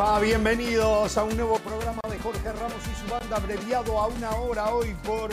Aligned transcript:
Bienvenidos 0.00 1.18
a 1.18 1.24
un 1.24 1.36
nuevo 1.36 1.58
programa 1.58 2.00
de 2.08 2.18
Jorge 2.20 2.50
Ramos 2.52 2.80
y 2.90 3.06
su 3.06 3.12
banda, 3.12 3.36
abreviado 3.36 3.98
a 4.00 4.06
una 4.06 4.30
hora 4.30 4.70
hoy 4.70 4.96
por 5.04 5.28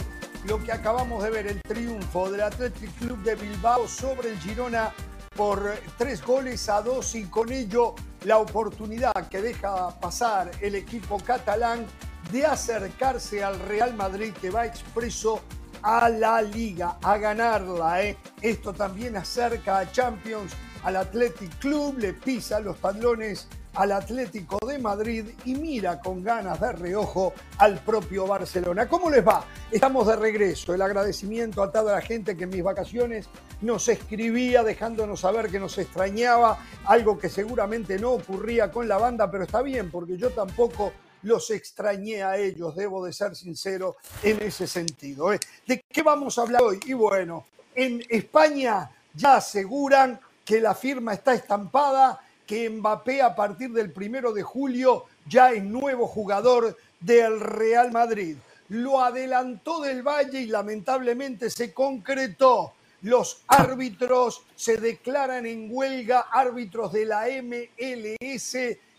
lo 0.46 0.62
que 0.62 0.74
acabamos 0.74 1.24
de 1.24 1.30
ver, 1.30 1.48
el 1.48 1.62
triunfo 1.62 2.30
del 2.30 2.42
Athletic 2.42 2.94
Club 2.98 3.18
de 3.24 3.36
Bilbao 3.36 3.88
sobre 3.88 4.32
el 4.32 4.40
Girona 4.40 4.92
por 5.38 5.74
tres 5.98 6.22
goles 6.22 6.68
a 6.68 6.82
dos 6.82 7.16
y 7.16 7.24
con 7.24 7.50
ello 7.50 7.96
la 8.26 8.40
oportunidad 8.40 9.14
que 9.30 9.42
deja 9.42 9.98
pasar 10.02 10.52
el 10.60 10.76
equipo 10.76 11.18
catalán 11.18 11.86
de 12.30 12.46
acercarse 12.46 13.46
al 13.46 13.58
Real 13.62 13.94
Madrid 13.94 14.34
que 14.34 14.50
va 14.50 14.66
expreso 14.66 15.44
a 15.82 16.10
la 16.10 16.42
liga, 16.42 16.98
a 17.02 17.18
ganarla. 17.18 18.04
¿eh? 18.04 18.18
Esto 18.42 18.74
también 18.74 19.16
acerca 19.16 19.80
a 19.80 19.92
Champions, 19.94 20.52
al 20.84 20.98
Athletic 20.98 21.58
Club, 21.60 22.00
le 22.00 22.12
pisa 22.12 22.60
los 22.60 22.78
talones 22.80 23.48
al 23.78 23.92
Atlético 23.92 24.58
de 24.66 24.80
Madrid 24.80 25.26
y 25.46 25.54
mira 25.54 26.00
con 26.00 26.24
ganas 26.24 26.60
de 26.60 26.72
reojo 26.72 27.34
al 27.60 27.80
propio 27.80 28.26
Barcelona. 28.26 28.90
¿Cómo 28.90 29.12
les 29.12 29.26
va? 29.26 29.46
Estamos 29.72 30.08
de 30.08 30.16
regreso. 30.16 30.74
El 30.74 30.82
agradecimiento 30.82 31.62
a 31.62 31.72
toda 31.72 31.94
la 31.94 32.02
gente 32.02 32.36
que 32.36 32.46
en 32.46 32.50
mis 32.50 32.64
vacaciones 32.64 33.30
nos 33.62 33.88
escribía 33.88 34.64
dejándonos 34.64 35.20
saber 35.20 35.50
que 35.50 35.60
nos 35.60 35.78
extrañaba, 35.78 36.58
algo 36.86 37.20
que 37.20 37.30
seguramente 37.30 38.00
no 38.00 38.14
ocurría 38.14 38.72
con 38.72 38.88
la 38.88 38.98
banda, 38.98 39.30
pero 39.30 39.44
está 39.44 39.62
bien 39.62 39.92
porque 39.92 40.18
yo 40.18 40.32
tampoco 40.32 40.94
los 41.22 41.52
extrañé 41.52 42.24
a 42.24 42.36
ellos, 42.36 42.76
debo 42.76 43.06
de 43.06 43.14
ser 43.14 43.36
sincero 43.36 43.98
en 44.24 44.42
ese 44.42 44.66
sentido. 44.66 45.32
¿eh? 45.34 45.40
¿De 45.68 45.84
qué 45.88 46.02
vamos 46.02 46.40
a 46.40 46.42
hablar 46.42 46.64
hoy? 46.64 46.80
Y 46.88 46.94
bueno, 46.94 47.46
en 47.76 48.04
España 48.10 48.90
ya 49.14 49.36
aseguran 49.36 50.20
que 50.44 50.62
la 50.62 50.74
firma 50.74 51.14
está 51.14 51.36
estampada 51.36 52.22
que 52.48 52.70
Mbappé 52.70 53.22
a 53.22 53.36
partir 53.36 53.72
del 53.72 53.92
primero 53.92 54.32
de 54.32 54.42
julio 54.42 55.06
ya 55.28 55.52
es 55.52 55.64
nuevo 55.64 56.08
jugador 56.08 56.78
del 57.00 57.40
Real 57.40 57.92
Madrid. 57.92 58.38
Lo 58.70 59.02
adelantó 59.02 59.82
del 59.82 60.02
Valle 60.02 60.42
y 60.42 60.48
lamentablemente 60.48 61.50
se 61.50 61.74
concretó. 61.74 62.74
Los 63.02 63.44
árbitros 63.48 64.42
se 64.56 64.78
declaran 64.78 65.46
en 65.46 65.68
huelga, 65.70 66.28
árbitros 66.32 66.92
de 66.94 67.06
la 67.06 67.28
MLS, 67.44 68.58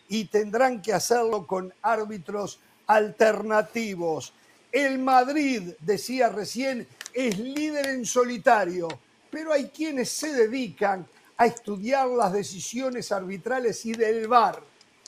y 0.08 0.24
tendrán 0.26 0.80
que 0.80 0.92
hacerlo 0.92 1.46
con 1.46 1.72
árbitros 1.82 2.60
alternativos. 2.86 4.32
El 4.70 4.98
Madrid, 4.98 5.72
decía 5.80 6.28
recién, 6.28 6.86
es 7.12 7.38
líder 7.38 7.86
en 7.88 8.06
solitario, 8.06 8.88
pero 9.30 9.52
hay 9.52 9.68
quienes 9.68 10.10
se 10.10 10.32
dedican 10.32 11.06
a 11.38 11.46
estudiar 11.46 12.08
las 12.08 12.32
decisiones 12.32 13.12
arbitrales 13.12 13.86
y 13.86 13.92
del 13.92 14.26
VAR. 14.26 14.60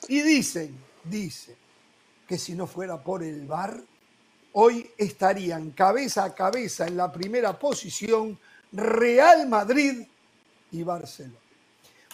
Y 0.07 0.21
dicen, 0.21 0.75
dicen, 1.03 1.55
que 2.25 2.37
si 2.37 2.55
no 2.55 2.65
fuera 2.65 2.97
por 2.97 3.21
el 3.21 3.45
VAR, 3.45 3.81
hoy 4.53 4.89
estarían 4.97 5.71
cabeza 5.71 6.23
a 6.23 6.33
cabeza 6.33 6.87
en 6.87 6.95
la 6.95 7.11
primera 7.11 7.59
posición 7.59 8.39
Real 8.71 9.47
Madrid 9.49 10.07
y 10.71 10.83
Barcelona. 10.83 11.35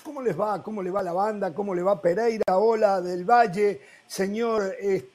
¿Cómo 0.03 0.21
les 0.21 0.39
va? 0.39 0.63
¿Cómo 0.63 0.81
le 0.81 0.89
va 0.89 1.03
la 1.03 1.13
banda? 1.13 1.53
¿Cómo 1.53 1.75
le 1.75 1.83
va 1.83 2.01
Pereira? 2.01 2.57
Hola 2.57 3.01
del 3.01 3.23
Valle, 3.23 3.81
señor 4.07 4.73
eh, 4.79 5.09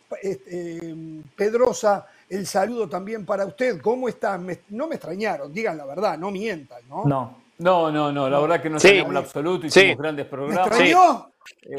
Pedrosa, 1.34 2.06
el 2.28 2.46
saludo 2.46 2.88
también 2.88 3.26
para 3.26 3.46
usted. 3.46 3.80
¿Cómo 3.80 4.08
están? 4.08 4.46
no 4.68 4.86
me 4.86 4.94
extrañaron, 4.94 5.52
digan 5.52 5.76
la 5.76 5.86
verdad, 5.86 6.18
no 6.18 6.30
mientan, 6.30 6.82
¿no? 6.88 7.04
No, 7.04 7.41
no, 7.58 7.90
no, 7.90 8.12
no, 8.12 8.28
la 8.28 8.40
verdad 8.40 8.62
que 8.62 8.70
no 8.70 8.80
sabemos 8.80 9.10
en 9.10 9.16
absoluto, 9.16 9.66
hicimos 9.66 9.98
grandes 9.98 10.26
programas. 10.26 10.70
¿Me 10.78 10.94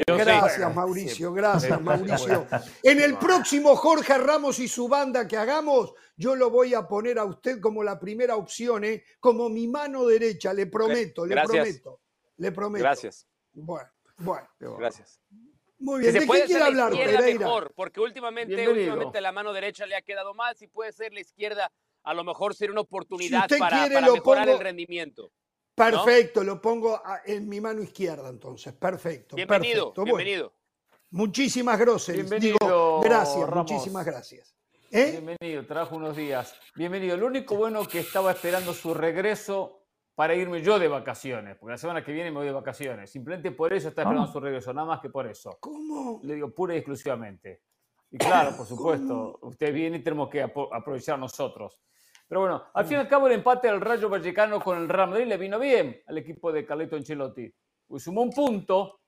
gracias, 0.06 0.74
Mauricio, 0.74 1.32
gracias, 1.32 1.80
Mauricio. 1.80 2.46
En 2.82 3.00
el 3.00 3.16
próximo 3.16 3.74
Jorge 3.76 4.18
Ramos 4.18 4.58
y 4.58 4.68
su 4.68 4.88
banda 4.88 5.26
que 5.26 5.36
hagamos, 5.36 5.94
yo 6.16 6.36
lo 6.36 6.50
voy 6.50 6.74
a 6.74 6.86
poner 6.86 7.18
a 7.18 7.24
usted 7.24 7.60
como 7.60 7.82
la 7.82 7.98
primera 7.98 8.36
opción, 8.36 8.84
¿eh? 8.84 9.04
como 9.20 9.48
mi 9.48 9.66
mano 9.68 10.06
derecha, 10.06 10.52
le 10.52 10.66
prometo, 10.66 11.26
le 11.26 11.42
prometo. 11.42 12.00
Le 12.36 12.52
prometo. 12.52 12.82
Gracias. 12.82 13.26
Bueno, 13.52 13.88
bueno. 14.18 14.48
Gracias. 14.58 15.20
Muy 15.78 16.00
bien, 16.00 16.14
¿de 16.14 16.20
qué 16.20 16.44
quiere 16.46 16.64
hablar, 16.64 16.92
Pereira? 16.92 17.38
Mejor, 17.38 17.72
porque 17.74 18.00
últimamente, 18.00 18.68
últimamente 18.68 19.20
la 19.20 19.32
mano 19.32 19.52
derecha 19.52 19.86
le 19.86 19.96
ha 19.96 20.02
quedado 20.02 20.32
mal, 20.34 20.56
si 20.56 20.66
puede 20.66 20.92
ser 20.92 21.12
la 21.12 21.20
izquierda, 21.20 21.70
a 22.04 22.14
lo 22.14 22.24
mejor 22.24 22.54
sería 22.54 22.72
una 22.72 22.82
oportunidad 22.82 23.48
para, 23.58 23.88
mejorar 23.88 24.48
el 24.48 24.60
rendimiento. 24.60 25.30
Perfecto, 25.74 26.44
lo 26.44 26.60
pongo 26.60 27.02
en 27.24 27.48
mi 27.48 27.60
mano 27.60 27.82
izquierda 27.82 28.28
entonces. 28.28 28.72
Perfecto. 28.74 29.34
Bienvenido, 29.34 29.92
bienvenido. 29.96 30.52
muchísimas 31.10 31.78
gracias. 31.78 32.16
Bienvenido, 32.16 33.00
gracias, 33.00 33.48
muchísimas 33.48 34.06
gracias. 34.06 34.54
¿Eh? 34.90 35.20
Bienvenido, 35.20 35.66
trajo 35.66 35.96
unos 35.96 36.16
días. 36.16 36.54
Bienvenido. 36.76 37.16
Lo 37.16 37.26
único 37.26 37.56
bueno 37.56 37.84
que 37.86 37.98
estaba 37.98 38.30
esperando 38.30 38.72
su 38.72 38.94
regreso 38.94 39.84
para 40.14 40.36
irme 40.36 40.62
yo 40.62 40.78
de 40.78 40.86
vacaciones, 40.86 41.56
porque 41.56 41.72
la 41.72 41.78
semana 41.78 42.04
que 42.04 42.12
viene 42.12 42.30
me 42.30 42.36
voy 42.36 42.46
de 42.46 42.52
vacaciones. 42.52 43.10
Simplemente 43.10 43.50
por 43.50 43.72
eso 43.72 43.88
está 43.88 44.02
esperando 44.02 44.30
su 44.30 44.38
regreso, 44.38 44.72
nada 44.72 44.86
más 44.86 45.00
que 45.00 45.10
por 45.10 45.26
eso. 45.26 45.56
¿Cómo? 45.58 46.20
Le 46.22 46.36
digo 46.36 46.54
pura 46.54 46.74
y 46.74 46.78
exclusivamente. 46.78 47.62
Y 48.12 48.18
claro, 48.18 48.56
por 48.56 48.66
supuesto, 48.68 49.40
usted 49.42 49.74
viene 49.74 49.96
y 49.96 50.02
tenemos 50.04 50.28
que 50.28 50.42
aprovechar 50.42 51.18
nosotros. 51.18 51.80
Pero 52.34 52.40
bueno, 52.40 52.64
al 52.74 52.84
fin 52.84 52.96
y 52.96 53.00
al 53.00 53.06
cabo 53.06 53.28
el 53.28 53.34
empate 53.34 53.68
del 53.68 53.80
Rayo 53.80 54.08
Vallecano 54.08 54.58
con 54.58 54.76
el 54.76 54.88
Real 54.88 55.08
Madrid 55.08 55.26
le 55.26 55.36
vino 55.36 55.56
bien 55.56 56.02
al 56.04 56.18
equipo 56.18 56.50
de 56.50 56.66
Carleto 56.66 56.96
Ancelotti. 56.96 57.48
Pues 57.86 58.02
sumó 58.02 58.22
un 58.22 58.30
punto 58.30 59.02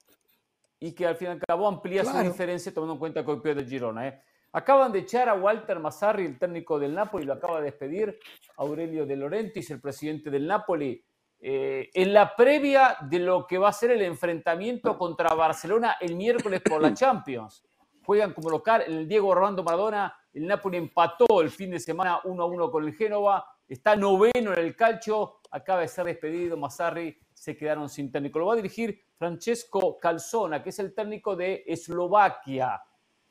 y 0.79 0.95
que 0.95 1.09
al 1.09 1.17
fin 1.17 1.27
y 1.27 1.31
al 1.33 1.41
cabo 1.41 1.67
amplía 1.67 2.05
su 2.05 2.17
diferencia 2.19 2.73
tomando 2.73 2.93
en 2.93 2.99
cuenta 3.01 3.25
el 3.27 3.57
de 3.57 3.65
Girona. 3.65 4.07
¿eh? 4.07 4.23
Acaban 4.53 4.93
de 4.93 5.01
echar 5.01 5.29
a 5.29 5.35
Walter 5.35 5.81
Mazzarri, 5.81 6.25
el 6.25 6.39
técnico 6.39 6.79
del 6.79 6.95
Napoli, 6.95 7.25
lo 7.27 7.33
acaba 7.33 7.59
de 7.59 7.65
despedir 7.65 8.17
Aurelio 8.59 9.05
De 9.05 9.17
Laurentiis, 9.17 9.73
el 9.73 9.81
presidente 9.81 10.31
del 10.31 10.47
Napoli, 10.47 11.05
eh, 11.41 11.91
en 11.95 12.13
la 12.13 12.33
previa 12.37 12.97
de 13.11 13.19
lo 13.19 13.45
que 13.45 13.59
va 13.59 13.71
a 13.71 13.73
ser 13.73 13.91
el 13.91 14.03
enfrentamiento 14.03 14.97
contra 14.97 15.35
Barcelona 15.35 15.97
el 16.01 16.15
miércoles 16.15 16.63
por 16.63 16.81
la 16.81 16.95
Champions. 16.95 17.67
Juegan 18.05 18.33
como 18.33 18.51
local 18.51 18.85
el 18.87 19.09
Diego 19.09 19.33
Armando 19.33 19.65
Maradona 19.65 20.17
el 20.37 20.47
Napoli 20.47 20.77
empató 20.77 21.41
el 21.41 21.51
fin 21.51 21.71
de 21.71 21.81
semana 21.81 22.21
1 22.23 22.43
a 22.43 22.47
1 22.47 22.71
con 22.71 22.85
el 22.85 22.93
Génova. 22.93 23.43
Está 23.67 23.97
noveno 23.97 24.53
en 24.53 24.59
el 24.59 24.77
calcio. 24.77 25.41
Acaba 25.51 25.81
de 25.81 25.89
ser 25.89 26.05
despedido. 26.05 26.59
Mazzarri 26.59 27.19
se 27.33 27.57
quedaron 27.57 27.89
sin 27.89 28.13
técnico. 28.13 28.39
Lo 28.39 28.45
va 28.45 28.53
a 28.53 28.57
dirigir 28.57 29.03
Francesco 29.17 29.99
Calzona, 29.99 30.63
que 30.63 30.69
es 30.69 30.79
el 30.79 30.93
técnico 30.93 31.35
de 31.35 31.65
Eslovaquia, 31.67 32.83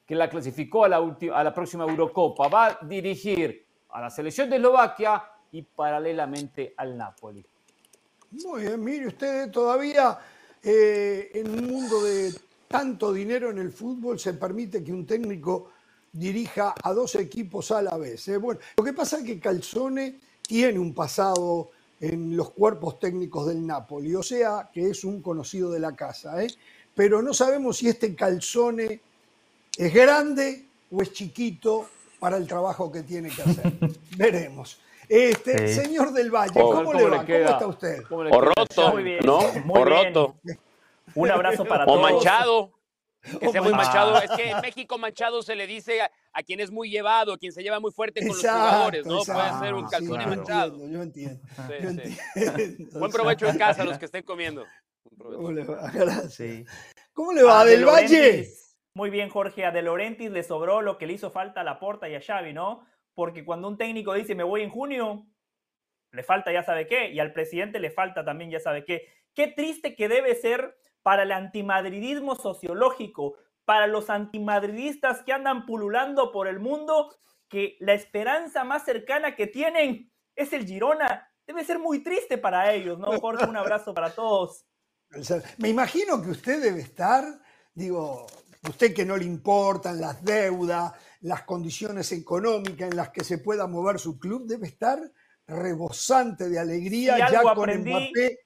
que 0.03 0.15
la 0.15 0.27
clasificó 0.27 0.85
a 0.85 0.89
la, 0.89 1.53
próxima 1.53 1.83
Eurocopa. 1.83 2.47
Va 2.47 2.65
a 2.65 2.79
dirigir 2.81 3.67
a 3.89 4.01
la 4.01 4.09
selección 4.09 4.49
de 4.49 4.55
Eslovaquia 4.55 5.23
y 5.51 5.61
paralelamente 5.61 6.73
al 6.75 6.97
Napoli. 6.97 7.45
Muy 8.31 8.61
bien, 8.63 8.83
mire 8.83 9.07
usted, 9.07 9.51
todavía 9.51 10.17
eh, 10.63 11.29
en 11.35 11.51
un 11.51 11.67
mundo 11.67 12.03
de 12.03 12.33
tanto 12.67 13.13
dinero 13.13 13.51
en 13.51 13.59
el 13.59 13.71
fútbol 13.71 14.17
se 14.17 14.33
permite 14.33 14.83
que 14.83 14.91
un 14.91 15.05
técnico 15.05 15.75
dirija 16.15 16.73
a 16.81 16.93
dos 16.93 17.15
equipos 17.15 17.71
a 17.71 17.81
la 17.81 17.97
vez. 17.97 18.27
¿eh? 18.29 18.37
Bueno, 18.37 18.59
lo 18.77 18.83
que 18.83 18.93
pasa 18.93 19.17
es 19.17 19.23
que 19.23 19.39
Calzone 19.39 20.15
tiene 20.41 20.79
un 20.79 20.93
pasado 20.93 21.71
en 22.00 22.35
los 22.35 22.51
cuerpos 22.51 23.00
técnicos 23.00 23.47
del 23.47 23.65
Napoli, 23.65 24.15
o 24.15 24.23
sea 24.23 24.69
que 24.73 24.89
es 24.89 25.03
un 25.03 25.21
conocido 25.21 25.71
de 25.71 25.79
la 25.79 25.95
casa, 25.95 26.44
¿eh? 26.44 26.47
pero 26.94 27.21
no 27.21 27.33
sabemos 27.33 27.77
si 27.77 27.89
este 27.89 28.15
Calzone 28.15 29.01
es 29.77 29.94
grande 29.94 30.65
o 30.91 31.01
es 31.01 31.12
chiquito 31.13 31.88
para 32.19 32.38
el 32.38 32.47
trabajo 32.47 32.91
que 32.91 33.03
tiene 33.03 33.29
que 33.29 33.41
hacer. 33.41 33.73
Veremos. 34.18 34.79
Este, 35.07 35.68
Señor 35.68 36.13
del 36.13 36.31
Valle, 36.31 36.59
¿cómo, 36.59 36.94
le 36.94 37.03
va? 37.03 37.23
¿Cómo 37.23 37.38
está 37.38 37.68
usted? 37.68 38.03
o 38.09 38.41
roto, 38.41 38.94
¿no? 39.23 39.39
o 39.69 39.85
roto. 39.85 40.35
Un 41.13 41.29
abrazo 41.29 41.65
para 41.65 41.85
todos. 41.85 42.00
O 42.00 42.01
manchado. 42.01 42.71
Que 43.39 43.50
sea 43.50 43.62
muy 43.62 43.74
manchado. 43.74 44.22
Es 44.22 44.31
que 44.31 44.51
en 44.51 44.62
México 44.62 44.98
manchado 44.98 45.42
se 45.42 45.56
le 45.56 45.68
dice 45.68 46.01
a, 46.01 46.44
quien 46.44 46.60
es 46.60 46.72
muy 46.72 46.89
llevado, 46.89 47.33
a 47.33 47.38
quien 47.38 47.51
se 47.51 47.63
lleva 47.63 47.80
muy 47.80 47.92
fuerte 47.92 48.19
con 48.22 48.30
los 48.30 48.39
jugadores, 48.39 49.06
¿no? 49.06 49.24
Puede 49.24 49.60
ser 49.60 49.74
un 49.74 49.88
calzón 49.88 50.18
manchado. 50.18 50.77
Yo 50.88 51.01
entiendo, 51.01 51.42
yo 51.68 51.89
entiendo. 51.89 53.00
Buen 53.00 53.12
provecho 53.12 53.48
en 53.48 53.57
casa 53.57 53.83
los 53.83 53.98
que 53.98 54.06
estén 54.06 54.24
comiendo. 54.24 54.66
¿Cómo 55.18 55.51
le 55.51 55.63
va? 55.63 55.92
¿Cómo 57.13 57.33
le 57.33 57.44
va, 57.44 57.66
Del 57.66 57.86
Valle? 57.86 58.50
Muy 58.94 59.10
bien, 59.10 59.30
Jorge. 59.30 59.66
A 59.66 59.71
De 59.71 59.81
Laurentiis 59.81 60.31
le 60.31 60.44
sobró 60.44 60.81
lo 60.81 60.98
que 60.98 61.07
le 61.07 61.13
hizo 61.13 61.31
falta 61.31 61.62
a 61.62 61.63
Laporta 61.63 62.10
y 62.10 62.16
a 62.16 62.21
Xavi, 62.21 62.54
¿no? 62.54 62.86
Porque 63.13 63.45
cuando 63.45 63.68
un 63.68 63.78
técnico 63.78 64.13
dice 64.13 64.36
me 64.36 64.44
voy 64.44 64.62
en 64.62 64.69
junio, 64.69 65.25
le 66.12 66.24
falta 66.24 66.51
ya 66.51 66.63
sabe 66.63 66.88
qué, 66.88 67.12
y 67.12 67.19
al 67.19 67.33
presidente 67.33 67.80
le 67.80 67.92
falta 67.92 68.24
también 68.25 68.51
ya 68.51 68.60
sabe 68.60 68.86
qué. 68.86 69.07
Qué 69.33 69.48
triste 69.48 69.95
que 69.95 70.07
debe 70.07 70.33
ser 70.36 70.78
para 71.06 71.22
el 71.22 71.31
antimadridismo 71.31 72.34
sociológico, 72.36 73.36
para 73.63 73.86
los 73.86 74.10
antimadridistas 74.10 75.22
que 75.22 75.34
andan 75.34 75.68
pululando 75.68 76.31
por 76.31 76.48
el 76.48 76.60
mundo, 76.60 77.16
que 77.48 77.78
la 77.80 77.94
esperanza 77.94 78.63
más 78.63 78.86
cercana 78.86 79.36
que 79.36 79.46
tienen 79.46 80.12
es 80.36 80.52
el 80.52 80.66
Girona. 80.66 81.30
Debe 81.46 81.63
ser 81.63 81.78
muy 81.78 82.02
triste 82.02 82.40
para 82.40 82.74
ellos, 82.74 82.98
¿no, 82.98 83.19
Jorge? 83.19 83.46
Un 83.46 83.56
abrazo 83.56 83.94
para 83.94 84.10
todos. 84.16 84.66
Me 85.60 85.69
imagino 85.69 86.19
que 86.24 86.31
usted 86.31 86.60
debe 86.60 86.80
estar, 86.81 87.24
digo, 87.75 88.25
usted 88.68 88.92
que 88.96 89.06
no 89.06 89.16
le 89.16 89.25
importan 89.25 90.02
las 90.02 90.24
deudas, 90.25 90.92
las 91.22 91.44
condiciones 91.44 92.12
económicas 92.13 92.90
en 92.90 92.98
las 92.98 93.10
que 93.12 93.24
se 93.24 93.38
pueda 93.38 93.68
mover 93.68 94.00
su 94.00 94.18
club, 94.18 94.48
debe 94.48 94.66
estar 94.66 94.98
rebosante 95.46 96.50
de 96.50 96.57
alegría 96.57 97.13
Si 97.28 97.31
ya 97.31 97.42
con 97.44 97.57
aprendí- 97.69 97.92
Mbappé. 97.92 98.40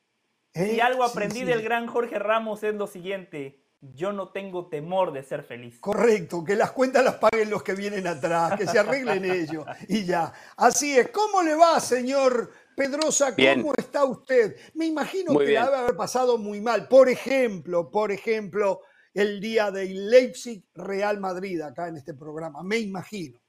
Si 0.66 0.80
¿eh? 0.80 0.82
algo 0.82 1.06
Sí, 1.06 1.12
aprendí 1.12 1.40
sí. 1.40 1.46
del 1.46 1.62
gran 1.62 1.88
Jorge 1.88 2.20
Ramos 2.20 2.64
es 2.64 2.76
lo 2.76 2.88
siguiente, 2.88 3.64
yo 3.82 4.12
no 4.12 4.32
tengo 4.32 4.68
temor 4.68 5.14
de 5.14 5.24
ser 5.24 5.44
feliz. 5.44 5.80
Correcto, 5.80 6.44
que 6.44 6.56
las 6.56 6.72
cuentas 6.72 7.04
las 7.04 7.16
paguen 7.16 7.50
los 7.50 7.64
que 7.64 7.74
vienen 7.76 8.08
atrás, 8.08 8.58
que 8.58 8.68
se 8.68 8.78
arreglen 8.80 9.24
ellos 9.32 9.66
y 9.88 10.06
ya. 10.06 10.34
Así 10.58 10.98
es. 10.98 11.10
¿Cómo 11.10 11.42
le 11.42 11.56
va, 11.56 11.80
señor 11.80 12.52
Pedrosa? 12.76 13.32
Bien. 13.32 13.62
¿Cómo 13.62 13.74
está 13.78 14.04
usted? 14.04 14.56
Me 14.74 14.86
imagino 14.86 15.32
Muy 15.34 15.46
que 15.46 15.52
bien. 15.52 15.62
la 15.62 15.70
debe 15.70 15.82
haber 15.84 15.96
pasado 15.96 16.38
muy 16.38 16.60
mal. 16.62 16.88
Por 16.88 17.08
ejemplo, 17.10 17.90
por 17.90 18.12
ejemplo, 18.12 18.82
el 19.14 19.40
día 19.40 19.72
de 19.72 19.86
Leipzig 19.86 20.66
Real 20.76 21.20
Madrid 21.20 21.62
acá 21.62 21.88
en 21.88 21.98
este 21.98 22.14
programa. 22.14 22.62
Me 22.64 22.78
imagino. 22.80 23.40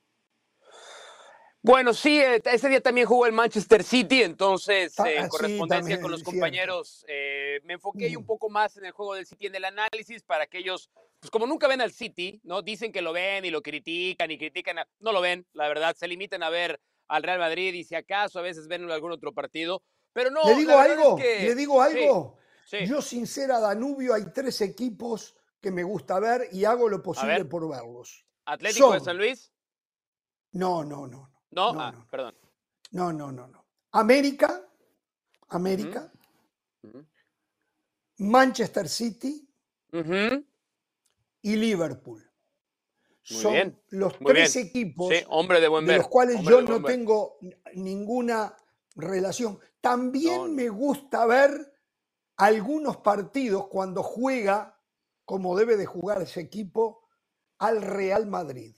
Bueno, 1.62 1.93
sí, 1.93 2.19
eh, 2.19 2.41
ese 2.45 2.69
día 2.71 2.81
también 2.81 3.07
jugó 3.07 3.27
el 3.27 3.33
Manchester 3.33 3.85
City, 3.85 4.23
entonces 4.23 4.95
Ta- 4.95 5.11
eh, 5.11 5.19
ah, 5.19 5.23
en 5.25 5.29
correspondencia 5.29 6.01
con 6.01 6.11
los 6.11 6.23
compañeros 6.23 7.05
eh, 7.07 7.61
me 7.65 7.75
enfoqué 7.75 8.11
Mm. 8.11 8.17
un 8.19 8.25
poco 8.25 8.49
más 8.49 8.79
en 8.79 8.87
el 8.87 8.93
juego 8.93 9.15
del 9.15 9.27
City, 9.27 9.47
en 9.47 9.55
el 9.55 9.67
análisis 9.67 10.23
para 10.23 10.47
que 10.47 10.59
ellos, 10.59 10.89
pues 11.19 11.31
como 11.31 11.47
nunca 11.47 11.69
ven 11.69 11.83
al 11.83 11.93
City, 11.93 12.41
¿no? 12.45 12.62
Dicen 12.62 12.93
que 12.93 13.03
lo 13.03 13.12
ven 13.12 13.45
y 13.45 13.51
lo 13.51 13.61
critican 13.61 14.31
y 14.31 14.39
critican, 14.39 14.79
a- 14.79 14.89
no 15.01 15.12
lo 15.12 15.21
ven, 15.21 15.47
la 15.53 15.69
verdad, 15.69 15.95
se 15.95 16.09
limitan 16.09 16.43
a 16.43 16.49
ver 16.49 16.81
al 17.09 17.23
Real 17.23 17.39
Madrid 17.39 17.75
y 17.75 17.85
si 17.85 17.95
acaso 17.95 18.39
a 18.39 18.43
veces 18.43 18.67
ven 18.67 18.91
algún 18.91 19.12
otro 19.12 19.35
partido, 19.35 19.83
pero 20.15 20.31
no. 20.31 20.47
¿Le 20.47 20.55
digo 20.55 20.73
es 20.73 20.91
algo? 20.91 21.17
que- 21.17 21.41
¿Le 21.45 21.55
digo 21.55 21.83
algo? 21.83 22.39
sí. 22.65 22.87
Yo, 22.87 23.03
sincera, 23.03 23.61
Danubio, 23.61 24.15
hay 24.15 24.25
tres 24.33 24.62
equipos 24.62 25.37
que 25.61 25.71
me 25.71 25.83
gusta 25.83 26.19
ver 26.21 26.49
y 26.53 26.65
hago 26.65 26.89
lo 26.89 27.03
posible 27.03 27.35
ver. 27.35 27.49
por 27.51 27.69
verlos. 27.69 28.25
Atlético 28.47 28.95
de 28.95 29.01
San 29.01 29.19
Luis, 29.19 29.53
No, 30.53 30.83
no, 30.85 31.07
no, 31.07 31.30
no. 31.50 31.73
no, 31.73 31.81
ah, 31.81 31.93
no. 31.93 32.06
perdón. 32.11 32.35
No, 32.93 33.12
no, 33.12 33.31
no, 33.32 33.47
no. 33.47 33.64
América, 33.93 34.62
América. 35.49 36.12
Manchester 38.19 38.88
City 38.88 39.49
y 41.43 41.56
Liverpool. 41.56 42.23
Muy 43.31 43.38
Son 43.43 43.52
bien, 43.52 43.82
los 43.91 44.20
muy 44.20 44.32
tres 44.32 44.55
bien. 44.55 44.67
equipos 44.67 45.08
Sí, 45.08 45.25
hombre 45.29 45.61
de 45.61 45.69
buen 45.69 45.87
de 45.87 45.93
ver. 45.93 45.99
los 45.99 46.08
cuales 46.08 46.37
hombre 46.37 46.55
yo 46.55 46.62
no 46.62 46.81
ver. 46.81 46.97
tengo 46.97 47.38
ninguna 47.75 48.56
relación. 48.97 49.58
También 49.81 50.49
no. 50.49 50.49
me 50.49 50.69
gusta 50.69 51.26
ver 51.26 51.73
algunos 52.37 52.99
partidos 52.99 53.69
cuando 53.69 54.02
juega, 54.02 54.79
como 55.25 55.56
debe 55.56 55.76
de 55.76 55.87
jugar 55.87 56.23
ese 56.23 56.41
equipo, 56.41 57.08
al 57.58 57.82
Real 57.82 58.26
Madrid. 58.26 58.75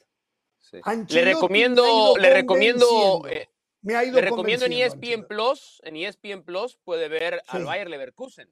Sí. 0.72 1.14
Le 1.14 1.24
recomiendo, 1.24 2.14
le 2.18 2.32
recomiendo, 2.32 3.26
eh, 3.28 3.48
Me 3.82 3.94
ha 3.96 4.04
ido 4.04 4.14
le 4.14 4.22
recomiendo 4.22 4.64
en 4.66 4.72
E 4.72 4.82
ESPN 4.84 5.04
Ancelotti. 5.14 5.28
Plus, 5.28 5.80
en 5.84 5.96
E 5.96 6.06
ESPN 6.06 6.42
Plus 6.44 6.76
puede 6.84 7.08
ver 7.08 7.42
al 7.48 7.60
Sí. 7.60 7.66
Bayer 7.66 7.90
Leverkusen 7.90 8.50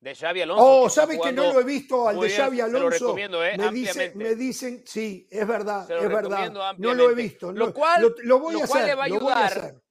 de 0.00 0.14
Xavi 0.14 0.42
Alonso. 0.42 0.64
Oh, 0.64 0.88
¿sabe 0.90 1.18
que 1.20 1.32
no 1.32 1.52
lo 1.52 1.60
he 1.60 1.64
visto 1.64 2.08
al 2.08 2.20
de 2.20 2.30
Xavi 2.30 2.56
se 2.58 2.62
lo 2.70 2.76
Alonso? 2.78 2.90
recomiendo, 3.06 3.44
eh, 3.44 3.56
me, 3.58 3.70
dice- 3.70 3.90
ampliamente. 3.90 4.18
me 4.18 4.34
dicen, 4.34 4.82
sí, 4.86 5.26
es 5.30 5.46
verdad, 5.46 5.90
es 5.90 6.08
verdad. 6.08 6.52
No 6.78 6.94
lo 6.94 7.10
he 7.10 7.14
visto. 7.14 7.52
Lo 7.52 7.72
cual- 7.74 8.00
lo, 8.02 8.14
lo 8.22 8.38
voy 8.38 8.60
a 8.60 8.66
cual 8.66 8.82
hacer. 8.82 8.86
le 8.86 8.94
va 8.94 9.04
a 9.04 9.08
voy 9.08 9.16
a 9.16 9.20
ayudar 9.20 9.44
hacer. 9.58 9.82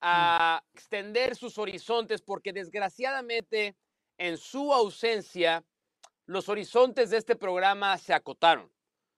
a 0.00 0.62
extender 0.74 1.34
sus 1.34 1.58
horizontes 1.58 2.22
porque 2.22 2.52
desgraciadamente 2.52 3.76
en 4.16 4.36
su 4.38 4.72
ausencia 4.72 5.64
los 6.26 6.48
horizontes 6.48 7.10
de 7.10 7.16
este 7.16 7.34
programa 7.36 7.96
se 7.98 8.12
acotaron. 8.14 8.70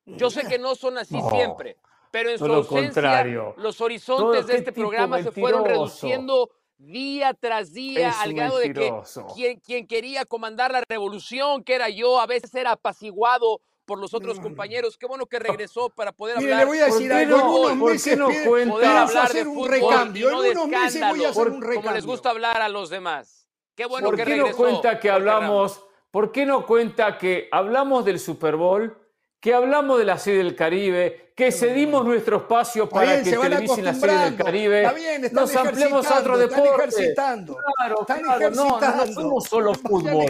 Yo 0.06 0.30
sé 0.30 0.44
que 0.46 0.58
no 0.58 0.74
son 0.74 0.98
así 0.98 1.16
No, 1.16 1.30
siempre, 1.30 1.76
pero 2.10 2.30
en 2.30 2.38
su 2.38 2.46
lo 2.48 2.54
ausencia 2.56 2.82
contrario. 2.92 3.54
los 3.56 3.80
horizontes 3.80 4.46
de 4.46 4.56
este 4.56 4.72
programa 4.72 5.22
se 5.22 5.30
fueron 5.30 5.62
mentiroso. 5.62 5.86
reduciendo 5.86 6.50
día 6.78 7.34
tras 7.34 7.72
día 7.72 8.08
Es 8.08 8.16
al 8.20 8.32
grado 8.32 8.56
de 8.58 8.72
que 8.72 8.80
mentiroso. 8.80 9.26
quien, 9.34 9.60
quien 9.60 9.86
quería 9.86 10.24
comandar 10.24 10.72
la 10.72 10.82
revolución, 10.88 11.62
que 11.62 11.74
era 11.74 11.88
yo, 11.90 12.18
a 12.20 12.26
veces 12.26 12.54
era 12.54 12.72
apaciguado 12.72 13.60
por 13.84 13.98
los 13.98 14.14
otros 14.14 14.36
No, 14.36 14.42
no. 14.42 14.48
compañeros. 14.48 14.96
Qué 14.96 15.06
bueno 15.06 15.26
que 15.26 15.38
regresó 15.38 15.90
para 15.90 16.12
poder 16.12 16.36
Mire, 16.38 16.48
le 16.48 16.52
hablar. 16.54 16.66
voy 16.68 16.78
a 16.78 16.86
¿Por 16.86 16.92
decir 16.94 17.12
algo. 17.12 17.36
En 17.36 17.40
no? 17.42 17.50
unos 17.56 17.78
¿Por 17.78 17.88
qué 17.88 17.92
meses 17.94 18.18
no 18.18 18.28
cuenta? 18.46 19.02
hablar 19.02 19.24
hacer 19.26 19.44
de 19.44 19.50
un 19.50 19.68
recambio. 19.68 20.30
no 20.30 20.44
en 20.44 20.50
unos 20.58 20.68
meses 20.68 21.08
voy 21.10 21.24
a 21.24 21.28
hacer 21.28 21.48
un 21.48 21.54
como 21.54 21.66
recambio. 21.66 21.92
les 21.92 22.06
gusta 22.06 22.30
hablar 22.30 22.62
a 22.62 22.68
los 22.68 22.88
demás. 22.88 23.48
Qué 23.74 23.86
bueno 23.86 24.08
¿Por 24.08 24.16
que 24.16 24.24
qué 24.24 24.30
no 24.36 24.44
regresó. 24.44 24.56
cuenta 24.58 25.00
que 25.00 25.10
hablamos, 25.10 25.84
por 26.10 26.32
qué 26.32 26.46
no 26.46 26.66
cuenta 26.66 27.18
que 27.18 27.48
hablamos 27.50 28.04
del 28.04 28.18
Super 28.20 28.56
Bowl, 28.56 28.96
que 29.40 29.54
hablamos 29.54 29.98
de 29.98 30.04
la 30.04 30.18
Serie 30.18 30.44
del 30.44 30.54
Caribe, 30.54 31.32
que 31.34 31.50
cedimos 31.50 32.04
nuestro 32.04 32.36
espacio 32.36 32.88
para 32.88 33.12
bien, 33.12 33.24
que 33.24 33.30
se 33.30 33.38
van 33.38 33.50
televisen 33.50 33.84
la 33.84 33.94
Serie 33.94 34.08
del 34.08 34.18
acostumbrando. 34.34 34.44
Caribe? 34.44 34.82
Está 34.82 34.92
bien, 34.92 35.24
están 35.24 35.42
Nos 35.42 35.56
ampliamos 35.56 36.06
a 36.06 36.18
otro 36.20 36.40
están 36.40 36.62
deporte. 36.62 36.82
ejercitando. 36.82 37.56
Claro, 37.76 38.00
Están 38.02 38.20
claro, 38.22 38.50
no, 38.50 38.80
no, 38.80 39.06
fuimos 39.14 39.44
solo 39.48 39.74
fútbol. 39.74 40.26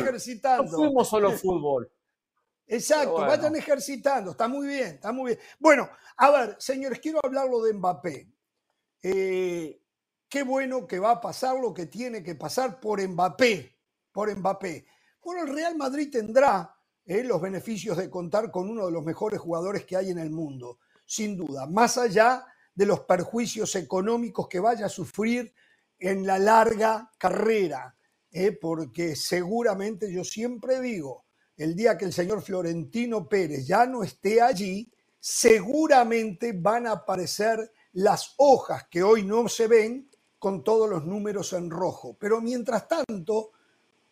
No 0.57 0.69
fuimos 0.69 1.09
solo 1.09 1.33
fútbol. 1.33 1.91
Exacto, 2.69 3.13
bueno. 3.13 3.27
vayan 3.27 3.57
ejercitando, 3.57 4.31
está 4.31 4.47
muy 4.47 4.69
bien, 4.69 4.87
está 4.95 5.11
muy 5.11 5.33
bien. 5.33 5.41
Bueno, 5.59 5.91
a 6.17 6.31
ver, 6.31 6.57
señores, 6.61 7.01
quiero 7.01 7.19
hablarlo 7.25 7.61
de 7.63 7.73
Mbappé. 7.73 8.33
Eh, 9.03 9.83
qué 10.29 10.43
bueno 10.45 10.87
que 10.87 11.01
va 11.01 11.11
a 11.11 11.21
pasar 11.21 11.59
lo 11.59 11.75
que 11.75 11.87
tiene 11.87 12.23
que 12.23 12.37
pasar 12.37 12.79
por 12.79 13.05
Mbappé, 13.05 13.77
por 14.13 14.33
Mbappé. 14.33 14.87
Bueno, 15.21 15.43
el 15.43 15.53
Real 15.53 15.75
Madrid 15.75 16.11
tendrá 16.13 16.73
los 17.19 17.41
beneficios 17.41 17.97
de 17.97 18.09
contar 18.09 18.51
con 18.51 18.71
uno 18.71 18.87
de 18.87 18.93
los 18.93 19.05
mejores 19.05 19.41
jugadores 19.41 19.85
que 19.85 19.97
hay 19.97 20.11
en 20.11 20.19
el 20.19 20.31
mundo, 20.31 20.79
sin 21.05 21.37
duda, 21.37 21.67
más 21.67 21.99
allá 21.99 22.47
de 22.73 22.87
los 22.87 23.01
perjuicios 23.01 23.75
económicos 23.75 24.47
que 24.49 24.61
vaya 24.61 24.87
a 24.87 24.91
sufrir 24.91 25.53
en 25.99 26.25
la 26.25 26.39
larga 26.39 27.11
carrera, 27.19 27.97
eh, 28.31 28.53
porque 28.53 29.17
seguramente 29.17 30.11
yo 30.13 30.23
siempre 30.23 30.81
digo, 30.81 31.25
el 31.57 31.75
día 31.75 31.99
que 31.99 32.05
el 32.05 32.13
señor 32.13 32.43
Florentino 32.43 33.29
Pérez 33.29 33.67
ya 33.67 33.87
no 33.87 34.05
esté 34.05 34.41
allí, 34.41 34.91
seguramente 35.19 36.53
van 36.53 36.87
a 36.87 36.93
aparecer 36.93 37.73
las 37.93 38.35
hojas 38.39 38.87
que 38.89 39.03
hoy 39.03 39.25
no 39.25 39.49
se 39.49 39.67
ven 39.67 40.09
con 40.39 40.63
todos 40.63 40.89
los 40.89 41.05
números 41.05 41.53
en 41.53 41.69
rojo. 41.71 42.17
Pero 42.19 42.41
mientras 42.41 42.87
tanto, 42.89 43.51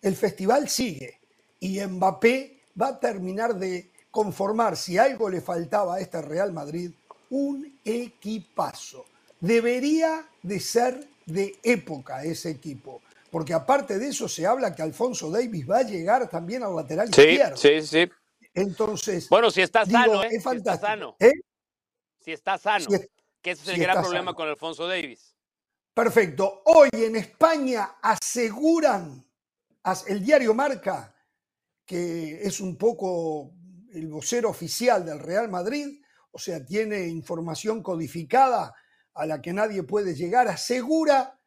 el 0.03 0.17
festival 0.17 0.69
sigue 0.69 1.21
y 1.61 1.81
Mbappé 1.81 2.58
va 2.81 2.89
a 2.89 3.01
terminar 3.01 3.55
de 3.57 3.91
conformar, 4.11 4.77
si 4.77 4.99
algo 4.99 5.29
le 5.29 5.41
faltaba 5.41 5.97
a 5.97 6.01
este 6.01 6.21
Real 6.23 6.53
Madrid, 6.53 6.91
un 7.31 7.79
equipazo. 7.85 9.05
Debería 9.41 10.25
de 10.43 10.61
ser 10.61 11.07
de 11.27 11.59
época 11.63 12.25
ese 12.25 12.51
equipo, 12.51 13.03
porque 13.31 13.53
aparte 13.55 13.99
de 13.99 14.09
eso 14.09 14.29
se 14.29 14.47
habla 14.47 14.75
que 14.75 14.83
Alfonso 14.83 15.31
Davis 15.31 15.69
va 15.69 15.79
a 15.79 15.83
llegar 15.83 16.29
también 16.29 16.63
al 16.63 16.75
lateral 16.75 17.13
Sí, 17.13 17.21
izquierdo. 17.23 17.57
sí, 17.57 17.83
sí. 17.83 18.11
Entonces, 18.55 19.29
Bueno, 19.29 19.51
si 19.51 19.61
está 19.63 19.85
digo, 19.85 19.99
sano, 19.99 20.25
¿eh? 20.25 20.29
es 20.33 20.43
Si 20.43 20.57
está 20.57 20.79
sano. 20.79 21.17
¿Eh? 21.21 21.33
Si 22.19 22.33
está 22.33 22.59
sano. 22.59 22.87
Si 22.89 22.95
es- 22.95 23.09
que 23.43 23.51
ese 23.53 23.63
es 23.63 23.69
el 23.69 23.75
si 23.77 23.81
gran 23.83 24.03
problema 24.03 24.25
sano. 24.27 24.35
con 24.35 24.49
Alfonso 24.49 24.89
Davis. 24.89 25.35
Perfecto. 25.95 26.63
Hoy 26.65 26.89
en 26.93 27.17
España 27.17 27.97
aseguran, 28.03 29.25
as- 29.85 30.07
el 30.09 30.25
diario 30.25 30.55
Marca, 30.55 31.15
que 31.89 32.43
es 32.43 32.61
un 32.61 32.77
poco 32.77 33.55
el 33.95 34.09
vocero 34.09 34.51
oficial 34.51 35.07
del 35.07 35.19
Real 35.19 35.49
Madrid, 35.49 36.03
o 36.31 36.39
sea, 36.39 36.63
tiene 36.63 37.09
información 37.09 37.83
codificada 37.83 38.75
a 39.15 39.25
la 39.25 39.41
que 39.41 39.55
nadie 39.55 39.83
puede 39.85 40.15
llegar, 40.15 40.49
asegura 40.49 41.41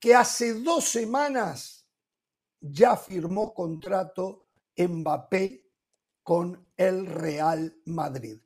que 0.00 0.16
hace 0.16 0.54
dos 0.54 0.88
semanas 0.88 1.86
ya 2.60 2.96
firmó 2.96 3.54
contrato 3.54 4.48
Mbappé 4.76 5.64
con 6.24 6.66
el 6.76 7.06
Real 7.06 7.76
Madrid. 7.84 8.40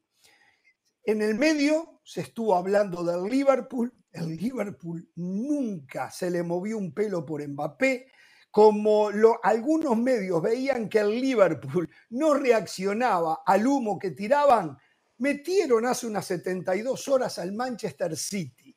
En 1.03 1.23
el 1.23 1.35
medio 1.35 2.03
se 2.05 2.21
estuvo 2.21 2.57
hablando 2.57 3.03
del 3.03 3.25
Liverpool. 3.25 3.91
El 4.13 4.37
Liverpool 4.37 5.11
nunca 5.15 6.11
se 6.11 6.31
le 6.31 6.43
movió 6.43 6.77
un 6.77 6.93
pelo 6.93 7.25
por 7.25 7.47
Mbappé. 7.47 8.13
Como 8.51 9.11
lo- 9.11 9.39
algunos 9.43 9.97
medios 9.97 10.41
veían 10.43 10.89
que 10.89 10.99
el 11.01 11.21
Liverpool 11.21 11.89
no 12.11 12.35
reaccionaba 12.35 13.43
al 13.45 13.67
humo 13.67 13.99
que 13.99 14.13
tiraban, 14.13 14.77
metieron 15.19 15.85
hace 15.87 16.07
unas 16.07 16.25
72 16.27 17.09
horas 17.09 17.39
al 17.39 17.53
Manchester 17.53 18.17
City. 18.17 18.75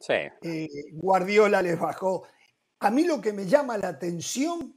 Sí. 0.00 0.14
Eh, 0.42 0.68
Guardiola 0.92 1.60
les 1.60 1.78
bajó. 1.78 2.24
A 2.80 2.90
mí 2.90 3.04
lo 3.04 3.20
que 3.20 3.32
me 3.32 3.44
llama 3.46 3.76
la 3.76 3.88
atención, 3.88 4.74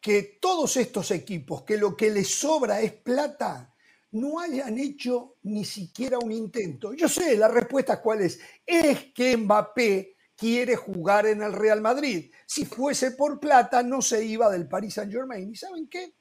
que 0.00 0.38
todos 0.40 0.76
estos 0.76 1.10
equipos, 1.12 1.62
que 1.62 1.76
lo 1.78 1.96
que 1.96 2.10
les 2.10 2.28
sobra 2.28 2.80
es 2.80 2.92
plata, 2.92 3.74
no 4.12 4.38
hayan 4.38 4.78
hecho 4.78 5.36
ni 5.42 5.64
siquiera 5.64 6.18
un 6.18 6.30
intento. 6.32 6.94
Yo 6.94 7.08
sé, 7.08 7.36
la 7.36 7.48
respuesta 7.48 8.00
cuál 8.00 8.20
es. 8.22 8.38
Es 8.64 9.12
que 9.12 9.36
Mbappé 9.36 10.13
quiere 10.36 10.76
jugar 10.76 11.26
en 11.26 11.42
el 11.42 11.52
Real 11.52 11.80
Madrid. 11.80 12.32
Si 12.46 12.64
fuese 12.64 13.12
por 13.12 13.38
plata, 13.40 13.82
no 13.82 14.02
se 14.02 14.24
iba 14.24 14.50
del 14.50 14.68
Paris 14.68 14.94
Saint 14.94 15.12
Germain. 15.12 15.50
¿Y 15.50 15.56
saben 15.56 15.88
qué? 15.88 16.12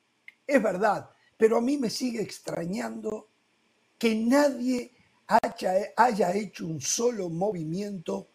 Es 0.45 0.61
verdad. 0.61 1.09
pero 1.37 1.57
a 1.57 1.61
mí 1.61 1.77
me 1.77 1.89
sigue 1.89 2.21
extrañando 2.21 3.29
que 3.97 4.15
nadie 4.15 4.91
haya, 5.27 5.73
haya 5.97 6.33
hecho 6.33 6.65
un 6.65 6.79
solo 6.79 7.29
movimiento. 7.29 8.29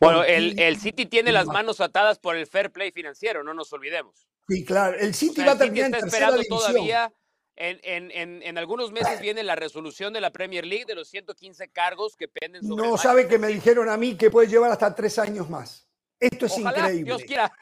Bueno, 0.00 0.24
el, 0.24 0.58
el 0.58 0.78
City 0.78 1.06
tiene 1.06 1.32
las 1.32 1.46
manos 1.46 1.80
atadas 1.80 2.18
por 2.18 2.36
el 2.36 2.46
fair 2.46 2.70
play 2.70 2.92
financiero, 2.92 3.42
no 3.42 3.52
nos 3.54 3.72
olvidemos. 3.72 4.26
Sí, 4.48 4.64
claro, 4.64 4.96
el 4.98 5.10
O 5.10 5.14
City 5.14 5.34
sea, 5.36 5.46
va 5.46 5.52
a 5.52 5.58
terminar 5.58 5.88
en 5.88 5.94
está 5.94 6.06
tercera 6.06 6.32
división. 6.32 6.58
todavía. 6.58 7.12
En, 7.60 7.80
en- 7.82 8.10
en- 8.12 8.42
en 8.44 8.56
algunos 8.56 8.92
meses 8.92 9.20
viene 9.20 9.42
la 9.42 9.56
resolución 9.56 10.12
de 10.12 10.20
la 10.20 10.30
Premier 10.30 10.64
League 10.64 10.84
de 10.86 10.94
los 10.94 11.08
115 11.08 11.68
cargos 11.72 12.14
que 12.16 12.28
penden 12.28 12.62
sobre 12.62 12.86
No 12.86 12.96
sabe 12.96 13.26
que 13.26 13.36
me 13.36 13.48
dijeron 13.48 13.88
a 13.88 13.96
mí 13.96 14.16
que 14.16 14.30
puede 14.30 14.46
llevar 14.46 14.70
hasta 14.70 14.94
tres 14.94 15.18
años 15.18 15.50
más. 15.50 15.87
Esto 16.20 16.46
es 16.46 16.52
Ojalá, 16.58 16.78
increíble. 16.78 17.04
Dios 17.04 17.22
quiera. 17.22 17.52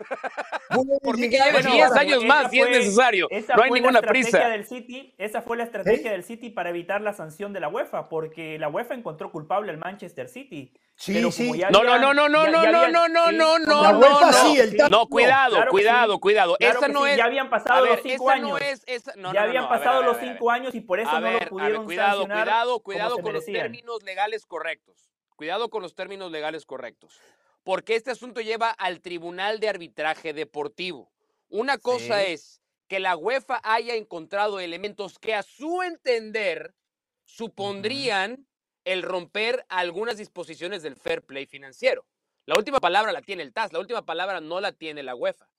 Puede 0.70 0.98
¿Por 1.00 1.16
qué 1.16 1.22
que 1.22 1.28
llegar 1.28 1.48
lleve 1.48 1.58
a 1.58 1.62
Bueno, 1.62 1.74
10 1.74 1.84
llevar- 1.88 1.98
años 2.00 2.18
esa 2.24 2.26
más 2.26 2.50
si 2.50 2.60
es 2.60 2.68
necesario? 2.70 3.26
esa 3.30 3.54
No 3.54 3.62
hay 3.62 3.70
ninguna 3.70 3.92
la 3.92 3.98
estrategia 4.00 4.30
prisa. 4.30 4.48
Del 4.48 4.64
City, 4.66 5.14
esa 5.18 5.42
fue 5.42 5.56
la 5.58 5.64
estrategia 5.64 6.10
del 6.10 6.24
City 6.24 6.48
para 6.50 6.70
evitar 6.70 7.00
la 7.02 7.12
sanción 7.12 7.52
de 7.52 7.60
la 7.60 7.68
UEFA, 7.68 8.08
porque 8.08 8.58
la 8.58 8.68
UEFA 8.68 8.94
encontró 8.94 9.30
culpable 9.30 9.70
al 9.72 9.78
Manchester 9.78 10.28
City. 10.28 10.72
Sí, 10.94 11.12
pero 11.12 11.30
sí. 11.30 11.58
ya 11.58 11.68
No, 11.68 11.82
no, 11.84 11.92
habían- 11.92 12.00
no, 12.00 12.14
no, 12.14 12.28
no, 12.30 12.44
ya- 12.46 12.50
no, 12.50 12.62
ya 12.64 12.70
no, 12.72 12.78
habían- 12.78 12.92
no, 12.92 13.08
no, 13.08 13.26
sí, 13.28 13.36
no, 13.36 13.58
no, 13.58 13.82
La 13.82 13.92
no, 13.92 13.98
UEFA 13.98 14.26
no. 14.30 14.32
sí, 14.32 14.58
el 14.58 14.76
No, 14.78 14.88
no. 14.88 15.06
cuidado, 15.06 15.54
Claro 15.56 15.70
cuidado, 15.70 16.12
sí. 16.14 16.20
cuidado. 16.20 16.56
Claro 16.56 16.80
que 16.80 16.88
no 16.88 17.04
sí, 17.04 17.10
es. 17.10 17.16
ya 17.18 17.24
habían 17.26 17.50
pasado 17.50 17.82
ver, 17.82 17.92
los 17.92 18.00
cinco 18.02 18.30
esta 18.30 18.40
no 18.40 18.54
años. 18.56 18.60
es. 18.62 18.84
esta- 18.86 19.12
no, 19.16 19.34
ya 19.34 19.42
habían 19.42 19.68
pasado 19.68 19.98
ver, 19.98 20.08
los 20.08 20.16
ver. 20.18 20.30
cinco 20.30 20.50
años 20.50 20.74
y 20.74 20.80
por 20.80 20.98
eso 20.98 21.20
no 21.20 21.30
lo 21.30 21.38
pudieron 21.40 21.84
cuidado, 21.84 22.20
sancionar 22.22 22.44
cuidado, 22.46 22.80
cuidado 22.80 23.16
se 23.16 23.22
con 23.22 23.32
los 23.34 23.44
términos 23.44 24.02
legales 24.04 24.46
correctos. 24.46 25.10
Cuidado 25.36 25.68
con 25.68 25.82
los 25.82 25.94
términos 25.94 26.30
legales 26.32 26.64
correctos. 26.64 27.20
Porque 27.66 27.96
este 27.96 28.12
asunto 28.12 28.40
lleva 28.40 28.70
al 28.70 29.00
Tribunal 29.00 29.58
de 29.58 29.68
Arbitraje 29.68 30.32
Deportivo. 30.32 31.10
Una 31.48 31.78
cosa 31.78 32.20
Sí. 32.22 32.32
es 32.32 32.62
que 32.86 33.00
la 33.00 33.16
UEFA 33.16 33.60
haya 33.64 33.96
encontrado 33.96 34.60
elementos 34.60 35.18
que 35.18 35.34
a 35.34 35.42
su 35.42 35.82
entender 35.82 36.76
supondrían 37.24 38.46
el 38.84 39.02
romper 39.02 39.66
algunas 39.68 40.16
disposiciones 40.16 40.84
del 40.84 40.94
fair 40.94 41.24
play 41.24 41.46
financiero. 41.46 42.06
La 42.44 42.54
última 42.56 42.78
palabra 42.78 43.10
la 43.10 43.20
tiene 43.20 43.42
el 43.42 43.52
TAS, 43.52 43.72
la 43.72 43.80
última 43.80 44.06
palabra 44.06 44.40
no 44.40 44.60
la 44.60 44.70
tiene 44.70 45.02
la 45.02 45.16
UEFA. 45.16 45.50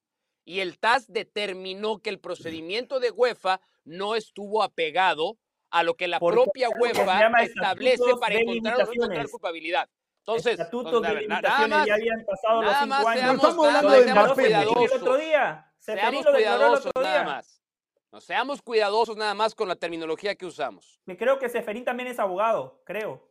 Y 0.46 0.62
el 0.62 0.80
TAS 0.80 1.12
determinó 1.12 2.02
que 2.02 2.10
el 2.10 2.22
procedimiento 2.22 3.02
de 3.02 3.12
UEFA 3.12 3.60
no 3.84 4.16
estuvo 4.16 4.64
apegado 4.64 5.38
a 5.72 5.84
lo 5.84 5.96
que 5.98 6.08
la 6.08 6.20
Porque 6.20 6.36
propia 6.38 6.70
UEFA 6.70 7.44
establece 7.44 8.16
para 8.18 8.36
encontrar 8.36 8.88
encontrar 8.94 9.28
culpabilidad. 9.30 9.90
Entonces, 10.28 10.60
limitaciones 10.60 11.42
nada 11.42 11.68
más, 11.70 11.88
ya 11.88 11.94
habían 11.94 12.26
pasado 12.26 12.62
los 12.62 12.74
cinco 12.74 12.88
más 12.88 13.06
años. 13.06 13.20
seamos, 13.22 13.44
estamos 13.44 13.66
hablando 13.68 13.90
de 13.92 14.04
seamos 14.04 14.26
Mbappé. 14.26 14.46
El 14.48 14.68
otro 15.02 15.18
día. 15.18 15.72
Seamos 15.80 16.26
lo 16.26 16.32
declaró 16.34 16.64
el 16.76 16.82
cuidadosos 16.82 16.92
nada 17.02 17.24
más. 17.24 17.62
No 18.12 18.22
seamos 18.22 18.62
cuidadosos 18.62 19.16
nada 19.18 19.34
más 19.34 19.56
con 19.56 19.70
la 19.70 19.76
terminología 19.78 20.36
que 20.36 20.46
usamos. 20.46 21.00
Que 21.06 21.16
creo 21.16 21.40
que 21.40 21.48
Seferín 21.48 21.86
también 21.86 22.10
es 22.10 22.20
abogado, 22.20 22.82
creo. 22.84 23.26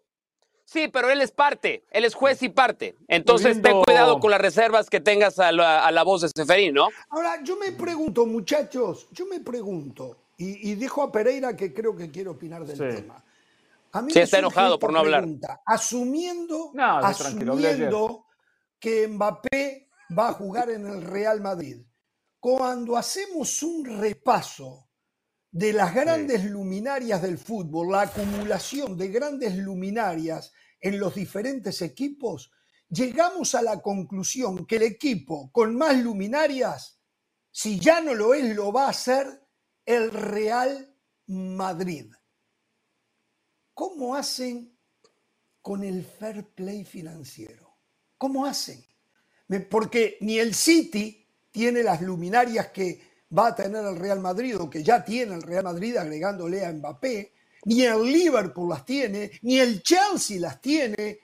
Sí, 0.65 0.89
pero 0.89 1.11
él 1.11 1.21
es 1.21 1.31
parte, 1.31 1.85
él 1.91 2.05
es 2.05 2.15
juez 2.15 2.43
y 2.43 2.49
parte. 2.49 2.97
Entonces, 3.09 3.61
ten 3.63 3.83
cuidado 3.83 4.19
con 4.19 4.31
las 4.31 4.41
reservas 4.41 4.89
que 4.91 5.01
tengas 5.01 5.39
a 5.39 5.53
la, 5.53 5.87
a 5.87 5.93
la 5.93 6.03
voz 6.03 6.23
de 6.23 6.29
Seferín, 6.35 6.75
¿no? 6.75 6.89
Ahora, 7.11 7.43
yo 7.43 7.57
me 7.57 7.73
pregunto, 7.73 8.27
muchachos, 8.27 9.07
yo 9.13 9.27
me 9.27 9.41
pregunto, 9.41 10.17
y, 10.39 10.71
y 10.73 10.75
dejo 10.75 11.03
a 11.03 11.13
Pereira 11.13 11.55
que 11.57 11.73
creo 11.73 11.95
que 11.95 12.11
quiere 12.11 12.31
opinar 12.31 12.65
del 12.65 12.77
Sí. 12.77 12.97
tema. 13.03 13.23
A 13.97 14.03
mí 14.03 14.13
Sí, 14.13 14.19
me 14.19 14.25
está 14.25 14.39
enojado 14.41 14.79
por 14.79 14.93
no 14.93 14.99
hablar. 14.99 15.23
pregunta. 15.23 15.63
Asumiendo, 15.65 16.71
No, 16.75 16.99
asumiendo 16.99 18.27
que 18.79 19.09
Mbappé 19.09 19.89
va 20.17 20.29
a 20.29 20.33
jugar 20.35 20.69
en 20.71 20.87
el 20.87 21.03
Real 21.03 21.41
Madrid, 21.41 21.79
cuando 22.39 22.97
hacemos 22.99 23.63
un 23.63 23.85
repaso 23.87 24.91
de 25.51 25.73
las 25.73 25.95
grandes 25.95 26.45
luminarias 26.45 27.23
del 27.23 27.39
fútbol, 27.39 27.91
la 27.91 28.03
acumulación 28.03 28.99
de 28.99 29.09
grandes 29.09 29.57
luminarias 29.57 30.53
en 30.79 31.01
los 31.01 31.15
diferentes 31.15 31.81
equipos, 31.81 32.53
llegamos 32.91 33.55
a 33.55 33.63
la 33.63 33.81
conclusión 33.81 34.67
que 34.67 34.77
el 34.77 34.83
equipo 34.83 35.51
con 35.53 35.75
más 35.75 35.97
luminarias, 35.97 37.01
si 37.51 37.81
ya 37.81 38.03
no 38.03 38.13
lo 38.13 38.35
es, 38.35 38.55
lo 38.55 38.71
va 38.73 38.87
a 38.87 38.91
hacer 38.91 39.27
el 39.87 40.11
Real 40.11 40.95
Madrid. 41.29 42.13
¿Cómo 43.77 44.15
hacen 44.15 44.75
con 45.61 45.85
el 45.85 46.03
fair 46.03 46.47
play 46.55 46.83
financiero? 46.83 47.77
¿Cómo 48.17 48.47
hacen? 48.47 48.83
Porque 49.69 50.17
ni 50.23 50.39
el 50.39 50.55
City 50.55 51.29
tiene 51.51 51.83
las 51.83 52.01
luminarias 52.01 52.69
que 52.69 53.03
va 53.37 53.49
a 53.49 53.55
tener 53.55 53.85
el 53.85 53.97
Real 53.97 54.19
Madrid 54.19 54.59
o 54.59 54.71
que 54.71 54.83
ya 54.83 55.05
tiene 55.05 55.35
el 55.35 55.43
Real 55.43 55.65
Madrid 55.65 55.95
agregándole 55.99 56.65
a 56.65 56.73
Mbappé, 56.73 57.35
ni 57.67 57.83
el 57.83 58.03
Liverpool 58.05 58.71
las 58.71 58.87
tiene, 58.87 59.31
ni 59.43 59.59
el 59.59 59.83
Chelsea 59.83 60.41
las 60.41 60.59
tiene. 60.59 61.19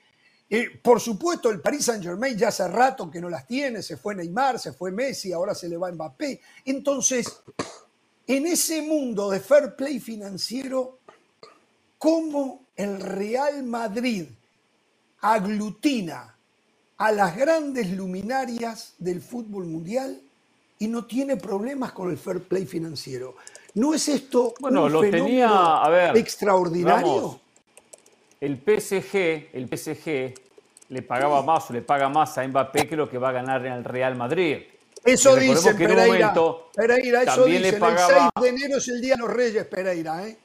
Eh, 0.50 0.78
por 0.82 1.00
supuesto, 1.00 1.48
el 1.48 1.62
Paris 1.62 1.86
Saint 1.86 2.04
Germain 2.04 2.36
ya 2.36 2.48
hace 2.48 2.68
rato 2.68 3.10
que 3.10 3.22
no 3.22 3.30
las 3.30 3.46
tiene, 3.46 3.80
se 3.80 3.96
fue 3.96 4.14
Neymar, 4.14 4.58
se 4.58 4.74
fue 4.74 4.92
Messi, 4.92 5.32
ahora 5.32 5.54
se 5.54 5.70
le 5.70 5.78
va 5.78 5.90
Mbappé. 5.90 6.38
Entonces, 6.66 7.32
en 8.26 8.46
ese 8.46 8.82
mundo 8.82 9.30
de 9.30 9.40
fair 9.40 9.74
play 9.74 9.98
financiero, 10.00 11.00
¿cómo 12.02 12.64
el 12.74 13.00
Real 13.00 13.62
Madrid 13.62 14.24
aglutina 15.20 16.34
a 16.98 17.12
las 17.12 17.36
grandes 17.36 17.90
luminarias 17.90 18.94
del 18.98 19.20
fútbol 19.20 19.66
mundial 19.66 20.20
y 20.80 20.88
no 20.88 21.04
tiene 21.04 21.36
problemas 21.36 21.92
con 21.92 22.10
el 22.10 22.18
fair 22.18 22.42
play 22.42 22.66
financiero? 22.66 23.36
¿No 23.74 23.94
es 23.94 24.08
esto 24.08 24.52
Bueno, 24.58 24.84
un 24.86 24.92
lo 24.92 25.00
fenómeno 25.00 25.26
tenía, 25.26 25.76
a 25.76 25.88
ver, 25.88 26.16
extraordinario? 26.16 27.06
vamos, 27.06 27.36
el 28.40 28.56
PSG, 28.58 29.50
el 29.52 29.68
PSG 29.68 30.34
le 30.88 31.02
pagaba 31.02 31.40
más 31.42 31.70
o 31.70 31.72
le 31.72 31.82
paga 31.82 32.08
más 32.08 32.36
a 32.36 32.46
Mbappé 32.46 32.88
que 32.88 32.96
lo 32.96 33.08
que 33.08 33.16
va 33.16 33.28
a 33.28 33.32
ganar 33.32 33.64
en 33.64 33.74
el 33.74 33.84
Real 33.84 34.16
Madrid. 34.16 34.58
Eso 35.04 35.34
un 35.34 35.38
Pereira. 35.76 36.34
Pereira, 36.74 37.22
eso 37.22 37.44
dicen. 37.44 37.80
pagaba- 37.80 38.32
El 38.36 38.42
6 38.42 38.42
de 38.42 38.48
enero 38.48 38.78
es 38.78 38.88
el 38.88 39.00
Día 39.00 39.14
de 39.14 39.20
los 39.20 39.30
Reyes, 39.30 39.66
Pereira. 39.66 40.26
¿eh? 40.28 40.36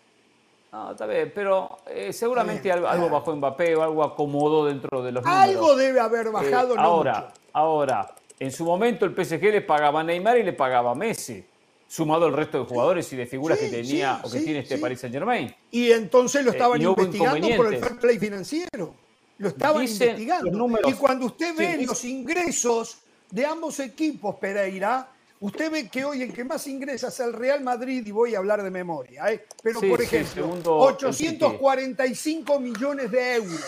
No, 0.77 0.91
está 0.91 1.07
bien, 1.07 1.31
pero 1.34 1.79
eh, 1.88 2.13
seguramente 2.13 2.72
algo, 2.72 3.10
bajó 3.10 3.36
Mbappé 3.36 3.75
o 3.75 3.81
algo 3.81 4.03
acomodó 4.03 4.65
dentro 4.67 5.01
de 5.01 5.12
los 5.12 5.24
números. 5.24 5.43
Algo 5.43 5.75
debe 5.75 6.00
haber 6.00 6.27
Eh, 6.27 6.29
bajado. 6.29 6.75
no 6.75 6.81
ahora, 6.81 7.13
mucho. 7.22 7.34
ahora, 7.53 8.15
en 8.39 8.51
su 8.51 8.63
momento 8.63 9.03
el 9.05 9.13
PSG 9.15 9.41
le 9.51 9.62
pagaba 9.62 10.01
a 10.01 10.03
Neymar 10.03 10.38
y 10.38 10.43
le 10.43 10.53
pagaba 10.53 10.91
a 10.91 10.96
Messi, 10.96 11.43
sumado 11.88 12.27
al 12.27 12.34
resto 12.34 12.60
de 12.60 12.65
jugadores 12.65 13.12
y 13.12 13.15
de 13.15 13.25
figuras 13.25 13.57
Sí, 13.57 13.65
que 13.65 13.72
tenía 13.77 14.17
sí, 14.17 14.22
o 14.24 14.31
que 14.31 14.38
sí, 14.38 14.46
tiene 14.46 14.60
este. 14.60 14.77
Paris 14.77 15.00
Saint 15.00 15.15
Germain. 15.15 15.55
Y 15.72 15.91
entonces 15.91 16.46
lo 16.46 16.51
Eh, 16.51 16.53
estaban 16.53 16.79
investigando 16.79 17.48
por 17.55 17.74
el 17.74 17.79
fair 17.79 17.98
play 18.00 18.19
financiero. 18.19 18.93
Lo 19.39 19.48
estaban 19.48 19.81
Dicen 19.81 20.10
investigando. 20.10 20.51
números. 20.51 20.91
Y 20.91 20.93
cuando 20.93 21.25
usted 21.25 21.55
ve 21.57 21.84
los 21.88 22.05
ingresos 22.05 23.00
de 23.31 23.46
ambos 23.48 23.79
equipos, 23.79 24.36
Pereira, 24.36 25.07
usted 25.39 25.72
ve 25.72 25.89
que 25.89 26.03
hoy 26.06 26.22
el 26.24 26.34
que 26.34 26.44
más 26.44 26.65
ingresa 26.67 27.08
es 27.10 27.20
el 27.20 27.34
Real 27.34 27.62
Madrid, 27.63 28.06
y 28.06 28.12
voy 28.12 28.36
a 28.36 28.39
hablar 28.39 28.63
de 28.63 28.72
memoria, 28.72 29.32
¿eh? 29.32 29.46
pero 29.63 29.79
Sí, 29.79 29.89
por 29.89 30.00
sí, 30.00 30.06
ejemplo, 30.06 30.34
segundo 30.44 30.89
el 30.89 31.13
City. 31.13 31.38
845 31.44 32.60
millones 32.60 33.12
de 33.12 33.36
euros. 33.36 33.65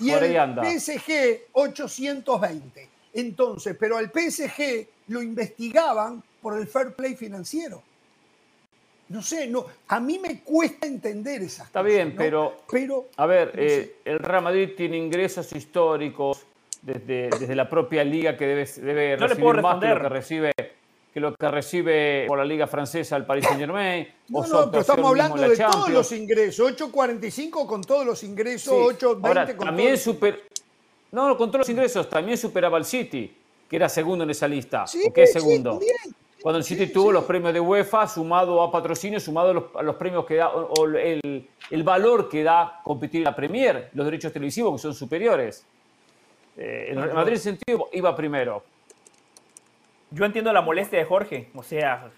Y 0.00 0.10
Por 0.12 0.22
ahí 0.22 0.30
el 0.30 0.38
anda. 0.40 0.62
PSG, 0.64 1.40
820. 1.52 2.88
Entonces, 3.14 3.76
pero 3.78 3.96
al 3.96 4.10
PSG 4.10 4.86
lo 5.08 5.20
investigaban 5.22 6.22
por 6.40 6.58
el 6.58 6.66
fair 6.66 6.94
play 6.94 7.14
financiero. 7.16 7.82
No 9.08 9.20
sé, 9.22 9.48
no, 9.48 9.66
a 9.88 9.98
mí 9.98 10.20
me 10.20 10.40
cuesta 10.40 10.86
entender 10.86 11.42
esas 11.42 11.66
Está 11.66 11.80
cosas, 11.80 11.92
bien, 11.92 12.10
¿no? 12.10 12.14
pero 12.16 12.56
pero 12.70 13.06
A 13.16 13.26
ver, 13.26 13.52
eh, 13.56 13.96
el 14.04 14.20
Real 14.20 14.44
Madrid 14.44 14.70
tiene 14.76 14.96
ingresos 14.96 15.52
históricos 15.52 16.46
desde, 16.80 17.28
desde 17.28 17.56
la 17.56 17.68
propia 17.68 18.04
liga 18.04 18.36
que 18.36 18.46
debe, 18.46 18.64
debe 18.66 19.16
No 19.16 19.22
le 19.22 19.28
recibir 19.34 19.44
puedo 19.44 19.62
más 19.62 19.80
que 19.80 19.86
lo 19.88 19.94
responder. 19.94 19.98
que 20.02 20.08
recibe 20.08 20.52
que 21.12 21.20
lo 21.20 21.34
que 21.34 21.48
recibe 21.48 22.24
por 22.28 22.38
la 22.38 22.44
liga 22.44 22.66
francesa 22.66 23.16
el 23.16 23.24
Paris 23.26 23.44
Saint 23.44 23.58
Germain. 23.60 24.06
No, 24.28 24.46
no, 24.46 24.70
pero 24.70 24.80
estamos 24.82 25.06
hablando 25.10 25.36
de 25.36 25.56
todos 25.56 25.90
los 25.90 26.12
ingresos. 26.12 26.72
8.45 26.78 27.66
con 27.66 27.82
todos 27.82 28.06
los 28.06 28.22
ingresos, 28.22 28.72
8.20 28.72 29.26
Ahora, 29.26 29.56
con 29.56 29.66
también 29.66 29.88
todos 29.90 30.00
super... 30.02 30.42
No, 31.12 31.26
no, 31.28 31.36
con 31.36 31.48
todos 31.48 31.60
los 31.60 31.68
ingresos, 31.68 32.08
también 32.08 32.38
superaba 32.38 32.76
al 32.76 32.84
City, 32.84 33.34
que 33.68 33.76
era 33.76 33.88
segundo 33.88 34.22
en 34.22 34.30
esa 34.30 34.46
lista. 34.46 34.86
Sí, 34.86 35.02
¿O 35.08 35.12
qué 35.12 35.24
es 35.24 35.32
sí, 35.32 35.40
segundo? 35.40 35.70
también. 35.70 35.96
Cuando 36.40 36.58
el 36.58 36.64
City 36.64 36.86
Sí, 36.86 36.92
tuvo 36.92 37.08
sí. 37.08 37.14
los 37.14 37.24
premios 37.24 37.52
de 37.52 37.60
UEFA, 37.60 38.06
sumado 38.06 38.62
a 38.62 38.70
patrocinio, 38.70 39.18
sumado 39.18 39.50
a 39.50 39.52
los, 39.54 39.64
a 39.76 39.82
los 39.82 39.96
premios 39.96 40.24
que 40.24 40.36
da, 40.36 40.48
o, 40.50 40.72
o 40.72 40.86
el, 40.86 41.48
el 41.70 41.82
valor 41.82 42.28
que 42.28 42.44
da 42.44 42.80
competir 42.84 43.20
en 43.20 43.24
la 43.24 43.34
Premier, 43.34 43.90
los 43.92 44.06
derechos 44.06 44.32
televisivos 44.32 44.72
que 44.74 44.78
son 44.78 44.94
superiores. 44.94 45.66
Eh, 46.56 46.86
el 46.90 46.96
Real 47.02 47.14
Madrid 47.14 47.32
en 47.32 47.36
ese 47.36 47.44
sentido 47.50 47.88
iba 47.92 48.14
primero. 48.16 48.62
Yo 50.10 50.24
entiendo 50.24 50.52
la 50.52 50.60
molestia 50.60 50.98
de 50.98 51.04
Jorge, 51.04 51.50
o 51.54 51.62
sea... 51.62 52.10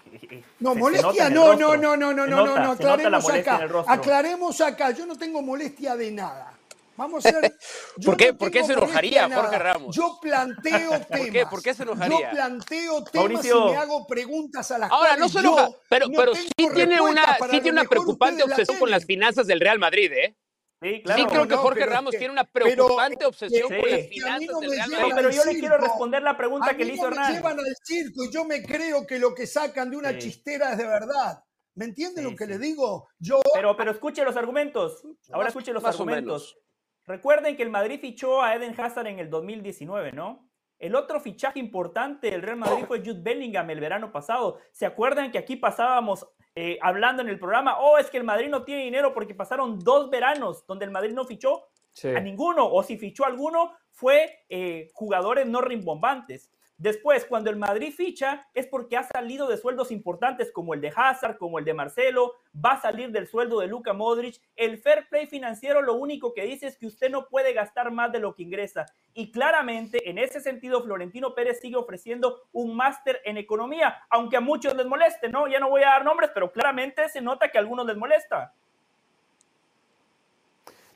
No, 0.61 0.71
se- 0.71 0.75
se 0.75 0.81
molestia, 0.81 1.09
nota 1.11 1.27
en 1.27 1.33
el 1.33 1.35
no, 1.35 1.47
rostro. 1.47 1.77
no, 1.77 1.97
no, 1.97 1.97
no, 1.97 2.27
no, 2.27 2.27
no, 2.27 2.47
no, 2.47 2.55
la 2.57 2.71
aclaremos 2.73 3.31
acá. 3.31 3.69
Aclaremos 3.87 4.61
acá, 4.61 4.91
yo 4.93 5.07
no 5.07 5.17
tengo 5.17 5.43
molestia 5.43 5.95
de 5.97 6.11
nada. 6.11 6.55
Vamos 6.97 7.25
a 7.25 7.31
ser. 7.31 7.55
¿Por 8.05 8.17
qué, 8.17 8.33
¿por 8.33 8.51
qué 8.51 8.65
se 8.65 8.73
enojaría 8.73 9.29
Jorge 9.35 9.59
Ramos? 9.59 9.95
Yo 9.97 10.19
planteo 10.21 10.91
temas. 10.91 11.07
¿Por 11.07 11.31
qué, 11.31 11.47
¿Por 11.47 11.63
qué 11.63 11.75
se 11.75 11.83
enojaría? 11.83 12.31
Yo 12.31 12.31
planteo 12.31 13.05
temas 13.05 13.29
Mauricio. 13.29 13.69
y 13.69 13.71
me 13.73 13.77
hago 13.77 14.07
preguntas 14.07 14.71
a 14.71 14.79
las 14.79 14.91
Ahora, 14.91 15.17
no 15.17 15.29
se 15.29 15.41
enoja, 15.41 15.69
pero, 15.89 16.07
no 16.09 16.17
pero 16.17 16.35
sí 16.35 16.49
tiene 16.57 17.01
una, 17.01 17.37
sí 17.51 17.61
tiene 17.61 17.81
una 17.81 17.85
preocupante 17.85 18.47
la 18.47 18.55
obsesión 18.55 18.79
con 18.79 18.91
las 18.91 19.05
finanzas 19.05 19.47
del 19.47 19.61
Real 19.61 19.79
Madrid, 19.79 20.13
¿eh? 20.13 20.37
Sí, 20.83 21.03
claro. 21.03 21.23
sí, 21.23 21.29
creo 21.29 21.43
que 21.47 21.55
no, 21.55 21.61
Jorge 21.62 21.87
Ramos 21.87 22.11
que- 22.11 22.19
tiene 22.19 22.33
una 22.33 22.45
preocupante 22.45 23.19
es 23.21 23.27
obsesión 23.29 23.69
con 23.69 23.91
las 23.91 24.09
finanzas 24.09 24.49
no 24.51 24.61
del 24.61 24.71
me 24.71 24.77
Real 24.77 24.89
llevan 24.89 24.91
No, 24.91 25.09
Madrid. 25.09 25.15
pero 25.17 25.31
yo 25.31 25.45
le 25.53 25.61
quiero 25.61 25.79
responder 25.79 26.23
la 26.23 26.37
pregunta 26.37 26.67
A 26.67 26.71
que 26.77 26.85
mí 26.85 26.85
le 26.91 26.95
hizo 26.95 27.03
no 27.05 27.11
me 27.11 27.17
Hernán. 27.17 27.33
llevan 27.35 27.59
al 27.61 27.77
circo 27.85 28.25
y 28.25 28.33
yo 28.33 28.45
me 28.45 28.62
creo 28.65 29.07
que 29.07 29.19
lo 29.21 29.35
que 29.35 29.47
sacan 29.47 29.91
de 29.91 29.97
una 29.97 30.11
Sí. 30.12 30.19
chistera 30.19 30.73
es 30.73 30.79
de 30.79 30.87
verdad. 30.87 31.45
¿Me 31.75 31.85
entienden 31.85 32.25
Sí, 32.25 32.31
lo 32.31 32.37
que 32.37 32.45
sí. 32.47 32.51
le 32.51 32.59
digo? 32.59 33.09
Yo 33.21 33.41
Pero, 33.55 33.77
pero 33.77 33.93
escuche 33.93 34.25
los 34.25 34.37
argumentos. 34.37 35.03
Ahora 35.33 35.49
escuche 35.49 35.73
los 35.73 35.85
argumentos. 35.85 36.59
Recuerden 37.07 37.57
que 37.57 37.62
el 37.62 37.71
Madrid 37.71 38.01
fichó 38.01 38.43
a 38.43 38.55
Eden 38.55 38.79
Hazard 38.79 39.07
en 39.07 39.19
el 39.21 39.31
2019, 39.31 40.12
¿no? 40.12 40.49
El 40.79 40.97
otro 40.97 41.21
fichaje 41.21 41.61
importante 41.61 42.29
del 42.31 42.43
Real 42.43 42.57
Madrid 42.57 42.85
fue 42.89 42.99
Jude 42.99 43.21
Bellingham 43.23 43.71
el 43.71 43.79
verano 43.81 44.11
pasado. 44.11 44.59
¿Se 44.73 44.85
acuerdan 44.85 45.31
que 45.31 45.39
aquí 45.39 45.55
pasábamos 45.57 46.27
eh, 46.55 46.79
hablando 46.83 47.23
en 47.23 47.29
el 47.29 47.39
programa? 47.39 47.79
Oh, 47.81 47.99
es 47.99 48.11
que 48.11 48.19
el 48.19 48.25
Madrid 48.25 48.49
no 48.49 48.65
tiene 48.65 48.83
dinero 48.85 49.15
porque 49.15 49.35
pasaron 49.35 49.79
dos 49.79 50.11
veranos 50.11 50.67
donde 50.67 50.85
el 50.85 50.91
Madrid 50.91 51.13
no 51.13 51.25
fichó 51.25 51.69
Sí. 51.95 52.09
a 52.09 52.21
ninguno, 52.21 52.67
o 52.67 52.83
si 52.83 52.97
fichó 52.97 53.25
a 53.25 53.29
alguno, 53.29 53.73
fue 53.91 54.45
eh, 54.49 54.89
jugadores 54.95 55.47
no 55.47 55.61
rimbombantes. 55.61 56.51
Después, 56.83 57.25
cuando 57.27 57.49
el 57.49 57.55
Madrid 57.55 57.95
ficha, 57.97 58.45
es 58.55 58.67
porque 58.67 58.97
ha 58.97 59.05
salido 59.05 59.47
de 59.47 59.57
sueldos 59.57 59.93
importantes 59.93 60.51
como 60.51 60.75
el 60.75 60.81
de 60.81 60.93
Hazard, 60.95 61.39
como 61.39 61.61
el 61.61 61.65
de 61.65 61.75
Marcelo, 61.75 62.35
va 62.53 62.73
a 62.73 62.81
salir 62.81 63.12
del 63.12 63.29
sueldo 63.29 63.61
de 63.61 63.69
Luka 63.69 63.93
Modric. 63.93 64.41
El 64.57 64.79
fair 64.79 65.07
play 65.09 65.29
financiero 65.29 65.81
lo 65.81 65.95
único 65.95 66.35
que 66.35 66.43
dice 66.43 66.67
es 66.67 66.77
que 66.77 66.89
usted 66.89 67.09
no 67.09 67.29
puede 67.29 67.53
gastar 67.53 67.93
más 67.93 68.11
de 68.11 68.19
lo 68.19 68.35
que 68.35 68.43
ingresa. 68.43 68.87
Y 69.15 69.31
claramente, 69.31 70.11
en 70.11 70.19
ese 70.19 70.41
sentido, 70.41 70.83
Florentino 70.83 71.37
Pérez 71.37 71.61
sigue 71.61 71.77
ofreciendo 71.77 72.49
un 72.51 72.75
máster 72.75 73.21
en 73.25 73.37
economía, 73.37 74.03
aunque 74.11 74.39
a 74.39 74.41
muchos 74.41 74.75
les 74.75 74.87
moleste, 74.87 75.29
¿no? 75.29 75.47
Ya 75.47 75.61
no 75.61 75.71
voy 75.71 75.85
a 75.85 75.91
dar 75.91 76.05
nombres, 76.05 76.33
pero 76.35 76.51
claramente 76.51 77.09
se 77.11 77.21
nota 77.21 77.49
que 77.49 77.59
a 77.59 77.61
algunos 77.61 77.87
les 77.87 77.97
molesta. 77.97 78.55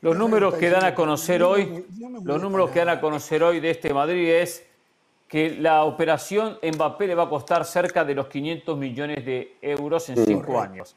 Los 0.01 0.17
números 0.17 0.55
que 0.55 0.69
dan 0.69 0.85
a 0.85 0.97
conocer 0.97 1.45
hoy, 1.45 1.87
los 2.25 2.43
números 2.43 2.73
que 2.73 2.81
dan 2.81 2.89
a 2.89 3.01
conocer 3.01 3.45
hoy 3.45 3.61
de 3.61 3.71
este 3.71 3.95
Madrid 3.95 4.29
es 4.29 4.66
que 5.29 5.51
la 5.51 5.85
operación 5.85 6.59
Mbappé 6.63 7.09
le 7.09 7.15
va 7.15 7.25
a 7.25 7.29
costar 7.29 7.65
cerca 7.65 8.05
de 8.05 8.15
los 8.15 8.29
500 8.29 8.79
millones 8.79 9.25
de 9.25 9.57
euros 9.61 10.09
en 10.09 10.25
cinco 10.25 10.61
años. 10.61 10.95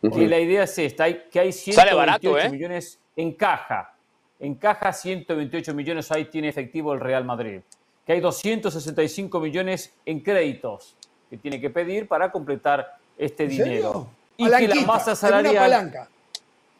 Que 0.00 0.26
la 0.26 0.38
idea 0.38 0.64
es 0.64 0.78
esta, 0.78 1.04
hay, 1.04 1.26
que 1.30 1.40
hay 1.40 1.52
Sale 1.52 1.90
128 1.90 1.96
barato, 1.96 2.38
¿eh? 2.38 2.50
millones 2.50 2.98
en 3.16 3.32
caja. 3.32 3.94
En 4.38 4.54
caja 4.54 4.92
128 4.92 5.74
millones 5.74 6.10
ahí 6.10 6.24
tiene 6.24 6.48
efectivo 6.48 6.94
el 6.94 7.00
Real 7.00 7.24
Madrid. 7.24 7.60
Que 8.06 8.14
hay 8.14 8.20
265 8.20 9.38
millones 9.40 9.94
en 10.06 10.20
créditos 10.20 10.96
que 11.28 11.36
tiene 11.36 11.60
que 11.60 11.70
pedir 11.70 12.08
para 12.08 12.32
completar 12.32 12.96
este 13.16 13.44
¿En 13.44 13.50
dinero. 13.50 14.08
Y 14.36 14.46
que 14.50 14.68
la 14.68 14.74
masa 14.86 15.12
alguna 15.12 15.16
salarial... 15.16 15.54
palanca. 15.56 16.08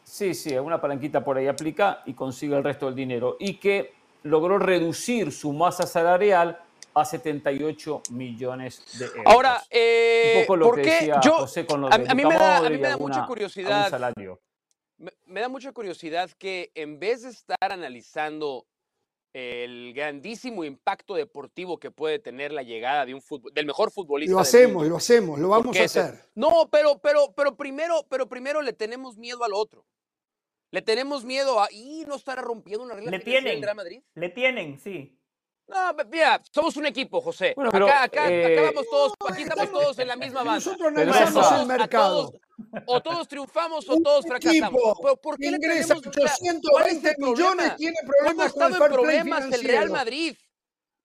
Sí, 0.03 0.33
sí, 0.33 0.53
alguna 0.53 0.81
palanquita 0.81 1.23
por 1.23 1.37
ahí 1.37 1.47
aplica 1.47 2.01
y 2.05 2.13
consigue 2.13 2.57
el 2.57 2.63
resto 2.63 2.87
del 2.87 2.95
dinero. 2.95 3.37
Y 3.39 3.53
que 3.53 3.93
logró 4.23 4.57
reducir 4.57 5.31
su 5.31 5.53
masa 5.53 5.87
salarial 5.87 6.59
a 6.93 7.05
78 7.05 8.01
millones 8.11 8.83
de 8.99 9.05
euros. 9.05 9.23
Ahora, 9.25 9.61
eh, 9.69 10.33
un 10.37 10.41
poco 10.43 10.55
lo 10.57 10.65
¿por 10.65 10.75
que 10.75 10.81
qué 10.83 10.89
decía 10.91 11.19
yo, 11.23 11.31
José 11.33 11.65
con 11.65 11.81
lo 11.81 11.87
a, 11.93 11.97
de 11.97 12.09
a 12.09 12.13
mí 12.13 12.25
me 12.25 12.33
da, 12.35 12.57
a 12.57 12.61
Modric 12.61 12.71
mí 12.71 12.77
y 12.77 12.81
me 12.81 12.87
da 12.87 12.93
alguna- 12.95 13.15
mucha 13.17 13.27
curiosidad, 13.27 13.89
salario. 13.89 14.39
me, 14.97 15.11
me 15.25 15.41
da 15.41 15.49
mucha 15.49 15.71
curiosidad 15.71 16.29
que 16.37 16.71
en 16.75 16.99
vez 16.99 17.23
de 17.23 17.29
estar 17.29 17.57
analizando 17.71 18.65
el 19.33 19.93
grandísimo 19.93 20.65
impacto 20.65 21.15
deportivo 21.15 21.79
que 21.79 21.89
puede 21.89 22.19
tener 22.19 22.51
la 22.51 22.63
llegada 22.63 23.05
de 23.05 23.13
un 23.13 23.21
fútbol, 23.21 23.53
del 23.53 23.65
mejor 23.65 23.89
futbolista 23.89 24.33
Lo 24.33 24.39
hacemos, 24.41 24.73
mundo, 24.73 24.89
lo 24.89 24.97
hacemos, 24.97 25.39
lo 25.39 25.47
vamos 25.47 25.77
a 25.77 25.83
ese- 25.83 25.99
hacer. 26.01 26.25
No, 26.35 26.67
pero, 26.69 26.99
pero, 26.99 27.31
pero 27.33 27.55
primero, 27.55 28.05
pero 28.09 28.27
primero 28.27 28.61
le 28.61 28.73
tenemos 28.73 29.17
miedo 29.17 29.43
al 29.45 29.53
otro. 29.53 29.85
Le 30.71 30.81
tenemos 30.81 31.23
miedo 31.23 31.61
a 31.61 31.69
y 31.71 32.03
no 32.07 32.15
estará 32.15 32.41
rompiendo 32.41 32.83
una 32.83 32.95
regla 32.95 33.11
Le 33.11 33.19
tienen. 33.19 33.61
Real 33.61 33.75
Madrid. 33.75 34.01
Le 34.15 34.29
tienen, 34.29 34.79
sí. 34.79 35.17
No, 35.71 35.93
mira, 36.09 36.41
somos 36.51 36.75
un 36.75 36.85
equipo, 36.85 37.21
José. 37.21 37.53
Bueno, 37.55 37.71
pero, 37.71 37.87
acá, 37.87 38.03
acá, 38.03 38.31
eh, 38.31 38.53
acá 38.53 38.61
vamos 38.73 38.85
todos, 38.89 39.13
No, 39.19 39.33
aquí 39.33 39.43
estamos 39.43 39.71
todos 39.71 39.99
en 39.99 40.07
la 40.07 40.15
misma 40.17 40.39
banda. 40.43 40.55
Nosotros 40.55 40.91
Pero 40.93 41.11
analizamos 41.13 41.51
el 41.53 41.61
a 41.61 41.65
mercado. 41.65 42.31
todos, 42.31 42.41
o 42.87 43.01
todos 43.01 43.27
triunfamos 43.27 43.89
o 43.89 44.01
todos 44.01 44.25
fracasamos. 44.25 44.69
equipo 44.69 44.99
Pero 45.01 45.17
¿por 45.17 45.37
qué 45.37 45.49
le 45.49 45.57
ingresa 45.57 45.95
sea, 45.95 46.11
820 46.11 46.67
¿cuál 46.69 46.87
es 46.89 47.03
el 47.05 47.15
millones 47.17 47.75
tiene 47.77 47.95
¿Cuándo 48.23 48.43
ha 48.43 48.49
problemas 48.49 48.53
con 48.53 48.63
el 48.63 48.73
en 48.73 48.77
play 48.77 48.89
problemas 48.89 49.53
el 49.53 49.63
Real. 49.63 49.89
Madrid? 49.89 50.37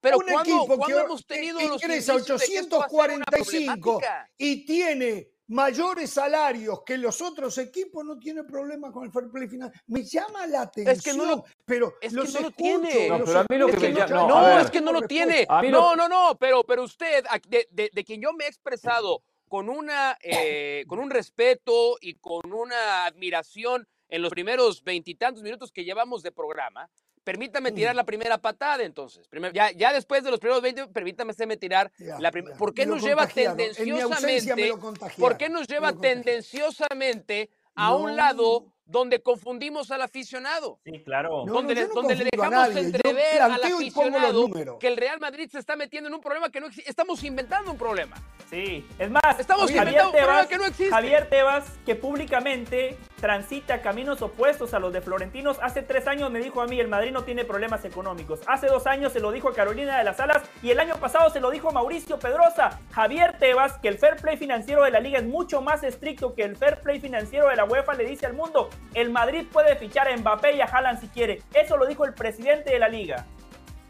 Pero 0.00 0.18
un 0.18 0.24
¿cuándo, 0.24 0.40
equipo 0.42 0.76
¿cuándo 0.76 0.96
que, 0.98 1.04
hemos 1.04 1.26
tenido 1.26 1.60
los 1.60 1.82
ingresa 1.82 2.14
una 2.14 2.24
845 2.24 3.98
problemática? 3.98 4.30
y 4.36 4.66
tiene 4.66 5.30
mayores 5.48 6.10
salarios 6.10 6.82
que 6.84 6.98
los 6.98 7.20
otros 7.22 7.56
equipos, 7.58 8.04
no 8.04 8.18
tiene 8.18 8.44
problema 8.44 8.90
con 8.90 9.04
el 9.04 9.12
fair 9.12 9.28
play 9.30 9.48
financiero. 9.48 9.82
Me 9.88 10.02
llama 10.02 10.46
la 10.46 10.62
atención, 10.62 10.96
Es 10.96 11.02
que 11.02 11.14
no 11.14 11.24
lo- 11.24 11.44
pero 11.64 11.94
es 12.00 12.10
que 12.10 12.16
los 12.16 12.34
no 12.34 12.40
lo 12.40 12.48
escucho, 12.48 12.56
tiene. 12.56 13.08
No, 13.08 13.18
los 13.18 13.28
pero 13.28 13.40
a 13.40 13.46
mí 13.48 13.58
lo 13.58 13.68
escucho, 13.68 13.86
que 13.86 13.92
me 13.92 14.00
no- 14.00 14.06
llama- 14.06 14.20
No, 14.22 14.28
No, 14.28 14.36
a 14.38 14.48
ver. 14.56 14.64
es 14.64 14.70
que 14.70 14.80
no 14.80 14.92
lo 14.92 15.02
tiene. 15.02 15.46
No, 15.70 15.94
no, 15.96 16.08
no, 16.08 16.36
pero, 16.38 16.64
pero 16.64 16.82
usted, 16.84 17.24
de, 17.48 17.68
de- 17.70 17.90
de 17.92 18.04
quien 18.04 18.20
yo 18.20 18.32
me 18.32 18.44
he 18.44 18.48
expresado 18.48 19.22
con, 19.48 19.68
una, 19.68 20.18
eh, 20.22 20.84
con 20.88 20.98
un 20.98 21.10
respeto 21.10 21.96
y 22.00 22.14
con 22.14 22.52
una 22.52 23.06
admiración 23.06 23.86
en 24.08 24.22
los 24.22 24.30
primeros 24.30 24.82
veintitantos 24.82 25.42
minutos 25.42 25.70
que 25.72 25.84
llevamos 25.84 26.22
de 26.22 26.32
programa, 26.32 26.88
permítame 27.26 27.72
tirar 27.72 27.94
Mm. 27.94 27.96
la 27.96 28.04
primera 28.04 28.38
patada 28.38 28.84
entonces. 28.84 29.28
Ya, 29.52 29.72
ya 29.72 29.92
después 29.92 30.22
de 30.22 30.30
los 30.30 30.38
primeros 30.38 30.62
20, 30.62 30.86
permítame 30.86 31.32
hacerme 31.32 31.56
tirar 31.56 31.90
Ya, 31.98 32.20
la 32.20 32.30
primera. 32.30 32.56
¿Por 32.56 32.72
qué 32.72 32.86
nos 32.86 33.02
lleva 33.02 33.26
tendenciosamente? 33.26 34.72
¿Por 35.18 35.36
qué 35.36 35.48
nos 35.48 35.66
lleva 35.66 35.92
tendenciosamente 35.92 37.50
a 37.74 37.90
No. 37.90 37.98
un 37.98 38.16
lado 38.16 38.66
donde 38.84 39.20
confundimos 39.20 39.90
al 39.90 40.02
aficionado? 40.02 40.78
Sí, 40.84 41.02
claro. 41.04 41.44
No, 41.44 41.54
donde, 41.54 41.74
no, 41.74 41.80
le, 41.80 41.88
no 41.88 41.94
donde 41.94 42.14
le 42.14 42.22
a 42.22 42.28
dejamos 42.30 42.74
yo 42.74 42.78
entrever 42.80 43.42
al 43.42 43.52
aficionado 43.54 44.78
que 44.78 44.86
el 44.86 44.96
Real 44.96 45.18
Madrid 45.18 45.48
se 45.50 45.58
está 45.58 45.74
metiendo 45.74 46.08
en 46.08 46.14
un 46.14 46.20
problema 46.20 46.48
que 46.50 46.60
no 46.60 46.68
existe. 46.68 46.88
Estamos 46.88 47.24
inventando 47.24 47.72
un 47.72 47.76
problema. 47.76 48.16
Sí, 48.48 48.86
es 49.00 49.10
más, 49.10 49.40
Estamos 49.40 49.68
inventando 49.68 50.10
un 50.10 50.16
problema 50.16 50.46
que 50.46 50.56
no 50.58 50.64
existe. 50.66 50.90
Javier 50.90 51.28
Tebas, 51.28 51.64
que 51.84 51.96
públicamente 51.96 52.96
transita 53.20 53.80
caminos 53.82 54.22
opuestos 54.22 54.74
a 54.74 54.78
los 54.78 54.92
de 54.92 55.00
Florentinos, 55.00 55.58
hace 55.62 55.82
tres 55.82 56.06
años 56.06 56.30
me 56.30 56.40
dijo 56.40 56.60
a 56.60 56.66
mí, 56.66 56.78
el 56.78 56.88
Madrid 56.88 57.12
no 57.12 57.24
tiene 57.24 57.44
problemas 57.44 57.84
económicos. 57.84 58.40
Hace 58.46 58.66
dos 58.66 58.86
años 58.86 59.12
se 59.12 59.20
lo 59.20 59.32
dijo 59.32 59.48
a 59.48 59.54
Carolina 59.54 59.98
de 59.98 60.04
las 60.04 60.20
Alas 60.20 60.42
y 60.62 60.70
el 60.70 60.80
año 60.80 60.96
pasado 60.96 61.30
se 61.30 61.40
lo 61.40 61.50
dijo 61.50 61.70
a 61.70 61.72
Mauricio 61.72 62.18
Pedrosa. 62.18 62.78
Javier 62.92 63.38
Tebas, 63.38 63.78
que 63.78 63.88
el 63.88 63.98
fair 63.98 64.16
play 64.16 64.36
financiero 64.36 64.84
de 64.84 64.90
la 64.90 65.00
liga 65.00 65.18
es 65.18 65.24
mucho 65.24 65.62
más 65.62 65.82
estricto 65.82 66.34
que 66.34 66.42
el 66.42 66.56
fair 66.56 66.80
play 66.80 67.00
financiero 67.00 67.48
de 67.48 67.56
la 67.56 67.64
UEFA, 67.64 67.94
le 67.94 68.04
dice 68.04 68.26
al 68.26 68.34
mundo, 68.34 68.68
el 68.94 69.10
Madrid 69.10 69.46
puede 69.50 69.76
fichar 69.76 70.08
a 70.08 70.16
Mbappé 70.16 70.56
y 70.56 70.60
a 70.60 70.66
Haaland 70.66 71.00
si 71.00 71.08
quiere. 71.08 71.42
Eso 71.54 71.76
lo 71.76 71.86
dijo 71.86 72.04
el 72.04 72.14
presidente 72.14 72.70
de 72.70 72.78
la 72.78 72.88
liga. 72.88 73.26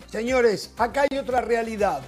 Señores, 0.07 0.73
acá 0.79 1.05
hay 1.11 1.19
otra 1.19 1.41
realidad. 1.41 2.01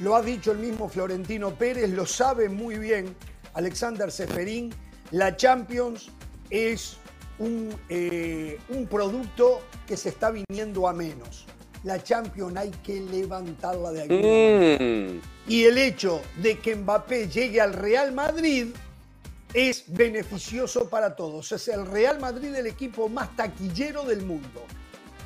Lo 0.00 0.14
ha 0.14 0.22
dicho 0.22 0.52
el 0.52 0.58
mismo 0.58 0.88
Florentino 0.88 1.50
Pérez, 1.50 1.90
lo 1.90 2.06
sabe 2.06 2.48
muy 2.48 2.78
bien 2.78 3.14
Alexander 3.54 4.10
Seferín. 4.10 4.72
La 5.10 5.36
Champions 5.36 6.12
es 6.50 6.96
un, 7.38 7.74
eh, 7.88 8.58
un 8.68 8.86
producto 8.86 9.62
que 9.86 9.96
se 9.96 10.10
está 10.10 10.30
viniendo 10.30 10.86
a 10.86 10.92
menos. 10.92 11.46
La 11.82 12.02
Champions 12.02 12.56
hay 12.56 12.70
que 12.70 13.00
levantarla 13.00 13.92
de 13.92 14.00
manera. 14.00 14.84
Mm. 14.84 15.20
Y 15.48 15.64
el 15.64 15.78
hecho 15.78 16.20
de 16.36 16.58
que 16.58 16.76
Mbappé 16.76 17.28
llegue 17.28 17.60
al 17.60 17.72
Real 17.72 18.12
Madrid 18.12 18.66
es 19.54 19.84
beneficioso 19.88 20.88
para 20.88 21.16
todos. 21.16 21.50
Es 21.52 21.68
el 21.68 21.86
Real 21.86 22.20
Madrid 22.20 22.54
el 22.54 22.66
equipo 22.66 23.08
más 23.08 23.34
taquillero 23.34 24.04
del 24.04 24.22
mundo. 24.22 24.64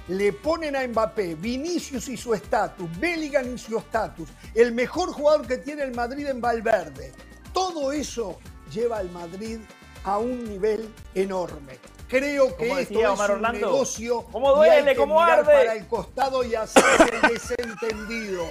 Le 0.09 0.33
ponen 0.33 0.77
a 0.77 0.87
Mbappé, 0.87 1.35
Vinicius 1.35 2.09
y 2.09 2.17
su 2.17 2.35
estatus, 2.35 2.89
Bellingham 3.01 3.55
y 3.55 3.59
su 3.59 3.79
estatus, 3.79 4.29
el 4.55 4.73
mejor 4.73 5.11
jugador 5.13 5.47
que 5.47 5.57
tiene 5.57 5.83
el 5.83 5.95
Madrid 5.95 6.27
en 6.27 6.41
Valverde. 6.41 7.13
Todo 7.53 7.91
eso 7.91 8.39
lleva 8.73 8.99
al 8.99 9.11
Madrid 9.11 9.59
a 10.05 10.19
un 10.19 10.45
nivel 10.45 10.89
enorme. 11.15 11.79
Creo 12.09 12.57
que 12.57 12.71
esto 12.83 13.01
es 13.01 13.07
Omar 13.07 13.31
un 13.31 13.37
Orlando, 13.37 13.67
negocio 13.67 14.23
¿cómo 14.31 14.51
y 14.65 14.69
hay 14.69 14.77
duele, 14.77 14.93
que 14.93 14.97
cómo 14.97 15.21
mirar 15.21 15.41
arde? 15.41 15.53
para 15.53 15.75
el 15.75 15.87
costado 15.87 16.45
y 16.45 16.55
hacerse 16.55 17.11
el 17.23 17.33
desentendido. 17.33 18.45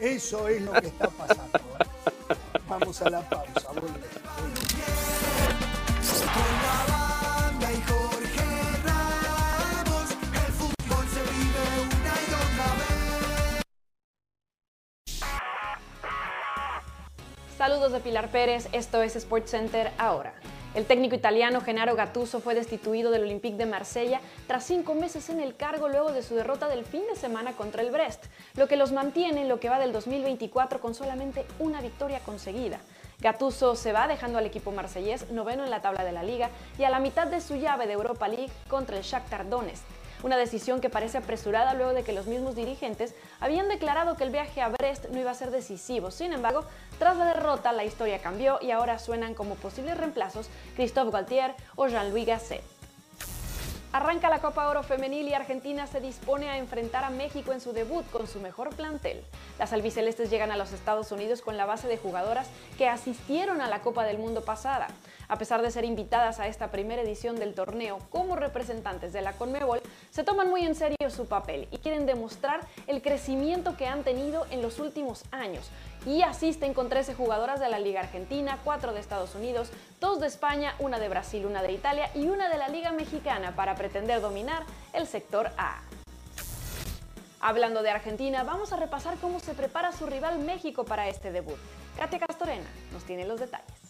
Eso 0.00 0.48
es 0.48 0.62
lo 0.62 0.72
que 0.72 0.86
está 0.86 1.08
pasando. 1.10 1.58
¿eh? 1.58 2.34
Vamos 2.68 3.02
a 3.02 3.10
la 3.10 3.20
pausa. 3.28 3.68
volvemos. 3.68 4.22
Saludos 17.58 17.92
de 17.92 18.00
Pilar 18.00 18.28
Pérez, 18.30 18.68
esto 18.72 19.02
es 19.02 19.12
SportsCenter 19.12 19.92
ahora. 19.96 20.34
El 20.74 20.86
técnico 20.86 21.14
italiano 21.14 21.60
Gennaro 21.60 21.94
Gattuso 21.94 22.40
fue 22.40 22.54
destituido 22.54 23.10
del 23.10 23.24
Olympique 23.24 23.58
de 23.58 23.66
Marsella 23.66 24.22
tras 24.46 24.64
cinco 24.64 24.94
meses 24.94 25.28
en 25.28 25.38
el 25.38 25.54
cargo 25.54 25.90
luego 25.90 26.12
de 26.12 26.22
su 26.22 26.34
derrota 26.34 26.66
del 26.66 26.86
fin 26.86 27.02
de 27.10 27.14
semana 27.14 27.52
contra 27.52 27.82
el 27.82 27.90
Brest, 27.90 28.24
lo 28.56 28.68
que 28.68 28.78
los 28.78 28.90
mantiene 28.90 29.42
en 29.42 29.50
lo 29.50 29.60
que 29.60 29.68
va 29.68 29.78
del 29.78 29.92
2024 29.92 30.80
con 30.80 30.94
solamente 30.94 31.44
una 31.58 31.82
victoria 31.82 32.20
conseguida. 32.20 32.80
Gattuso 33.20 33.76
se 33.76 33.92
va 33.92 34.08
dejando 34.08 34.38
al 34.38 34.46
equipo 34.46 34.72
marsellés 34.72 35.30
noveno 35.30 35.62
en 35.62 35.70
la 35.70 35.82
tabla 35.82 36.04
de 36.04 36.12
la 36.12 36.22
liga 36.22 36.48
y 36.78 36.84
a 36.84 36.90
la 36.90 37.00
mitad 37.00 37.26
de 37.26 37.42
su 37.42 37.56
llave 37.56 37.86
de 37.86 37.92
Europa 37.92 38.26
League 38.26 38.50
contra 38.68 38.96
el 38.96 39.02
Shakhtar 39.02 39.50
Donetsk. 39.50 39.84
Una 40.22 40.36
decisión 40.36 40.80
que 40.80 40.90
parece 40.90 41.18
apresurada 41.18 41.74
luego 41.74 41.94
de 41.94 42.04
que 42.04 42.12
los 42.12 42.26
mismos 42.26 42.54
dirigentes 42.54 43.14
habían 43.40 43.68
declarado 43.68 44.16
que 44.16 44.24
el 44.24 44.30
viaje 44.30 44.60
a 44.60 44.68
Brest 44.68 45.06
no 45.10 45.20
iba 45.20 45.30
a 45.30 45.34
ser 45.34 45.50
decisivo. 45.50 46.10
Sin 46.10 46.32
embargo, 46.32 46.64
tras 46.98 47.16
la 47.16 47.26
derrota, 47.26 47.72
la 47.72 47.84
historia 47.84 48.20
cambió 48.20 48.58
y 48.62 48.70
ahora 48.70 48.98
suenan 48.98 49.34
como 49.34 49.56
posibles 49.56 49.96
reemplazos 49.96 50.48
Christophe 50.76 51.10
Galtier 51.10 51.54
o 51.76 51.88
Jean-Louis 51.88 52.26
Gasset. 52.26 52.71
Arranca 53.92 54.30
la 54.30 54.38
Copa 54.38 54.68
Oro 54.68 54.82
Femenil 54.82 55.28
y 55.28 55.34
Argentina 55.34 55.86
se 55.86 56.00
dispone 56.00 56.48
a 56.48 56.56
enfrentar 56.56 57.04
a 57.04 57.10
México 57.10 57.52
en 57.52 57.60
su 57.60 57.74
debut 57.74 58.10
con 58.10 58.26
su 58.26 58.40
mejor 58.40 58.74
plantel. 58.74 59.22
Las 59.58 59.74
albicelestes 59.74 60.30
llegan 60.30 60.50
a 60.50 60.56
los 60.56 60.72
Estados 60.72 61.12
Unidos 61.12 61.42
con 61.42 61.58
la 61.58 61.66
base 61.66 61.88
de 61.88 61.98
jugadoras 61.98 62.48
que 62.78 62.88
asistieron 62.88 63.60
a 63.60 63.68
la 63.68 63.82
Copa 63.82 64.04
del 64.04 64.16
Mundo 64.16 64.46
pasada. 64.46 64.88
A 65.28 65.36
pesar 65.36 65.60
de 65.60 65.70
ser 65.70 65.84
invitadas 65.84 66.40
a 66.40 66.46
esta 66.46 66.70
primera 66.70 67.02
edición 67.02 67.36
del 67.36 67.52
torneo 67.52 67.98
como 68.08 68.34
representantes 68.34 69.12
de 69.12 69.20
la 69.20 69.34
Conmebol, 69.34 69.82
se 70.10 70.24
toman 70.24 70.48
muy 70.48 70.64
en 70.64 70.74
serio 70.74 71.10
su 71.10 71.26
papel 71.26 71.68
y 71.70 71.76
quieren 71.76 72.06
demostrar 72.06 72.60
el 72.86 73.02
crecimiento 73.02 73.76
que 73.76 73.88
han 73.88 74.04
tenido 74.04 74.46
en 74.50 74.62
los 74.62 74.78
últimos 74.78 75.24
años 75.32 75.70
y 76.06 76.22
asisten 76.22 76.74
con 76.74 76.88
13 76.88 77.14
jugadoras 77.14 77.60
de 77.60 77.68
la 77.68 77.78
Liga 77.78 78.00
Argentina, 78.00 78.58
4 78.64 78.92
de 78.92 79.00
Estados 79.00 79.34
Unidos, 79.34 79.70
2 80.00 80.20
de 80.20 80.26
España, 80.26 80.74
una 80.78 80.98
de 80.98 81.08
Brasil, 81.08 81.46
una 81.46 81.62
de 81.62 81.72
Italia 81.72 82.10
y 82.14 82.28
una 82.28 82.48
de 82.48 82.58
la 82.58 82.68
Liga 82.68 82.92
Mexicana 82.92 83.54
para 83.54 83.74
pretender 83.74 84.20
dominar 84.20 84.64
el 84.92 85.06
sector 85.06 85.50
A. 85.56 85.80
Hablando 87.40 87.82
de 87.82 87.90
Argentina, 87.90 88.44
vamos 88.44 88.72
a 88.72 88.76
repasar 88.76 89.16
cómo 89.18 89.40
se 89.40 89.54
prepara 89.54 89.90
su 89.92 90.06
rival 90.06 90.38
México 90.38 90.84
para 90.84 91.08
este 91.08 91.32
debut. 91.32 91.58
Katia 91.96 92.20
Castorena 92.20 92.68
nos 92.92 93.02
tiene 93.04 93.26
los 93.26 93.40
detalles. 93.40 93.81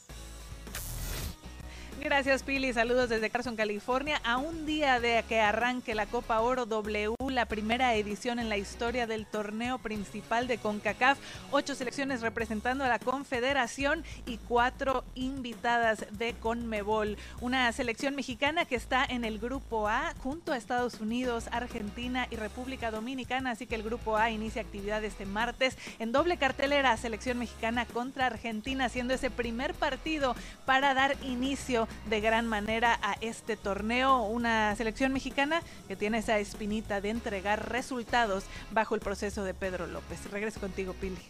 Gracias, 2.05 2.43
Pili. 2.43 2.73
Saludos 2.73 3.09
desde 3.11 3.31
Carson, 3.31 3.55
California. 3.55 4.21
A 4.25 4.37
un 4.37 4.67
día 4.67 4.99
de 4.99 5.25
que 5.29 5.39
arranque 5.39 5.95
la 5.95 6.07
Copa 6.07 6.41
Oro 6.41 6.67
W, 6.67 7.15
la 7.29 7.47
primera 7.47 7.95
edición 7.95 8.41
en 8.41 8.49
la 8.49 8.57
historia 8.57 9.07
del 9.07 9.25
torneo 9.25 9.79
principal 9.79 10.49
de 10.49 10.59
CONCACAF. 10.59 11.17
Ocho 11.53 11.77
selecciones 11.77 12.21
representando 12.21 12.83
a 12.83 12.89
la 12.89 12.99
Confederación 12.99 14.05
y 14.27 14.39
cuatro 14.39 15.05
invitadas 15.15 16.05
de 16.11 16.35
CONMEBOL. 16.35 17.17
Una 17.41 17.71
selección 17.71 18.17
mexicana 18.17 18.65
que 18.65 18.75
está 18.75 19.05
en 19.05 19.25
el 19.25 19.39
Grupo 19.39 19.87
A 19.89 20.13
junto 20.25 20.53
a 20.53 20.57
Estados 20.57 21.01
Unidos, 21.01 21.47
Argentina 21.53 22.27
y 22.33 22.37
República 22.37 22.91
Dominicana. 22.91 23.53
Así 23.53 23.67
que 23.67 23.77
el 23.77 23.85
Grupo 23.85 24.17
A 24.17 24.31
inicia 24.31 24.63
actividad 24.63 25.05
este 25.05 25.25
martes 25.25 25.79
en 26.01 26.11
doble 26.11 26.37
cartelera. 26.37 26.97
Selección 26.97 27.39
mexicana 27.39 27.87
contra 27.87 28.27
Argentina, 28.27 28.89
siendo 28.89 29.15
ese 29.15 29.31
primer 29.31 29.73
partido 29.73 30.35
para 30.67 30.95
dar 30.95 31.17
inicio 31.23 31.87
de 32.07 32.21
gran 32.21 32.47
manera 32.47 32.99
a 33.03 33.17
este 33.21 33.57
torneo. 33.57 34.23
Una 34.23 34.75
selección 34.77 35.13
mexicana 35.13 35.63
que 35.89 35.97
tiene 35.97 36.19
esa 36.19 36.39
espinita 36.39 37.01
de 37.01 37.11
entregar 37.11 37.71
resultados 37.71 38.45
bajo 38.71 38.95
el 38.95 39.01
proceso 39.01 39.45
de 39.45 39.55
Pedro 39.55 39.87
López. 39.87 40.31
Regreso 40.31 40.61
contigo, 40.61 40.95
Pili. 40.95 41.23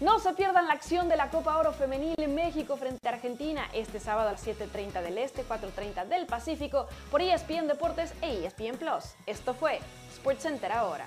No 0.00 0.20
se 0.20 0.32
pierdan 0.32 0.68
la 0.68 0.74
acción 0.74 1.08
de 1.08 1.16
la 1.16 1.28
Copa 1.28 1.56
Oro 1.56 1.72
Femenil 1.72 2.14
en 2.18 2.32
México 2.36 2.76
frente 2.76 3.08
a 3.08 3.12
Argentina 3.12 3.68
este 3.72 3.98
sábado 3.98 4.28
a 4.28 4.32
las 4.32 4.46
7.30 4.46 5.02
del 5.02 5.18
Este, 5.18 5.44
4.30 5.44 6.06
del 6.06 6.26
Pacífico 6.26 6.86
por 7.10 7.20
ESPN 7.20 7.66
Deportes 7.66 8.12
e 8.22 8.46
ESPN 8.46 8.78
Plus. 8.78 9.16
Esto 9.26 9.54
fue 9.54 9.80
SportsCenter 10.14 10.70
ahora. 10.70 11.06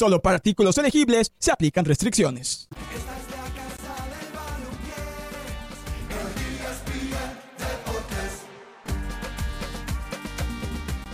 Solo 0.00 0.22
para 0.22 0.36
artículos 0.36 0.78
elegibles 0.78 1.30
se 1.38 1.52
aplican 1.52 1.84
restricciones. 1.84 2.70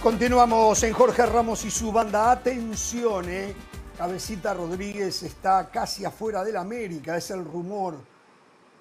Continuamos 0.00 0.84
en 0.84 0.92
Jorge 0.92 1.26
Ramos 1.26 1.64
y 1.64 1.70
su 1.72 1.90
banda. 1.90 2.30
Atención, 2.30 3.28
eh. 3.28 3.56
Cabecita 3.98 4.54
Rodríguez 4.54 5.24
está 5.24 5.68
casi 5.68 6.04
afuera 6.04 6.44
del 6.44 6.56
América, 6.56 7.16
es 7.16 7.32
el 7.32 7.44
rumor. 7.44 7.96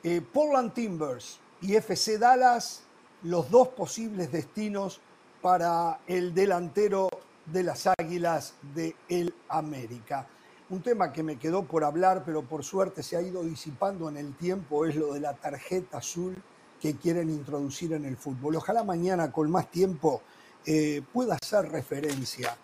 Eh, 0.04 0.22
Portland 0.22 0.72
Timbers 0.76 1.40
y 1.64 1.74
FC 1.74 2.20
Dallas, 2.20 2.84
los 3.24 3.50
dos 3.50 3.70
posibles 3.70 4.32
destinos 4.32 5.02
para 5.42 6.02
el 6.06 6.36
delantero 6.36 7.10
de 7.46 7.64
las 7.64 7.88
Águilas 7.88 8.56
de 8.74 8.96
el 9.10 9.34
América. 9.50 10.28
Un 10.70 10.82
tema 10.82 11.14
que 11.14 11.22
me 11.22 11.38
quedó 11.38 11.64
por 11.64 11.84
hablar, 11.84 12.24
pero 12.26 12.44
por 12.44 12.64
suerte 12.64 13.04
se 13.04 13.16
ha 13.16 13.22
ido 13.22 13.44
disipando 13.44 14.10
en 14.10 14.18
el 14.18 14.36
tiempo, 14.36 14.86
es 14.86 14.96
lo 14.96 15.14
de 15.14 15.20
la 15.20 15.34
tarjeta 15.34 16.00
azul 16.00 16.36
que 16.82 16.96
quieren 16.96 17.30
introducir 17.30 17.94
en 17.94 18.06
el 18.06 18.18
fútbol. 18.18 18.56
Ojalá 18.56 18.84
mañana 18.84 19.32
con 19.32 19.50
más 19.52 19.70
tiempo 19.70 20.22
eh, 20.66 21.04
pueda 21.14 21.38
hacer 21.42 21.72
referencia. 21.72 22.58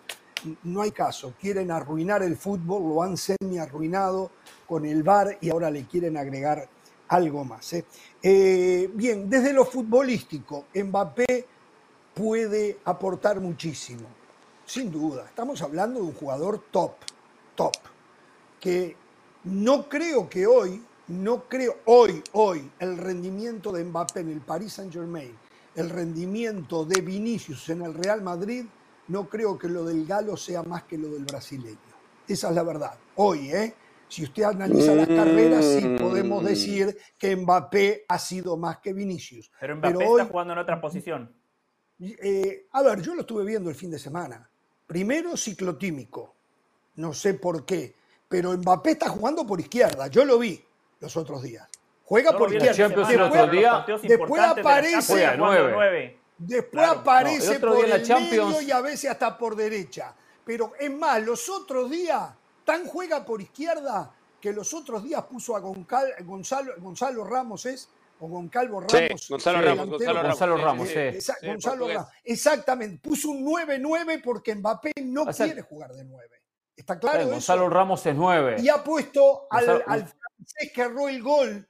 No 0.64 0.82
hay 0.82 0.90
caso, 0.90 1.34
quieren 1.40 1.70
arruinar 1.70 2.24
el 2.24 2.36
fútbol, 2.36 2.82
lo 2.82 3.02
han 3.04 3.16
semi 3.16 3.58
arruinado 3.58 4.32
con 4.66 4.84
el 4.84 5.04
VAR 5.04 5.38
y 5.40 5.50
ahora 5.50 5.70
le 5.70 5.84
quieren 5.86 6.16
agregar 6.16 6.68
algo 7.06 7.44
más. 7.44 7.72
¿eh? 7.74 7.84
Eh, 8.20 8.90
bien, 8.92 9.30
desde 9.30 9.52
lo 9.52 9.64
futbolístico, 9.64 10.64
Mbappé 10.74 11.46
puede 12.14 12.78
aportar 12.84 13.38
muchísimo 13.38 14.21
sin 14.72 14.90
duda. 14.90 15.26
Estamos 15.26 15.60
hablando 15.60 16.00
de 16.00 16.06
un 16.06 16.14
jugador 16.14 16.64
top, 16.70 16.92
top, 17.54 17.74
que 18.58 18.96
no 19.44 19.86
creo 19.86 20.30
que 20.30 20.46
hoy, 20.46 20.82
no 21.08 21.46
creo 21.46 21.76
hoy, 21.84 22.22
hoy, 22.32 22.70
el 22.78 22.96
rendimiento 22.96 23.70
de 23.70 23.84
Mbappé 23.84 24.20
en 24.20 24.30
el 24.30 24.40
Paris 24.40 24.72
Saint 24.72 24.90
Germain, 24.90 25.36
el 25.74 25.90
rendimiento 25.90 26.86
de 26.86 27.02
Vinicius 27.02 27.68
en 27.68 27.82
el 27.82 27.92
Real 27.92 28.22
Madrid, 28.22 28.64
no 29.08 29.28
creo 29.28 29.58
que 29.58 29.68
lo 29.68 29.84
del 29.84 30.06
Galo 30.06 30.38
sea 30.38 30.62
más 30.62 30.84
que 30.84 30.96
lo 30.96 31.08
del 31.08 31.26
brasileño. 31.26 31.76
Esa 32.26 32.48
es 32.48 32.54
la 32.54 32.62
verdad. 32.62 32.94
Hoy, 33.16 33.50
¿eh? 33.50 33.74
Si 34.08 34.22
usted 34.22 34.44
analiza 34.44 34.94
las 34.94 35.08
carreras, 35.08 35.66
sí 35.66 35.96
podemos 35.98 36.42
decir 36.44 36.96
que 37.18 37.36
Mbappé 37.36 38.06
ha 38.08 38.18
sido 38.18 38.56
más 38.56 38.78
que 38.78 38.94
Vinicius. 38.94 39.50
Pero 39.60 39.76
Mbappé 39.76 40.02
está 40.02 40.24
jugando 40.24 40.54
en 40.54 40.60
otra 40.60 40.80
posición. 40.80 41.36
Eh, 42.00 42.68
a 42.72 42.82
ver, 42.82 43.02
yo 43.02 43.14
lo 43.14 43.20
estuve 43.20 43.44
viendo 43.44 43.68
el 43.68 43.76
fin 43.76 43.90
de 43.90 43.98
semana. 43.98 44.48
Primero 44.92 45.38
ciclotímico, 45.38 46.34
no 46.96 47.14
sé 47.14 47.32
por 47.32 47.64
qué, 47.64 47.96
pero 48.28 48.52
Mbappé 48.52 48.90
está 48.90 49.08
jugando 49.08 49.46
por 49.46 49.58
izquierda, 49.58 50.08
yo 50.08 50.22
lo 50.22 50.38
vi 50.38 50.62
los 51.00 51.16
otros 51.16 51.42
días. 51.42 51.66
Juega 52.04 52.36
por 52.36 52.52
izquierda. 52.52 52.88
Después, 52.88 54.02
después 54.02 54.42
aparece, 54.42 55.30
después 56.36 56.86
aparece 56.86 57.58
por 57.58 57.86
el 57.86 58.06
medio 58.06 58.60
y 58.60 58.70
a 58.70 58.82
veces 58.82 59.10
hasta 59.10 59.38
por 59.38 59.56
derecha. 59.56 60.14
Pero 60.44 60.74
es 60.78 60.90
más, 60.90 61.22
los 61.22 61.48
otros 61.48 61.90
días 61.90 62.28
tan 62.62 62.84
juega 62.86 63.24
por 63.24 63.40
izquierda 63.40 64.14
que 64.42 64.52
los 64.52 64.74
otros 64.74 65.04
días 65.04 65.22
puso 65.22 65.56
a 65.56 65.60
Gonzalo, 65.60 66.74
Gonzalo 66.76 67.24
Ramos 67.24 67.64
es 67.64 67.88
o 68.22 68.28
Goncalvo 68.28 68.82
Sí, 68.88 68.96
Ramos. 68.98 69.28
Gonzalo 69.28 69.58
delantero. 69.60 69.90
Gonzalo 69.90 70.14
Ramos. 70.22 70.28
Gonzalo 70.28 70.56
sí, 70.56 70.62
Ramos, 70.62 70.88
sí, 70.88 70.94
sí. 70.94 71.00
Exa- 71.00 71.36
sí, 71.40 71.46
Gonzalo. 71.48 71.88
Ramos. 71.88 72.08
Exactamente. 72.24 72.98
Puso 73.08 73.30
un 73.30 73.44
9-9 73.44 74.20
porque 74.22 74.54
Mbappé 74.54 74.92
no 75.02 75.22
O 75.24 75.32
sea, 75.32 75.46
quiere 75.46 75.62
jugar 75.62 75.92
de 75.92 76.04
9. 76.04 76.28
¿Está 76.76 76.98
claro 76.98 77.20
eso? 77.20 77.30
Gonzalo 77.30 77.68
Ramos 77.68 78.06
es 78.06 78.14
9. 78.14 78.56
Y 78.60 78.68
ha 78.68 78.82
puesto 78.84 79.46
al, 79.50 79.66
Gonzalo- 79.66 79.84
al 79.86 80.00
francés 80.06 80.72
que 80.74 80.80
erró 80.82 81.08
el 81.08 81.22
gol 81.22 81.68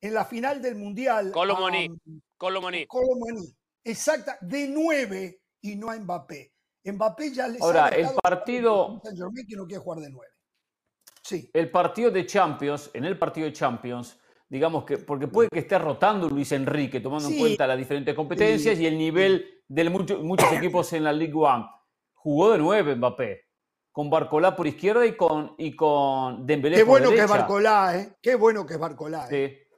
en 0.00 0.14
la 0.14 0.24
final 0.24 0.62
del 0.62 0.76
Mundial. 0.76 1.30
Colomoni. 1.32 1.86
a- 1.86 2.20
Colomoni. 2.38 2.86
Colomani. 2.86 3.54
Exacta, 3.84 4.38
de 4.40 4.66
9 4.68 5.42
y 5.60 5.76
no 5.76 5.90
a 5.90 5.96
Mbappé. 5.96 6.52
Mbappé 6.84 7.32
ya 7.32 7.46
les 7.48 7.60
Ahora, 7.60 7.86
ha 7.86 7.88
el 7.90 8.08
partido- 8.22 9.00
Saint 9.02 9.18
Germain 9.18 9.46
que 9.46 9.56
no 9.56 9.66
quiere 9.66 9.82
jugar 9.82 10.00
de 10.00 10.08
9. 10.10 10.30
Sí. 11.22 11.50
El 11.52 11.70
partido 11.70 12.10
de 12.10 12.24
Champions, 12.26 12.90
en 12.94 13.04
el 13.04 13.18
partido 13.18 13.46
de 13.46 13.52
Champions, 13.52 14.18
digamos 14.50 14.84
que, 14.84 14.98
porque 14.98 15.28
puede 15.28 15.48
que 15.48 15.60
esté 15.60 15.78
rotando 15.78 16.28
Luis 16.28 16.52
Enrique, 16.52 17.00
tomando 17.00 17.28
en 17.28 17.34
Sí. 17.34 17.40
cuenta 17.40 17.66
las 17.66 17.78
diferentes 17.78 18.14
competencias 18.14 18.78
y 18.78 18.86
el 18.86 18.98
nivel 18.98 19.62
de 19.68 19.88
mucho- 19.88 20.18
muchos 20.18 20.52
equipos 20.52 20.92
en 20.92 21.04
la 21.04 21.12
Ligue 21.12 21.34
1. 21.34 21.70
Jugó 22.12 22.50
de 22.52 22.58
9 22.58 22.96
Mbappé, 22.96 23.44
con 23.92 24.10
Barcolá 24.10 24.54
por 24.56 24.66
izquierda 24.66 25.06
y 25.06 25.16
con, 25.16 25.54
y 25.56 25.74
con 25.74 26.44
Dembélé 26.44 26.76
Qué 26.76 26.82
por 26.82 26.88
bueno 26.90 27.08
que 27.10 27.14
es 27.14 27.20
derecha. 27.22 27.38
Barcolá, 27.38 27.96
¿eh? 27.98 28.16
Qué 28.20 28.34
bueno 28.34 28.66
que 28.66 28.74
es 28.74 28.80
Barcolá. 28.80 29.28
¿eh? 29.30 29.56
Sí. 29.68 29.76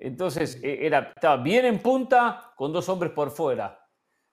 Entonces, 0.00 0.60
eh, 0.62 0.78
era, 0.86 1.12
estaba 1.14 1.36
bien 1.42 1.64
en 1.64 1.78
punta 1.80 2.52
con 2.56 2.72
dos 2.72 2.88
hombres 2.88 3.12
por 3.12 3.30
fuera. 3.30 3.80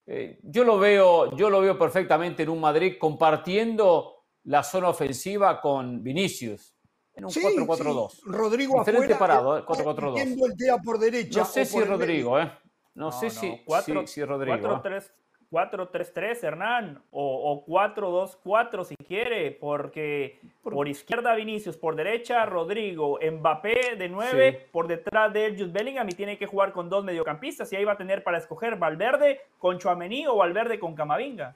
Eh, 0.06 0.38
yo, 0.42 0.62
lo 0.64 0.78
veo, 0.78 1.34
yo 1.36 1.48
lo 1.50 1.60
veo 1.60 1.76
perfectamente 1.78 2.42
en 2.44 2.48
un 2.50 2.60
Madrid 2.60 2.94
compartiendo 2.98 4.24
la 4.44 4.62
zona 4.62 4.88
ofensiva 4.90 5.60
con 5.60 6.02
Vinicius 6.04 6.75
en 7.16 7.24
un 7.24 7.30
Sí, 7.30 7.40
4-4-2. 7.42 8.10
sí. 8.10 8.20
Rodrigo 8.26 8.78
Diferente 8.78 9.14
afuera, 9.14 9.18
parado, 9.18 9.56
eh, 9.56 9.60
¿eh? 9.60 9.64
4-4-2. 9.66 10.12
metiendo 10.14 10.46
el 10.46 10.56
TEA 10.56 10.78
por 10.78 10.98
derecha. 10.98 11.40
No 11.40 11.44
sé 11.46 11.64
si 11.64 11.80
Rodrigo, 11.82 12.34
medio. 12.34 12.46
¿eh? 12.46 12.52
No, 12.94 13.10
sé 13.12 13.30
si, 13.30 13.62
Cuatro- 13.64 14.00
si, 14.06 14.14
si 14.14 14.24
Rodrigo. 14.24 14.56
¿eh? 14.56 14.60
4-3 14.60 15.10
4-3-3, 15.48 16.42
Hernán, 16.42 17.02
o, 17.10 17.52
o 17.52 17.64
4-2-4 17.66 18.84
si 18.84 18.96
quiere, 18.96 19.52
porque 19.52 20.40
por 20.62 20.88
izquierda 20.88 21.34
Vinicius, 21.36 21.76
por 21.76 21.94
derecha 21.94 22.44
Rodrigo, 22.46 23.18
Mbappé 23.22 23.94
de 23.96 24.08
9, 24.08 24.52
Sí. 24.60 24.66
por 24.72 24.88
detrás 24.88 25.32
de 25.32 25.46
él 25.46 25.52
Jude 25.56 25.70
Bellingham 25.72 26.08
y 26.08 26.14
tiene 26.14 26.36
que 26.36 26.46
jugar 26.46 26.72
con 26.72 26.88
dos 26.88 27.04
mediocampistas 27.04 27.72
y 27.72 27.76
ahí 27.76 27.84
va 27.84 27.92
a 27.92 27.96
tener 27.96 28.24
para 28.24 28.38
escoger 28.38 28.74
Valverde 28.76 29.40
con 29.58 29.78
Chuamení 29.78 30.26
o 30.26 30.34
Valverde 30.36 30.80
con 30.80 30.94
Camavinga. 30.96 31.54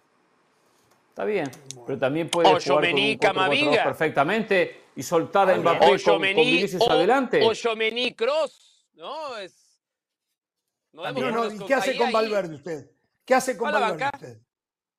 Está 1.11 1.25
bien, 1.25 1.51
pero 1.87 1.99
también 1.99 2.31
puede 2.31 2.49
O 2.49 2.53
jugar 2.53 2.65
con 2.65 2.73
un 2.75 2.83
Tchouaméni, 2.83 3.17
4-4-2 3.19 3.21
Camavinga. 3.21 3.85
perfectamente 3.85 4.85
y 4.97 5.03
soltar 5.03 5.51
a. 5.51 5.61
Mbappé 5.61 5.87
O 5.87 5.89
con, 5.89 5.97
Vinicius 6.47 6.83
o, 6.83 6.91
adelante. 6.91 7.41
o 7.45 7.53
Cross. 8.15 8.87
No, 8.95 9.37
es. 9.37 9.55
No, 10.93 11.03
También. 11.03 11.31
No, 11.35 11.45
no, 11.45 11.53
¿y 11.55 11.59
qué 11.67 11.75
hace 11.75 11.91
ahí- 11.93 11.99
con 11.99 12.07
ahí 12.09 12.13
Valverde 12.13 12.55
usted? 12.55 12.91
¿Qué 13.25 13.35
hace 13.35 13.57
con 13.57 13.69
¿A 13.69 13.73
la 13.73 13.81
Valverde 13.81 14.05
banca? 14.05 14.17
usted? 14.17 14.39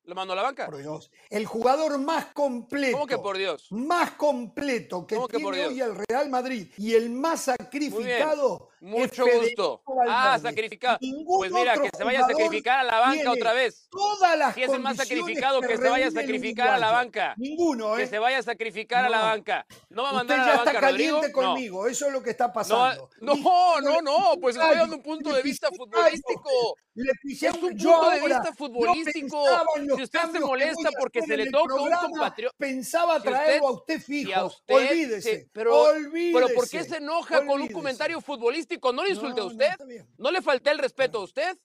¿Lo 0.04 0.14
mandó 0.14 0.32
a 0.32 0.36
la 0.36 0.42
banca? 0.42 0.66
Por 0.66 0.78
Dios. 0.78 1.10
El 1.30 1.46
jugador 1.46 1.98
más 1.98 2.26
completo. 2.26 2.92
¿Cómo 2.96 3.06
que 3.06 3.18
por 3.18 3.36
Dios? 3.38 3.68
Más 3.70 4.12
completo 4.12 5.06
que 5.06 5.14
¿Cómo 5.14 5.28
que 5.28 5.36
tiene 5.38 5.66
hoy 5.66 5.80
el 5.80 5.94
Real 6.08 6.28
Madrid 6.28 6.66
y 6.76 6.94
el 6.94 7.10
más 7.10 7.42
sacrificado. 7.42 8.68
Mucho 8.82 9.24
gusto. 9.24 9.80
Ah, 10.08 10.36
sacrificado. 10.42 10.98
Ningún 11.00 11.38
Pues 11.38 11.52
mira, 11.52 11.78
que 11.80 11.88
se 11.96 12.02
vaya 12.02 12.24
a 12.24 12.26
sacrificar 12.26 12.80
a 12.80 12.82
la 12.82 12.98
banca 12.98 13.30
otra 13.30 13.52
vez. 13.52 13.86
Todas 13.88 14.36
las 14.36 14.54
Si 14.56 14.62
es 14.64 14.72
el 14.72 14.80
más 14.80 14.96
sacrificado, 14.96 15.60
que 15.60 15.76
se 15.76 15.88
vaya 15.88 16.08
a 16.08 16.10
sacrificar 16.10 16.68
a 16.70 16.78
la 16.78 16.90
banca. 16.90 17.34
Ninguno, 17.36 17.96
¿eh? 17.96 18.00
Que 18.02 18.06
se 18.08 18.18
vaya 18.18 18.38
a 18.38 18.42
sacrificar 18.42 19.04
a 19.04 19.08
la 19.08 19.18
No. 19.18 19.24
banca. 19.26 19.66
¿No 19.88 20.02
va 20.02 20.08
a 20.08 20.12
Usted 20.12 20.16
mandar 20.18 20.40
a 20.40 20.42
ya 20.42 20.46
la 20.48 20.52
está 20.58 20.72
banca 20.72 20.88
Rodrigo? 20.90 21.16
caliente 21.20 21.40
No. 21.40 21.48
conmigo, 21.48 21.86
eso 21.86 22.06
es 22.08 22.12
lo 22.12 22.22
que 22.24 22.30
está 22.30 22.48
No, 22.48 22.52
pasando. 22.52 23.08
no, 23.20 23.34
Ni- 23.36 23.40
no, 23.42 24.02
no, 24.02 24.40
pues 24.40 24.56
estoy 24.56 24.76
dando 24.76 24.96
un 24.96 25.02
punto 25.02 25.32
de 25.32 25.42
vista 25.42 25.68
futbolístico. 25.70 26.50
Le 26.94 27.10
pisé 27.22 27.46
Es 27.48 27.54
un 27.54 27.60
punto 27.60 28.10
de 28.10 28.20
vista 28.20 28.42
no 28.50 28.52
futbolístico. 28.54 29.44
Si 29.96 30.02
usted 30.02 30.20
se 30.32 30.40
molesta 30.40 30.88
a 30.88 30.92
porque 30.98 31.22
se 31.22 31.36
le 31.36 31.50
toca 31.50 31.74
a 31.74 31.80
un 31.80 31.90
compatriota. 32.10 32.54
Pensaba 32.58 33.20
traerlo 33.22 33.68
usted- 33.70 33.94
a 33.94 33.96
usted 33.96 34.00
fijo. 34.02 34.34
a 34.40 34.44
usted 34.44 34.74
olvídese. 34.74 35.22
se- 35.22 35.48
pero, 35.52 35.74
olvídese. 35.82 36.32
pero 36.34 36.54
¿por 36.54 36.68
qué 36.68 36.84
se 36.84 36.96
enoja 36.96 37.46
con 37.46 37.62
un 37.62 37.68
comentario 37.68 38.20
futbolístico? 38.20 38.71
¿No 38.80 39.02
le 39.04 39.10
insulte 39.10 39.40
a 39.40 39.44
No, 39.44 39.50
usted? 39.50 39.70
¿No 40.18 40.30
le 40.30 40.42
falté 40.42 40.70
el 40.70 40.78
respeto 40.78 41.18
a 41.18 41.24
usted? 41.24 41.58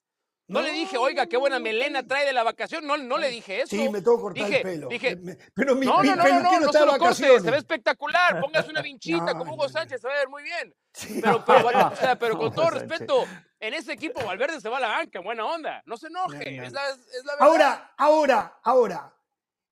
No, 0.50 0.62
le 0.62 0.70
dije, 0.72 0.96
oiga, 0.96 1.26
qué 1.26 1.36
buena 1.36 1.58
melena 1.58 2.06
trae 2.06 2.24
de 2.24 2.32
la 2.32 2.42
vacación. 2.42 2.86
No, 2.86 2.96
no 2.96 3.18
le 3.18 3.28
dije 3.28 3.60
eso. 3.60 3.76
Sí, 3.76 3.86
me 3.90 4.00
tengo 4.00 4.16
que 4.16 4.22
cortar 4.22 4.44
dije, 4.46 4.56
el 4.56 4.62
pelo. 4.62 4.88
Dije, 4.88 5.16
Me- 5.16 5.34
me- 5.34 5.38
pero 5.54 5.74
mi, 5.74 5.84
no, 5.84 5.98
mi 6.00 6.08
no, 6.08 6.16
no, 6.16 6.24
no, 6.24 6.40
no, 6.40 6.60
no 6.60 6.72
se 6.72 6.86
lo 6.86 6.96
corte, 6.98 7.40
se 7.40 7.50
ve 7.50 7.58
espectacular. 7.58 8.40
Póngase 8.40 8.70
una 8.70 8.80
vinchita, 8.82 9.36
como 9.36 9.52
Hugo. 9.52 9.68
Sánchez, 9.68 10.00
se 10.00 10.08
va 10.08 10.14
a 10.14 10.18
ver 10.18 10.28
muy 10.30 10.42
bien. 10.42 10.74
Sí. 10.94 11.20
Pero, 11.22 11.44
pero, 11.44 11.62
bueno, 11.62 11.90
o 11.92 11.96
sea, 11.96 12.18
pero 12.18 12.38
con 12.38 12.54
todo 12.54 12.70
respeto, 12.70 13.26
en 13.60 13.74
ese 13.74 13.92
equipo 13.92 14.24
Valverde 14.24 14.58
se 14.58 14.70
va 14.70 14.78
a 14.78 14.80
la 14.80 14.88
banca, 14.88 15.20
buena 15.20 15.44
onda. 15.44 15.82
No 15.84 15.98
se 15.98 16.06
enoje, 16.06 16.50
No, 16.52 16.56
no. 16.62 16.66
Es, 16.66 16.72
la, 16.72 16.88
es 16.88 17.24
la 17.26 17.32
verdad. 17.34 17.46
Ahora, 17.46 17.94
ahora, 17.98 18.58
ahora, 18.62 19.14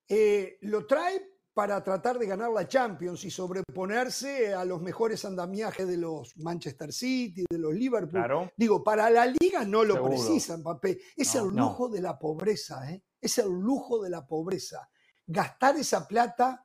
eh, 0.07 0.59
lo 0.61 0.85
trae 0.85 1.27
para 1.57 1.83
tratar 1.83 2.19
de 2.19 2.27
ganar 2.27 2.51
la 2.51 2.67
Champions 2.67 3.25
y 3.25 3.31
sobreponerse 3.31 4.53
a 4.53 4.63
los 4.63 4.79
mejores 4.79 5.25
andamiajes 5.25 5.87
de 5.87 5.97
los 5.97 6.37
Manchester 6.37 6.93
City, 6.93 7.45
de 7.49 7.57
los 7.57 7.73
Liverpool. 7.73 8.11
Claro. 8.19 8.51
Digo, 8.55 8.83
para 8.83 9.09
la 9.09 9.25
liga 9.25 9.65
no 9.65 9.83
lo 9.83 9.95
Seguro. 9.95 10.11
precisa 10.11 10.55
Mbappé. 10.55 10.99
Es 11.15 11.33
No, 11.33 11.45
el 11.45 11.55
no. 11.55 11.63
lujo 11.63 11.89
de 11.89 11.99
la 11.99 12.19
pobreza, 12.19 12.91
¿eh? 12.91 13.01
Es 13.19 13.39
el 13.39 13.49
lujo 13.49 13.99
de 14.03 14.11
la 14.11 14.27
pobreza. 14.27 14.87
Gastar 15.25 15.77
esa 15.77 16.07
plata 16.07 16.63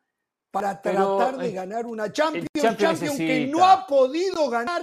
para 0.50 0.82
Pero, 0.82 1.16
tratar 1.16 1.38
de 1.38 1.48
eh, 1.48 1.52
ganar 1.52 1.86
una 1.86 2.12
Champions, 2.12 2.48
Champions 2.54 3.00
Champions 3.00 3.16
que 3.16 3.46
no 3.46 3.64
ha 3.64 3.86
podido 3.86 4.50
ganar 4.50 4.82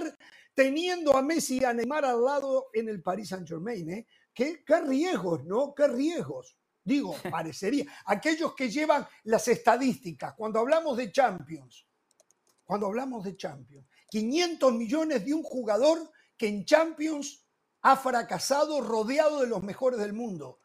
teniendo 0.52 1.16
a 1.16 1.22
Messi 1.22 1.60
y 1.60 1.64
a 1.64 1.72
Neymar 1.72 2.04
al 2.04 2.24
lado 2.24 2.66
en 2.72 2.88
el 2.88 3.00
Paris 3.00 3.28
Saint 3.28 3.46
Germain. 3.46 3.88
¿eh? 3.88 4.06
¿Qué, 4.34 4.64
qué 4.66 4.80
riesgos, 4.80 5.44
¿no? 5.44 5.72
¿Qué 5.72 5.86
riesgos? 5.86 6.56
Digo, 6.90 7.14
parecería. 7.30 7.84
Aquellos 8.06 8.52
que 8.54 8.68
llevan 8.68 9.06
las 9.24 9.46
estadísticas, 9.46 10.34
cuando 10.34 10.58
hablamos 10.58 10.96
de 10.96 11.12
Champions, 11.12 11.86
cuando 12.64 12.86
hablamos 12.86 13.22
de 13.24 13.36
Champions, 13.36 13.86
500 14.10 14.72
millones 14.72 15.24
de 15.24 15.32
un 15.32 15.44
jugador 15.44 15.98
que 16.36 16.48
en 16.48 16.64
Champions 16.64 17.46
ha 17.82 17.96
fracasado 17.96 18.80
rodeado 18.80 19.40
de 19.40 19.46
los 19.46 19.62
mejores 19.62 20.00
del 20.00 20.12
mundo. 20.14 20.58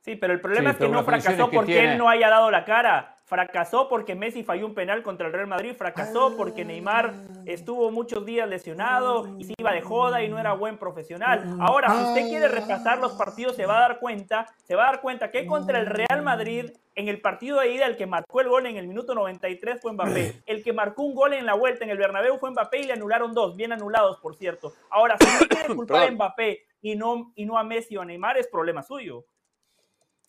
Sí, 0.00 0.16
pero 0.16 0.32
el 0.32 0.40
problema 0.40 0.70
Sí, 0.70 0.74
es 0.76 0.78
que 0.80 0.88
no 0.88 1.04
fracasó 1.04 1.50
que 1.50 1.56
porque 1.56 1.72
tiene- 1.72 1.92
él 1.92 1.98
no 1.98 2.08
haya 2.08 2.28
dado 2.30 2.50
la 2.50 2.64
cara. 2.64 3.13
Fracasó 3.26 3.88
porque 3.88 4.14
Messi 4.14 4.42
falló 4.44 4.66
un 4.66 4.74
penal 4.74 5.02
contra 5.02 5.26
el 5.26 5.32
Real 5.32 5.46
Madrid. 5.46 5.74
Fracasó 5.76 6.36
porque 6.36 6.64
Neymar 6.64 7.14
estuvo 7.46 7.90
muchos 7.90 8.26
días 8.26 8.46
lesionado 8.46 9.38
y 9.38 9.44
se 9.44 9.54
iba 9.56 9.72
de 9.72 9.80
joda 9.80 10.22
y 10.22 10.28
no 10.28 10.38
era 10.38 10.52
buen 10.52 10.76
profesional. 10.76 11.56
Ahora, 11.58 11.88
si 11.90 12.04
usted 12.04 12.28
quiere 12.28 12.48
repasar 12.48 12.98
los 12.98 13.12
partidos, 13.12 13.56
se 13.56 13.64
va 13.64 13.78
a 13.78 13.80
dar 13.80 13.98
cuenta, 13.98 14.46
se 14.64 14.74
va 14.74 14.84
a 14.84 14.92
dar 14.92 15.00
cuenta 15.00 15.30
que 15.30 15.46
contra 15.46 15.78
el 15.80 15.86
Real 15.86 16.22
Madrid, 16.22 16.70
en 16.96 17.08
el 17.08 17.20
partido 17.22 17.60
de 17.60 17.72
ida, 17.72 17.86
el 17.86 17.96
que 17.96 18.06
marcó 18.06 18.42
el 18.42 18.48
gol 18.48 18.66
en 18.66 18.76
el 18.76 18.86
minuto 18.86 19.14
93 19.14 19.80
fue 19.80 19.92
Mbappé. 19.94 20.42
El 20.44 20.62
que 20.62 20.72
marcó 20.74 21.02
un 21.02 21.14
gol 21.14 21.32
en 21.32 21.46
la 21.46 21.54
vuelta 21.54 21.84
en 21.84 21.90
el 21.90 21.98
Bernabéu 21.98 22.38
fue 22.38 22.50
Mbappé 22.50 22.80
y 22.80 22.84
le 22.84 22.92
anularon 22.92 23.32
dos, 23.32 23.56
bien 23.56 23.72
anulados, 23.72 24.18
por 24.20 24.36
cierto. 24.36 24.74
Ahora, 24.90 25.16
si 25.18 25.26
usted 25.26 25.48
quiere 25.48 25.74
culpar 25.74 26.08
a. 26.08 26.10
Mbappé 26.10 26.66
y 26.82 26.94
no, 26.94 27.32
y 27.34 27.46
no 27.46 27.56
a 27.58 27.64
Messi 27.64 27.96
o 27.96 28.02
a 28.02 28.04
Neymar, 28.04 28.36
es 28.36 28.48
problema 28.48 28.82
suyo. 28.82 29.24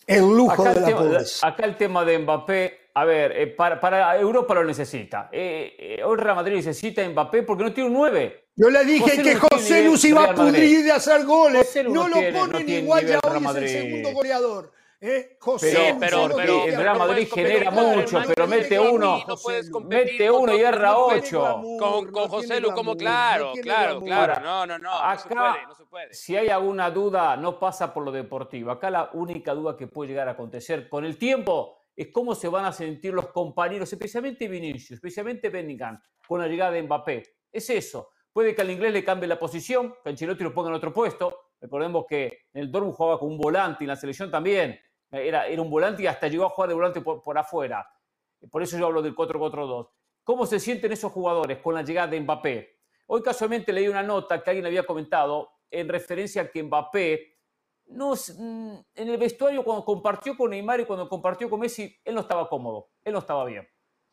El 0.08 0.22
lujo 0.22 0.62
Acá 0.62 0.74
de 0.74 0.76
el, 0.76 0.82
la 0.82 0.88
tema, 0.88 1.00
pobreza. 1.02 1.48
acá 1.48 1.66
el 1.66 1.78
tema 1.78 2.06
de 2.06 2.20
Mbappé, 2.20 2.80
a 2.98 3.04
ver, 3.06 3.32
eh, 3.34 3.48
para, 3.48 3.80
para 3.80 4.18
Europa 4.18 4.54
lo 4.56 4.64
necesita. 4.64 5.30
Eh, 5.32 5.76
eh, 6.00 6.04
hoy 6.04 6.16
Real 6.18 6.36
Madrid 6.36 6.56
necesita 6.56 7.04
a 7.04 7.10
Mbappé 7.10 7.44
porque 7.44 7.64
no 7.66 7.74
tiene 7.74 7.90
un 7.90 7.96
9. 7.98 8.46
Yo 8.56 8.70
le 8.70 8.86
dije 8.86 9.02
José 9.02 9.22
que 9.22 9.36
no 9.36 9.42
José 9.52 9.68
tiene 9.74 9.90
Lu 9.90 9.98
se 9.98 10.08
iba 10.08 10.24
a 10.24 10.34
pudrir 10.34 10.84
de 10.86 10.92
hacer 10.94 11.26
goles. 11.26 11.76
No 11.84 11.90
no 11.94 12.08
lo 12.08 12.14
tiene- 12.16 12.32
no 12.32 12.40
ponen 12.40 12.66
tiene 12.66 12.82
igual, 12.82 13.06
ya 13.06 13.16
hoy 13.16 13.20
Real 13.22 13.36
es 13.36 13.36
el 13.36 13.44
Madrid. 13.44 13.68
segundo 13.68 14.12
goleador. 14.14 14.72
¿eh? 15.02 15.38
José 15.42 15.74
Pero, 15.76 16.00
pero- 16.00 16.18
¿sabes 16.18 16.30
lo 16.30 16.36
pero- 16.38 16.64
que 16.64 16.70
el? 16.70 16.78
Real 16.82 16.98
no 16.98 17.06
Madrid 17.06 17.28
genera 17.34 17.72
mucho, 17.72 18.22
pero 18.28 18.48
mete 18.48 18.76
no 18.78 18.92
uno. 18.94 19.26
Mete 19.90 20.32
uno 20.32 20.56
y 20.56 20.62
erra 20.62 20.92
no 20.92 21.06
ocho. 21.08 21.42
Con, 21.78 22.06
no 22.06 22.12
con 22.14 22.28
José 22.30 22.48
tiene 22.48 22.62
Lu, 22.62 22.72
como 22.74 22.96
claro, 22.96 23.52
no 23.56 23.62
claro, 23.62 24.00
claro. 24.00 24.42
No, 24.42 24.66
no, 24.66 24.80
no. 24.80 24.90
No 24.90 25.18
se 25.20 25.28
Acá- 25.28 25.52
puede, 25.52 25.66
no 25.68 25.76
se 25.76 25.86
puede. 25.86 26.14
Si 26.14 26.36
hay 26.38 26.48
alguna 26.48 26.90
duda, 26.92 27.36
no 27.36 27.60
pasa 27.60 27.94
por 27.94 28.06
lo 28.06 28.12
deportivo. 28.14 28.72
Acá 28.72 28.90
la 28.90 29.10
única 29.14 29.54
duda 29.54 29.76
que 29.76 29.88
puede 29.88 30.12
llegar 30.12 30.30
a 30.30 30.32
acontecer 30.32 30.88
con 30.88 31.04
el 31.04 31.18
tiempo 31.18 31.82
es 31.96 32.10
cómo 32.12 32.36
se 32.36 32.48
van 32.50 32.66
a 32.66 32.74
sentir 32.74 33.14
los 33.14 33.28
compañeros, 33.28 33.92
especialmente 33.92 34.48
Vinicius, 34.48 34.92
especialmente 34.92 35.50
Bellingham, 35.50 36.00
con 36.28 36.40
la 36.40 36.48
llegada 36.48 36.72
de 36.72 36.84
Mbappé. 36.84 37.24
Es 37.52 37.70
eso. 37.70 38.10
Puede 38.34 38.54
que 38.54 38.62
al 38.62 38.70
inglés 38.70 38.92
le 38.92 39.04
cambie 39.04 39.28
la 39.28 39.40
posición, 39.40 39.96
que 40.04 40.10
Ancelotti 40.10 40.44
lo 40.44 40.54
ponga 40.54 40.70
en 40.70 40.76
otro 40.76 40.94
puesto. 40.94 41.52
Recordemos 41.62 42.06
que 42.08 42.48
en 42.54 42.62
el 42.62 42.72
Dortmund 42.72 42.96
jugaba 42.96 43.18
con 43.18 43.30
un 43.30 43.38
volante 43.38 43.84
y 43.84 43.86
en 43.86 43.90
la 43.90 43.96
selección 43.96 44.30
también. 44.30 44.78
Era, 45.10 45.48
era 45.48 45.62
un 45.62 45.70
volante 45.70 46.04
y 46.04 46.08
hasta 46.08 46.28
llegó 46.28 46.46
a 46.46 46.50
jugar 46.50 46.68
de 46.68 46.76
volante 46.76 47.00
por, 47.00 47.22
por 47.22 47.38
afuera. 47.38 47.88
Por 48.52 48.62
eso 48.62 48.78
yo 48.78 48.88
hablo 48.88 49.02
del 49.02 49.16
4-4-2. 49.16 49.90
¿Cómo 50.24 50.46
se 50.46 50.60
sienten 50.60 50.92
esos 50.92 51.12
jugadores 51.12 51.60
con 51.60 51.76
la 51.76 51.82
llegada 51.84 52.08
de 52.08 52.20
Mbappé? 52.20 52.80
Hoy 53.08 53.22
casualmente 53.22 53.72
leí 53.72 53.88
una 53.88 54.04
nota 54.04 54.44
que 54.44 54.50
alguien 54.50 54.66
había 54.66 54.84
comentado 54.84 55.52
en 55.70 55.88
referencia 55.88 56.42
a 56.42 56.52
que 56.52 56.64
Mbappé 56.64 57.35
no, 57.88 58.14
mm, 58.14 58.74
en 58.96 59.10
el 59.10 59.18
vestuario 59.18 59.64
cuando 59.64 59.86
compartió 59.86 60.36
con 60.36 60.50
Neymar 60.52 60.80
y 60.82 60.86
cuando 60.86 61.08
compartió 61.08 61.50
con 61.50 61.60
Messi, 61.60 61.96
él 62.04 62.16
no 62.16 62.22
estaba 62.22 62.48
cómodo, 62.50 62.90
él 63.04 63.14
no 63.14 63.20
estaba 63.20 63.46
bien. 63.46 63.68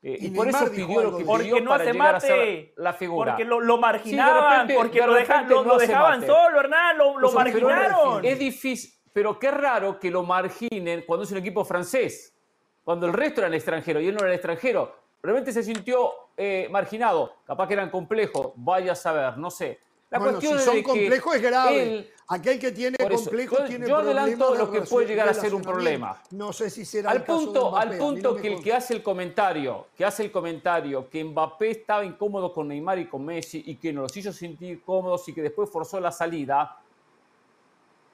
Eh, 0.04 0.16
y, 0.20 0.26
Y 0.26 0.30
por 0.30 0.48
eso 0.48 0.68
pidió 0.70 1.00
lo 1.02 1.16
que 1.16 1.24
Porque 1.24 1.44
pidió 1.44 1.60
no 1.60 1.70
para 1.70 1.84
hace 1.84 1.92
llegar 1.92 2.14
a 2.16 2.20
ser 2.20 2.36
mate. 2.36 2.72
la 2.76 2.92
figura. 2.92 3.32
Porque 3.32 3.44
lo, 3.44 3.60
lo 3.60 3.78
marginaban, 3.78 4.52
repente- 4.62 4.74
porque 4.74 5.06
lo, 5.06 5.14
deja- 5.14 5.42
lo- 5.42 5.62
no 5.62 5.62
lo 5.64 5.74
hace 5.76 5.86
dejaban 5.86 6.20
mate. 6.20 6.26
solo, 6.32 6.60
Hernán, 6.60 6.98
lo, 6.98 7.32
marginaron. 7.32 8.24
Es 8.24 8.38
difícil, 8.38 8.92
pero 9.12 9.38
qué 9.38 9.50
raro 9.50 9.98
que 10.00 10.10
lo 10.10 10.22
marginen 10.24 11.04
cuando 11.06 11.24
es 11.24 11.30
un 11.30 11.38
equipo 11.38 11.64
francés, 11.64 12.36
cuando 12.84 13.06
el 13.06 13.12
resto 13.12 13.40
eran 13.42 13.54
extranjeros 13.54 14.02
y 14.02 14.08
él 14.08 14.16
no 14.16 14.24
era 14.24 14.34
extranjero. 14.34 14.92
Realmente 15.22 15.52
se 15.52 15.62
sintió 15.62 16.10
eh, 16.36 16.66
marginado, 16.70 17.36
capaz 17.46 17.68
que 17.68 17.74
eran 17.74 17.90
complejos, 17.90 18.52
vaya 18.56 18.92
a 18.92 18.96
saber, 18.96 19.38
no 19.38 19.50
sé. 19.50 19.78
La 20.12 20.18
bueno, 20.18 20.34
cuestión 20.34 20.52
si 20.54 20.58
es 20.58 20.64
son 20.64 20.82
complejos 20.82 21.34
es 21.36 21.42
grave. 21.42 21.82
él- 21.82 22.08
Aquel 22.28 22.58
que 22.58 22.70
tiene 22.72 22.96
eso, 22.98 23.08
complejos 23.14 23.58
yo- 23.58 23.64
tiene 23.66 23.86
yo 23.88 23.96
adelanto 23.98 24.54
lo 24.54 24.70
que 24.70 24.80
puede 24.82 25.06
llegar 25.06 25.28
a 25.28 25.34
ser 25.34 25.54
un 25.54 25.60
problema. 25.60 26.18
No 26.30 26.52
sé 26.52 26.70
si 26.70 26.84
será 26.86 27.10
al 27.10 27.18
el 27.18 27.24
caso 27.24 27.38
de 27.40 27.44
punto, 27.46 27.70
Mbappé, 27.70 27.88
al 27.92 27.98
punto 27.98 28.30
no 28.34 28.36
que 28.40 28.54
el 28.54 28.62
que 28.62 28.72
hace 28.72 28.94
el 28.94 29.02
comentario, 29.02 29.86
que 29.96 30.04
hace 30.04 30.22
el 30.24 30.32
comentario 30.32 31.10
que 31.10 31.22
Mbappé 31.24 31.70
estaba 31.70 32.04
incómodo 32.04 32.52
con 32.52 32.68
Neymar 32.68 32.98
y 33.00 33.06
con 33.06 33.24
Messi 33.24 33.62
y 33.66 33.76
que 33.76 33.92
nos 33.92 34.02
los 34.04 34.16
hizo 34.16 34.32
sentir 34.32 34.82
cómodos 34.82 35.28
y 35.28 35.34
que 35.34 35.42
después 35.42 35.68
forzó 35.68 36.00
la 36.00 36.10
salida, 36.12 36.78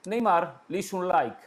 Neymar 0.05 0.61
le 0.67 0.79
hizo 0.79 0.97
un 0.97 1.07
like. 1.07 1.37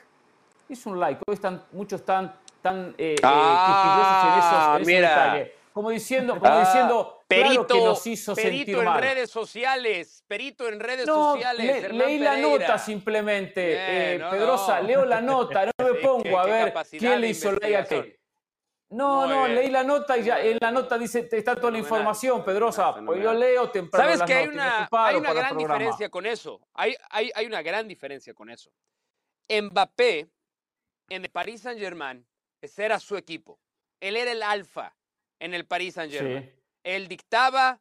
Hizo 0.68 0.90
un 0.90 1.00
like. 1.00 1.20
Hoy 1.26 1.34
están, 1.34 1.62
muchos 1.72 2.00
están 2.00 2.34
tan 2.62 2.94
eh, 2.96 3.14
eh, 3.14 3.20
Ah, 3.22 3.66
quisquillosos 3.66 4.24
en 4.24 4.38
esos, 4.38 4.88
en 4.88 4.94
mira. 4.94 5.08
detalle. 5.10 5.61
Como 5.72 5.90
diciendo, 5.90 6.38
como 6.38 6.46
Ah, 6.52 6.60
diciendo 6.60 7.24
claro 7.28 7.66
que 7.66 7.80
nos 7.80 8.06
hizo 8.06 8.34
perito 8.34 8.56
sentir 8.56 8.76
en 8.78 8.84
mal. 8.84 9.00
redes 9.00 9.30
sociales, 9.30 10.22
perito 10.28 10.68
en 10.68 10.80
redes 10.80 11.06
No, 11.06 11.32
sociales. 11.32 11.82
le- 11.82 11.88
leí 11.92 12.18
la 12.18 12.36
nota 12.36 12.78
simplemente, 12.78 13.66
Bien, 13.68 13.78
eh, 13.80 14.18
no, 14.20 14.30
Pedrosa, 14.30 14.80
no. 14.80 14.86
leo 14.86 15.04
la 15.06 15.20
nota, 15.22 15.66
no 15.66 15.72
me 15.92 15.94
pongo 15.94 16.22
qué- 16.24 16.36
a 16.36 16.44
qué 16.44 16.50
ver 16.50 16.74
quién 16.98 17.20
le 17.20 17.28
hizo 17.28 17.52
like 17.52 17.76
a 17.76 17.84
qué. 17.86 18.20
No, 18.90 19.20
Muy 19.22 19.28
no, 19.30 19.44
bien. 19.44 19.54
leí 19.54 19.70
la 19.70 19.82
nota 19.84 20.18
y 20.18 20.24
ya 20.24 20.38
en 20.42 20.58
la 20.60 20.70
nota 20.70 20.98
dice 20.98 21.26
está 21.32 21.56
toda 21.56 21.70
la 21.70 21.78
información, 21.78 22.44
Pedrosa. 22.44 22.94
Pues 23.06 23.22
yo 23.22 23.32
leo 23.32 23.70
temprano 23.70 24.04
¿Sabes 24.04 24.18
las 24.18 24.26
que 24.28 24.34
hay 24.34 24.48
una, 24.48 24.86
hay 24.92 25.16
una 25.16 25.32
gran 25.32 25.56
diferencia 25.56 26.10
con 26.10 26.26
eso? 26.26 26.60
Hay, 26.74 26.94
hay, 27.08 27.30
hay 27.34 27.46
una 27.46 27.62
gran 27.62 27.88
diferencia 27.88 28.34
con 28.34 28.50
eso. 28.50 28.70
Mbappé 29.48 30.28
en 31.08 31.24
el 31.24 31.30
Paris 31.30 31.62
Saint 31.62 31.80
Germain, 31.80 32.26
ese 32.60 32.84
era 32.84 33.00
su 33.00 33.16
equipo. 33.16 33.58
Él 33.98 34.16
era 34.16 34.32
el 34.32 34.42
alfa 34.42 34.94
en 35.42 35.54
el 35.54 35.66
Paris 35.66 35.94
Saint 35.94 36.12
Germain. 36.12 36.44
Sí. 36.44 36.62
Él 36.84 37.08
dictaba, 37.08 37.80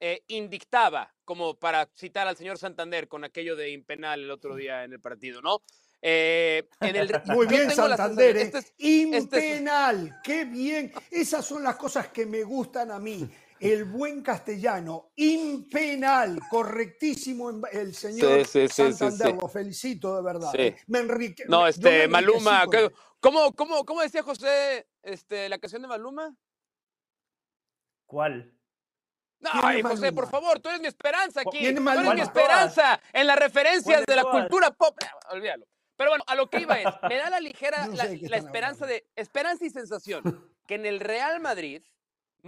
eh, 0.00 0.22
indictaba, 0.28 1.12
como 1.24 1.58
para 1.58 1.88
citar 1.96 2.26
al 2.28 2.36
señor 2.36 2.56
Santander 2.56 3.08
con 3.08 3.24
aquello 3.24 3.56
de 3.56 3.70
impenal 3.70 4.22
el 4.22 4.30
otro 4.30 4.54
día 4.54 4.84
en 4.84 4.92
el 4.92 5.00
partido, 5.00 5.42
¿no? 5.42 5.60
Eh, 6.02 6.68
en 6.80 6.96
el, 6.96 7.10
Muy 7.26 7.46
bien, 7.46 7.70
Santander. 7.70 8.36
¿eh? 8.36 8.42
este 8.42 8.58
es- 8.58 8.64
este 8.78 9.14
es- 9.16 9.22
Impenal. 9.22 10.20
Qué 10.22 10.44
bien. 10.44 10.92
Esas 11.10 11.44
son 11.44 11.62
las 11.62 11.76
cosas 11.76 12.08
que 12.08 12.24
me 12.26 12.42
gustan 12.44 12.90
a 12.90 12.98
mí. 12.98 13.28
El 13.58 13.84
buen 13.84 14.22
castellano, 14.22 15.10
impenal, 15.16 16.38
correctísimo 16.48 17.50
el 17.70 17.94
señor 17.94 18.46
Sí, 18.46 18.66
sí, 18.66 18.68
sí, 18.68 18.68
sí, 18.68 18.92
Santander. 18.94 19.34
Lo 19.42 19.48
felicito 19.48 20.16
de 20.16 20.22
verdad. 20.22 20.52
¿eh? 20.56 20.76
Me 20.86 21.00
enrique. 21.00 21.44
No, 21.46 21.64
me 21.64 21.68
este, 21.70 22.08
Maluma. 22.08 22.62
con 22.62 22.70
¿qué- 22.70 22.84
él. 22.84 22.92
¿Cómo, 23.20 23.52
cómo, 23.54 23.84
cómo 23.84 24.00
decía 24.00 24.22
José 24.22 24.86
este, 25.02 25.48
la 25.50 25.58
canción 25.58 25.82
de 25.82 25.88
Maluma? 25.88 26.34
¿Cuál? 28.10 28.52
No, 29.38 29.50
¿Quién 29.52 29.64
es 29.64 29.76
ay, 29.76 29.82
José, 29.82 30.12
por 30.12 30.28
favor, 30.28 30.58
tú 30.58 30.68
eres 30.68 30.80
mi 30.80 30.88
esperanza 30.88 31.42
aquí. 31.42 31.58
¿Quién 31.58 31.78
es 31.78 31.84
Tú 31.84 31.90
eres 31.90 32.14
mi 32.14 32.20
esperanza 32.20 33.00
en 33.12 33.26
las 33.28 33.38
referencias 33.38 33.84
¿Cuál 33.84 34.04
de 34.04 34.16
la 34.16 34.24
cultura 34.24 34.70
pop. 34.72 34.98
Ah, 35.00 35.32
Olvídalo. 35.32 35.64
Pero 35.96 36.10
bueno, 36.10 36.24
a 36.26 36.34
lo 36.34 36.50
que 36.50 36.58
iba 36.58 36.80
es, 36.80 36.86
me 37.08 37.16
da 37.18 37.30
la 37.30 37.38
ligera, 37.38 37.86
No 37.86 37.94
sé 37.94 38.18
la, 38.28 38.36
esperanza 38.36 38.84
hablando. 38.84 38.86
de, 38.86 39.06
esperanza 39.14 39.64
y 39.64 39.70
sensación 39.70 40.50
que 40.66 40.74
en 40.74 40.86
el 40.86 40.98
Real 40.98 41.38
Madrid, 41.38 41.84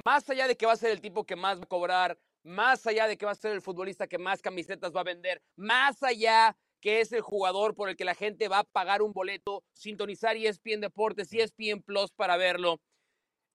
más 0.04 0.28
allá 0.28 0.48
de 0.48 0.56
que 0.56 0.66
va 0.66 0.72
a 0.72 0.76
ser 0.76 0.90
el 0.90 1.00
tipo 1.00 1.24
que 1.24 1.36
más 1.36 1.60
va 1.60 1.62
a 1.62 1.66
cobrar, 1.66 2.18
más 2.42 2.84
allá 2.88 3.06
de 3.06 3.16
que 3.16 3.24
va 3.24 3.32
a 3.32 3.36
ser 3.36 3.52
el 3.52 3.62
futbolista 3.62 4.08
que 4.08 4.18
más 4.18 4.42
camisetas 4.42 4.92
va 4.92 5.02
a 5.02 5.04
vender, 5.04 5.40
más 5.54 6.02
allá 6.02 6.56
que 6.80 7.00
es 7.00 7.12
el 7.12 7.20
jugador 7.20 7.76
por 7.76 7.88
el 7.88 7.96
que 7.96 8.04
la 8.04 8.16
gente 8.16 8.48
va 8.48 8.58
a 8.58 8.64
pagar 8.64 9.00
un 9.00 9.12
boleto, 9.12 9.62
sintonizar 9.72 10.36
E 10.36 10.48
ESPN 10.48 10.80
Deportes, 10.80 11.32
ESPN 11.32 11.82
Plus 11.82 12.10
para 12.10 12.36
verlo, 12.36 12.80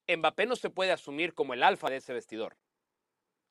Mbappé 0.08 0.46
no 0.46 0.56
se 0.56 0.70
puede 0.70 0.92
asumir 0.92 1.34
como 1.34 1.54
el 1.54 1.64
alfa 1.64 1.90
de 1.90 1.98
ese 1.98 2.14
vestidor. 2.14 2.58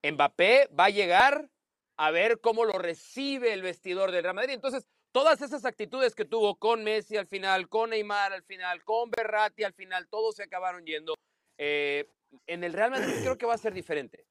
Mbappé 0.02 0.68
va 0.78 0.86
a 0.86 0.90
llegar 0.90 1.50
a 1.96 2.10
ver 2.10 2.40
cómo 2.40 2.64
lo 2.64 2.74
recibe 2.74 3.52
el 3.52 3.62
vestidor 3.62 4.12
del 4.12 4.22
Real 4.22 4.34
Madrid. 4.34 4.54
Entonces, 4.54 4.86
todas 5.12 5.40
esas 5.42 5.64
actitudes 5.64 6.14
que 6.14 6.24
tuvo 6.24 6.56
con 6.56 6.84
Messi 6.84 7.16
al 7.16 7.26
final, 7.26 7.68
con 7.68 7.90
Neymar 7.90 8.32
al 8.32 8.42
final, 8.42 8.84
con 8.84 9.10
Berratti 9.10 9.64
al 9.64 9.72
final, 9.72 10.08
todos 10.08 10.36
se 10.36 10.42
acabaron 10.42 10.84
yendo. 10.84 11.14
Eh, 11.58 12.10
en 12.46 12.64
el 12.64 12.72
Real 12.72 12.90
Madrid 12.90 13.14
creo 13.20 13.38
que 13.38 13.46
va 13.46 13.54
a 13.54 13.58
ser 13.58 13.72
diferente. 13.72 14.26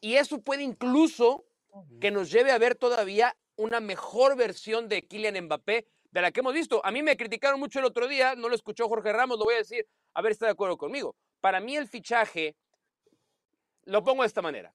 Y 0.00 0.14
eso 0.14 0.40
puede 0.40 0.62
incluso 0.62 1.44
que 2.00 2.10
nos 2.10 2.30
lleve 2.30 2.52
a 2.52 2.58
ver 2.58 2.74
todavía 2.74 3.36
una 3.56 3.80
mejor 3.80 4.36
versión 4.36 4.88
de 4.88 5.06
Kylian 5.06 5.44
Mbappé 5.44 5.86
de 6.10 6.22
la 6.22 6.32
que 6.32 6.40
hemos 6.40 6.54
visto. 6.54 6.80
A 6.84 6.90
mí 6.90 7.02
me 7.02 7.16
criticaron 7.16 7.60
mucho 7.60 7.78
el 7.78 7.84
otro 7.84 8.08
día, 8.08 8.34
no 8.34 8.48
lo 8.48 8.54
escuchó 8.54 8.88
Jorge 8.88 9.12
Ramos, 9.12 9.38
lo 9.38 9.44
voy 9.44 9.54
a 9.54 9.58
decir, 9.58 9.86
a 10.14 10.22
ver 10.22 10.32
si 10.32 10.36
está 10.36 10.46
de 10.46 10.52
acuerdo 10.52 10.76
conmigo. 10.76 11.14
Para 11.40 11.60
mí 11.60 11.76
el 11.76 11.88
fichaje, 11.88 12.54
lo 13.84 14.04
pongo 14.04 14.22
de 14.22 14.28
esta 14.28 14.42
manera. 14.42 14.72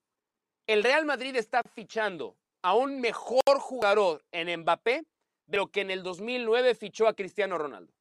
El 0.67 0.84
Real 0.84 1.06
Madrid 1.06 1.36
está 1.36 1.62
fichando 1.73 2.36
a 2.62 2.73
un 2.73 2.99
mejor 2.99 3.60
jugador 3.60 4.23
en 4.32 4.62
Mbappé 4.62 5.06
de 5.45 5.58
lo 5.58 5.67
que 5.67 5.82
en 5.82 5.91
el 5.91 6.01
2009 6.01 6.73
fichó 6.73 7.08
a 7.08 7.13
Cristiano 7.13 7.58
Ronaldo, 7.58 7.93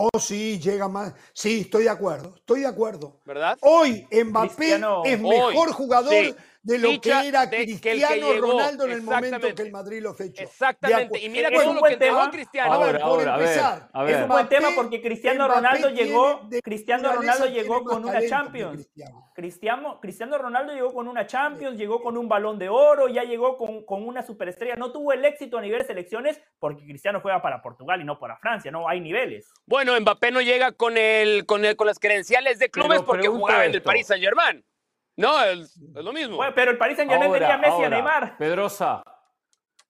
Oh, 0.00 0.20
sí, 0.20 0.60
llega 0.60 0.86
más. 0.86 1.12
Sí, 1.32 1.62
estoy 1.62 1.82
de 1.82 1.90
acuerdo. 1.90 2.32
Estoy 2.36 2.60
de 2.60 2.68
acuerdo. 2.68 3.20
¿verdad? 3.24 3.58
Hoy 3.62 4.06
Mbappé 4.12 4.54
Cristiano, 4.54 5.02
es 5.04 5.20
hoy, 5.20 5.28
mejor 5.28 5.72
jugador 5.72 6.14
sí. 6.14 6.36
De 6.62 6.78
lo 6.78 6.90
Ficha 6.90 7.22
que 7.22 7.28
era 7.28 7.46
de- 7.46 7.56
que 7.58 7.66
que 7.66 7.90
Cristiano 7.90 8.32
llegó, 8.32 8.50
Ronaldo 8.52 8.84
en 8.84 8.90
el 8.92 9.02
momento 9.02 9.54
que 9.54 9.62
el 9.62 9.70
Madrid 9.72 10.02
lo 10.02 10.14
fechó. 10.14 10.42
De 10.42 10.44
Exactamente. 10.44 11.18
Y 11.24 11.28
mira 11.28 11.48
Es 11.48 11.54
todo 11.60 11.70
un 11.70 11.78
buen 11.78 11.92
que 11.92 11.98
tema. 11.98 12.30
Cristiano. 12.30 12.72
A 12.72 12.78
ver, 12.78 12.86
Ahora, 12.86 12.98
por 12.98 13.08
ahora, 13.20 13.34
a 13.34 13.36
ver, 13.38 13.48
empezar, 13.48 13.88
a 13.92 14.02
ver. 14.02 14.14
Es 14.16 14.22
un 14.22 14.28
buen 14.28 14.48
tema 14.48 14.68
porque 14.74 15.00
Cristiano 15.00 15.44
Mbappé 15.46 15.54
Ronaldo 15.60 15.90
llegó, 15.90 16.40
de 16.48 16.60
Cristiano 16.62 17.12
Ronaldo 17.12 17.46
llegó 17.46 17.84
con 17.84 18.04
una 18.04 18.18
que 18.20 18.28
Champions. 18.28 18.72
Cristiano. 18.74 19.30
Cristiano, 19.34 20.00
Cristiano 20.00 20.36
Ronaldo 20.38 20.72
llegó 20.74 20.92
con 20.92 21.06
una 21.06 21.26
Champions, 21.26 21.78
llegó 21.78 22.02
con 22.02 22.16
un 22.18 22.28
balón 22.28 22.58
de 22.58 22.68
oro, 22.68 23.08
ya 23.08 23.22
llegó 23.22 23.56
con, 23.56 23.84
con 23.84 24.02
una 24.06 24.22
superestrella. 24.22 24.74
No 24.74 24.90
tuvo 24.90 25.12
el 25.12 25.24
éxito 25.24 25.58
a 25.58 25.60
nivel 25.62 25.84
selecciones 25.86 26.40
porque 26.58 26.82
Cristiano 26.84 27.20
juega 27.20 27.40
para 27.40 27.62
Portugal 27.62 28.00
y 28.00 28.04
no 28.04 28.18
para 28.18 28.36
Francia, 28.38 28.70
no 28.72 28.88
hay 28.88 29.00
niveles. 29.00 29.48
Bueno, 29.64 29.98
Mbappé 30.00 30.32
no 30.32 30.40
llega 30.40 30.72
con 30.72 30.96
el, 30.98 31.46
con 31.46 31.64
el, 31.64 31.76
con 31.76 31.86
las 31.86 31.98
credenciales 32.00 32.58
de 32.58 32.68
clubes 32.68 32.98
Pero 32.98 33.04
porque 33.06 33.28
jugaba 33.28 33.64
en 33.64 33.74
el. 33.74 33.82
Paris 33.82 34.08
Saint 34.08 34.22
Germain. 34.24 34.64
No, 35.18 35.42
es, 35.42 35.76
es 35.76 36.04
lo 36.04 36.12
mismo. 36.12 36.36
Bueno, 36.36 36.52
pero 36.54 36.70
el 36.70 36.78
Paris 36.78 36.96
Saint 36.96 37.10
Germain 37.10 37.30
Ahora, 37.30 37.40
tenía 37.40 37.54
a 37.54 37.58
Messi 37.58 37.70
y 37.70 37.72
a 37.72 37.86
ahora, 37.86 37.88
Neymar. 37.90 38.38
Pedrosa, 38.38 39.02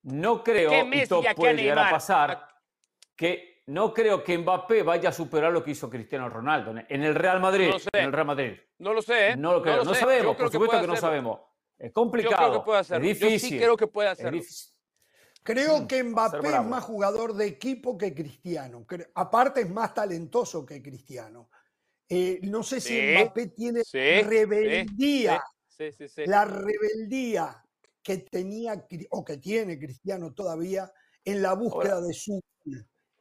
no 0.03 0.43
creo, 0.43 0.71
¿Qué 0.71 0.79
y 0.79 0.85
Messi 0.87 1.03
esto 1.03 1.23
puede 1.37 1.55
llegar 1.55 1.79
a 1.79 1.91
pasar, 1.91 2.49
que 3.15 3.63
no 3.67 3.93
creo 3.93 4.25
que 4.25 4.39
Mbappé 4.39 4.83
vaya 4.83 5.11
a 5.11 5.13
superar 5.13 5.53
lo 5.53 5.63
que 5.63 5.73
hizo 5.73 5.91
Cristiano 5.91 6.31
Ronaldo 6.31 6.75
en 6.89 7.03
el 7.05 7.15
Real 7.15 7.41
Madrid. 7.41 7.67
No 7.67 7.73
lo 7.75 7.79
sé. 7.79 7.89
En 7.93 8.05
el 8.07 8.13
Real 8.13 8.27
Madrid. 8.27 8.53
no 8.79 8.95
lo 8.95 9.03
sé, 9.03 9.29
¿eh? 9.29 9.37
No 9.37 9.53
lo 9.53 9.63
creo, 9.63 9.85
no, 9.85 9.85
sé. 9.85 9.89
Yo 9.89 9.95
sabemos, 10.07 10.37
creo 10.37 10.47
por 10.47 10.53
supuesto 10.53 10.81
que 10.81 10.87
no 10.87 10.97
sabemos. 10.97 11.41
Es 11.79 11.91
Yo 11.91 11.93
complicado, 11.93 12.49
creo 12.49 12.61
que 12.61 12.65
puede 12.65 12.79
hacerlo. 12.81 13.07
es 13.07 13.19
Yo 13.19 13.27
difícil. 13.27 13.51
sí 13.51 13.59
creo 13.59 13.77
que 13.77 13.87
puede 13.87 14.09
es 14.09 14.13
hacerlo. 14.15 14.39
difícil. 14.39 14.75
Creo 15.43 15.87
que 15.87 15.97
ser 15.97 16.05
Mbappé 16.07 16.49
es 16.49 16.65
más 16.65 16.85
jugador 16.85 17.35
de 17.35 17.47
equipo 17.47 17.99
que 17.99 18.15
Cristiano. 18.15 18.87
Aparte 19.15 19.61
es 19.61 19.71
más 19.71 19.93
talentoso 19.93 20.65
que 20.65 20.83
Cristiano. 20.83 21.51
Eh, 22.09 22.41
no 22.43 22.63
sé 22.63 22.81
si 22.81 22.95
Sí, 22.95 23.15
Mbappé 23.15 23.49
tiene 23.49 23.85
sí, 23.85 24.23
rebeldía, 24.23 25.43
Sí, 25.67 25.93
sí, 25.93 26.09
sí. 26.09 26.23
la 26.27 26.45
rebeldía 26.45 27.63
que 28.03 28.19
tenía 28.19 28.87
o 29.11 29.25
que 29.25 29.37
tiene 29.37 29.79
Cristiano 29.79 30.33
todavía 30.33 30.91
en 31.25 31.43
la 31.43 31.53
búsqueda 31.55 32.01
de 32.01 32.15
su. 32.15 32.41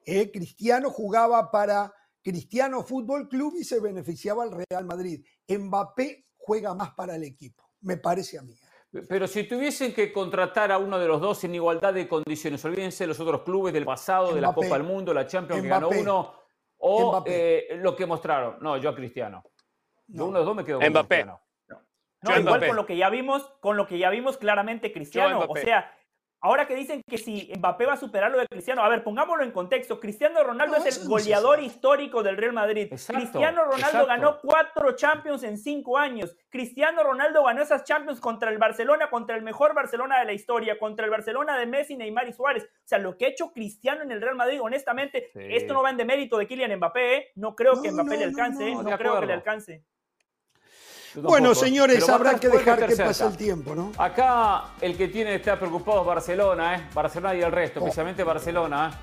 Eh, 0.06 0.32
Cristiano 0.32 0.90
jugaba 0.90 1.52
para 1.52 1.94
Cristiano 2.24 2.84
Fútbol 2.84 3.28
Club 3.28 3.56
y 3.60 3.66
se 3.66 3.82
beneficiaba 3.82 4.44
al 4.44 4.52
Real 4.52 4.86
Madrid. 4.86 5.26
Mbappé 5.48 6.26
juega 6.38 6.74
más 6.74 6.94
para 6.94 7.16
el 7.16 7.24
equipo, 7.24 7.70
me 7.82 7.98
parece 7.98 8.38
a 8.38 8.44
mí. 8.44 8.56
Pero 9.10 9.28
si 9.28 9.44
tuviesen 9.44 9.94
que 9.94 10.14
contratar 10.14 10.72
a 10.72 10.78
uno 10.78 10.98
de 10.98 11.08
los 11.08 11.20
dos 11.20 11.44
en 11.44 11.54
igualdad 11.56 11.94
de 11.94 12.08
condiciones, 12.08 12.64
olvídense 12.64 13.04
de 13.04 13.10
los 13.10 13.20
otros 13.20 13.44
clubes 13.44 13.74
del 13.74 13.84
pasado, 13.84 14.34
de 14.34 14.40
la. 14.40 14.54
Copa 14.54 14.78
del 14.78 14.84
Mundo, 14.84 15.14
la 15.14 15.28
Champions 15.28 15.62
que 15.62 15.68
ganó 15.68 15.90
uno, 15.90 16.34
o 16.78 17.24
eh, 17.26 17.68
lo 17.82 17.96
que 17.96 18.06
mostraron. 18.06 18.58
No, 18.62 18.78
yo 18.78 18.90
a 18.90 18.96
Cristiano. 18.96 19.44
Yo 20.08 20.20
No. 20.20 20.26
uno 20.26 20.34
de 20.34 20.40
los 20.40 20.46
dos 20.48 20.56
me 20.56 20.64
quedo 20.64 20.80
con 20.80 20.90
Mbappé. 20.90 21.08
Cristiano. 21.16 21.42
No, 21.68 21.82
Yo 22.22 22.40
igual 22.40 22.44
Mbappé. 22.44 22.68
con 22.68 22.76
lo 22.76 22.86
que 22.86 22.98
ya 22.98 23.10
vimos, 23.10 23.48
con 23.60 23.78
lo 23.78 23.86
que 23.88 23.98
ya 23.98 24.10
vimos 24.10 24.38
claramente 24.38 24.92
Cristiano. 24.92 25.46
O 25.48 25.56
sea, 25.56 25.92
ahora 26.42 26.68
que 26.68 26.76
dicen 26.76 27.02
que 27.08 27.18
si 27.18 27.52
Mbappé 27.58 27.86
va 27.86 27.94
a 27.94 27.98
superar 27.98 28.32
lo 28.32 28.40
de 28.40 28.48
Cristiano, 28.48 28.84
a 28.84 28.90
ver, 28.90 29.04
pongámoslo 29.04 29.44
en 29.44 29.52
contexto. 29.52 30.00
Cristiano 30.00 30.44
Ronaldo 30.44 30.78
No, 30.78 30.84
es 30.84 31.02
el 31.02 31.08
goleador 31.08 31.62
histórico 31.62 32.24
del 32.24 32.38
Real 32.38 32.54
Madrid. 32.54 32.88
Exacto, 32.92 33.22
Cristiano 33.22 33.64
Ronaldo 33.64 33.86
exacto. 33.86 34.08
ganó 34.08 34.38
cuatro 34.42 34.92
Champions 34.96 35.44
en 35.44 35.58
cinco 35.58 35.98
años. 35.98 36.36
Cristiano 36.50 37.04
Ronaldo 37.04 37.44
ganó 37.44 37.62
esas 37.62 37.84
Champions 37.84 38.20
contra 38.20 38.50
el 38.52 38.58
Barcelona, 38.58 39.10
contra 39.10 39.36
el 39.36 39.42
mejor 39.44 39.74
Barcelona 39.74 40.20
de 40.20 40.26
la 40.26 40.34
historia, 40.34 40.78
contra 40.80 41.06
el 41.06 41.12
Barcelona 41.12 41.58
de 41.58 41.66
Messi, 41.66 41.96
Neymar 41.96 42.28
y 42.28 42.34
Suárez. 42.34 42.64
O 42.64 42.88
sea, 42.88 43.00
lo 43.00 43.18
que 43.18 43.26
ha 43.26 43.30
hecho 43.30 43.52
Cristiano 43.52 44.04
en 44.04 44.12
el 44.12 44.22
Real 44.22 44.36
Madrid, 44.36 44.60
honestamente, 44.62 45.30
Sí. 45.34 45.40
esto 45.50 45.74
no 45.74 45.84
va 45.84 45.90
en 45.90 45.98
demérito 45.98 46.38
de 46.38 46.48
Kylian 46.48 46.76
Mbappé. 46.78 47.18
¿eh? 47.18 47.32
No 47.36 47.56
creo 47.56 47.82
que 47.82 47.92
Mbappé 47.92 48.12
no, 48.12 48.18
le 48.18 48.24
alcance, 48.26 48.68
¿eh? 48.68 48.74
no, 48.74 48.84
no, 48.84 48.90
de 48.90 48.98
creo 48.98 49.20
que 49.20 49.26
le 49.26 49.34
alcance. 49.34 49.84
Bueno, 51.16 51.50
tampoco. 51.50 51.66
señores, 51.66 52.00
Pero 52.04 52.14
habrá 52.16 52.40
que 52.40 52.50
dejar 52.50 52.86
que 52.88 52.96
pase 52.96 53.26
el 53.26 53.38
tiempo, 53.38 53.74
¿no? 53.76 53.92
Acá 53.98 54.66
el 54.82 54.96
que 54.98 55.08
tiene 55.08 55.36
está 55.36 55.58
preocupado 55.60 56.02
es 56.02 56.08
Barcelona, 56.08 56.76
¿eh? 56.76 56.88
Barcelona 56.94 57.36
y 57.36 57.42
el 57.42 57.52
resto, 57.52 57.80
especialmente 57.80 58.24
Barcelona. 58.24 58.92
¿eh? 58.94 58.98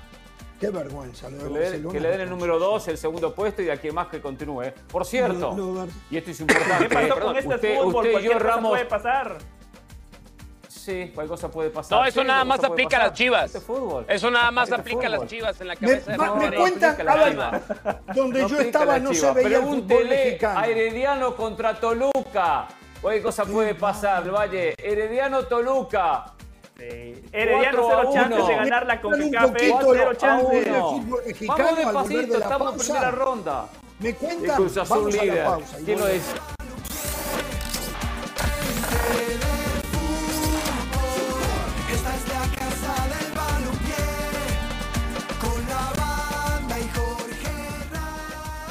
Qué 0.59 0.69
vergüenza 0.69 1.29
lo 1.29 1.37
de 1.49 1.59
Que 1.71 1.77
le, 1.79 1.89
que 1.89 1.99
le 1.99 2.09
den 2.09 2.21
el 2.21 2.29
número 2.29 2.57
2, 2.57 2.87
el 2.87 2.97
segundo 2.97 3.35
puesto 3.35 3.61
y 3.61 3.65
de 3.65 3.73
aquí 3.73 3.91
más 3.91 4.07
que 4.07 4.21
continúe. 4.21 4.61
¿eh? 4.63 4.73
Por 4.89 5.05
cierto, 5.05 5.87
y 6.09 6.17
esto 6.17 6.31
es 6.31 6.39
importante. 6.39 6.87
¿Qué 6.87 6.93
pasó 6.93 7.07
perdón, 7.15 7.23
con 7.27 7.37
este 7.37 7.55
usted, 7.55 7.75
fútbol? 7.77 8.05
usted 8.07 8.19
y 8.19 8.23
yo, 8.23 8.39
Ramos. 8.39 8.69
puede 8.71 8.85
pasar. 8.85 9.37
Sí, 10.85 11.11
cualquier 11.15 11.27
cosa 11.29 11.49
puede 11.49 11.71
pasar. 11.71 11.97
No, 11.99 12.05
eso 12.05 12.21
Sí, 12.21 12.27
nada 12.27 12.45
más 12.45 12.63
aplica 12.63 12.97
a 12.97 12.99
las 13.07 13.13
chivas. 13.13 13.45
Este 13.45 13.59
fútbol. 13.59 14.05
Eso 14.07 14.29
nada 14.29 14.51
más 14.51 14.69
Este 14.69 14.81
aplica 14.81 15.07
a 15.07 15.09
las 15.09 15.25
chivas 15.25 15.59
en 15.59 15.67
la 15.69 15.73
Me, 15.73 15.79
cabeza 15.79 16.11
de 16.11 16.17
ma- 16.19 16.25
Mauri. 16.27 16.45
me 16.45 16.51
no, 16.55 16.61
cuentan, 16.61 16.97
donde 18.13 18.41
No 18.43 18.47
yo 18.47 18.59
estaba 18.59 18.99
no 18.99 19.11
se 19.13 19.31
veía 19.31 19.57
el 19.57 19.63
fútbol 19.63 20.05
mexicano. 20.07 20.59
a 20.59 20.67
Herediano 20.67 21.35
contra 21.35 21.73
Toluca. 21.79 22.67
Cualquier 23.01 23.23
cosa 23.23 23.45
puede 23.45 23.73
pasar, 23.73 24.29
Valle. 24.29 24.75
Herediano 24.77 25.43
Toluca. 25.45 26.25
Herediano 26.77 27.81
Cuatro 27.81 27.87
a 27.87 28.01
cero 28.01 28.11
chances 28.13 28.37
uno. 28.39 28.47
de 28.47 28.55
ganar 28.55 28.85
la 28.85 29.01
CONCACAF. 29.01 29.51
Cero 29.57 30.13
chances. 30.15 30.67
Vamos 31.47 31.77
despacito, 31.77 32.33
de 32.33 32.37
estamos 32.43 32.71
en 32.73 32.77
pausa. 32.77 32.93
primera 32.93 33.11
ronda. 33.11 33.65
Me 33.99 34.13
cuentan, 34.13 34.55
Cruz 34.57 34.77
Azul 34.77 34.97
vamos 34.97 35.13
a 35.13 35.17
la 35.17 35.23
líder. 35.23 35.45
pausa. 35.45 35.79
y 35.79 35.83
¿Quién 35.83 35.99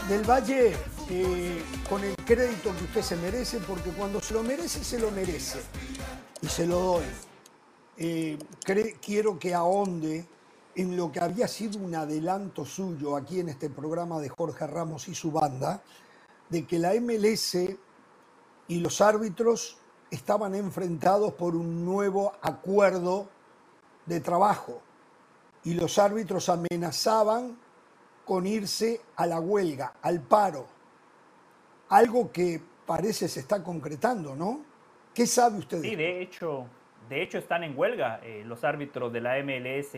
Del 0.09 0.23
Valle, 0.23 0.77
eh, 1.09 1.63
con 1.89 2.05
el 2.05 2.15
crédito 2.17 2.77
que 2.77 2.85
usted 2.85 3.03
se 3.03 3.17
merece, 3.17 3.59
porque 3.61 3.91
cuando 3.91 4.21
se 4.21 4.35
lo 4.35 4.43
merece, 4.43 4.85
se 4.85 4.99
lo 4.99 5.11
merece. 5.11 5.61
Y 6.43 6.47
se 6.47 6.67
lo 6.67 6.79
doy. 6.79 7.05
Eh, 7.97 8.39
quiero 9.01 9.39
que 9.39 9.55
ahonde 9.55 10.27
en 10.75 10.97
lo 10.97 11.11
que 11.11 11.21
había 11.21 11.49
sido 11.49 11.79
un 11.79 11.95
adelanto 11.95 12.67
suyo 12.67 13.17
aquí 13.17 13.41
en 13.41 13.49
este 13.49 13.71
programa 13.71 14.21
de 14.21 14.29
Jorge 14.29 14.67
Ramos 14.67 15.09
y 15.09 15.15
su 15.15 15.31
banda, 15.31 15.83
de 16.51 16.67
que 16.67 16.79
la 16.79 16.93
MLS 17.01 17.55
y 18.69 18.81
los 18.81 19.01
árbitros 19.01 19.79
estaban 20.11 20.55
enfrentados 20.55 21.33
por 21.33 21.57
un 21.57 21.85
nuevo 21.85 22.35
acuerdo 22.43 23.29
de 24.05 24.21
trabajo 24.21 24.83
y 25.65 25.75
los 25.75 25.99
árbitros 25.99 26.51
amenazaban 26.51 27.64
con 28.25 28.47
irse 28.47 29.01
a 29.16 29.27
la 29.27 29.41
huelga, 29.41 29.95
al 30.03 30.20
paro. 30.20 30.66
Algo 31.89 32.33
que 32.33 32.61
parece 32.87 33.29
se 33.29 33.41
está 33.41 33.62
concretando, 33.62 34.35
¿no? 34.35 34.61
¿Qué 35.14 35.27
sabe 35.27 35.59
usted? 35.59 35.81
de 35.81 35.89
Sí, 35.89 35.97
de 35.97 36.22
hecho, 36.22 36.66
de 37.09 37.22
hecho 37.22 37.39
están 37.39 37.62
en 37.62 37.79
huelga 37.79 38.20
eh, 38.22 38.43
los 38.47 38.64
árbitros 38.64 39.12
de 39.12 39.20
la 39.20 39.37
MLS. 39.43 39.95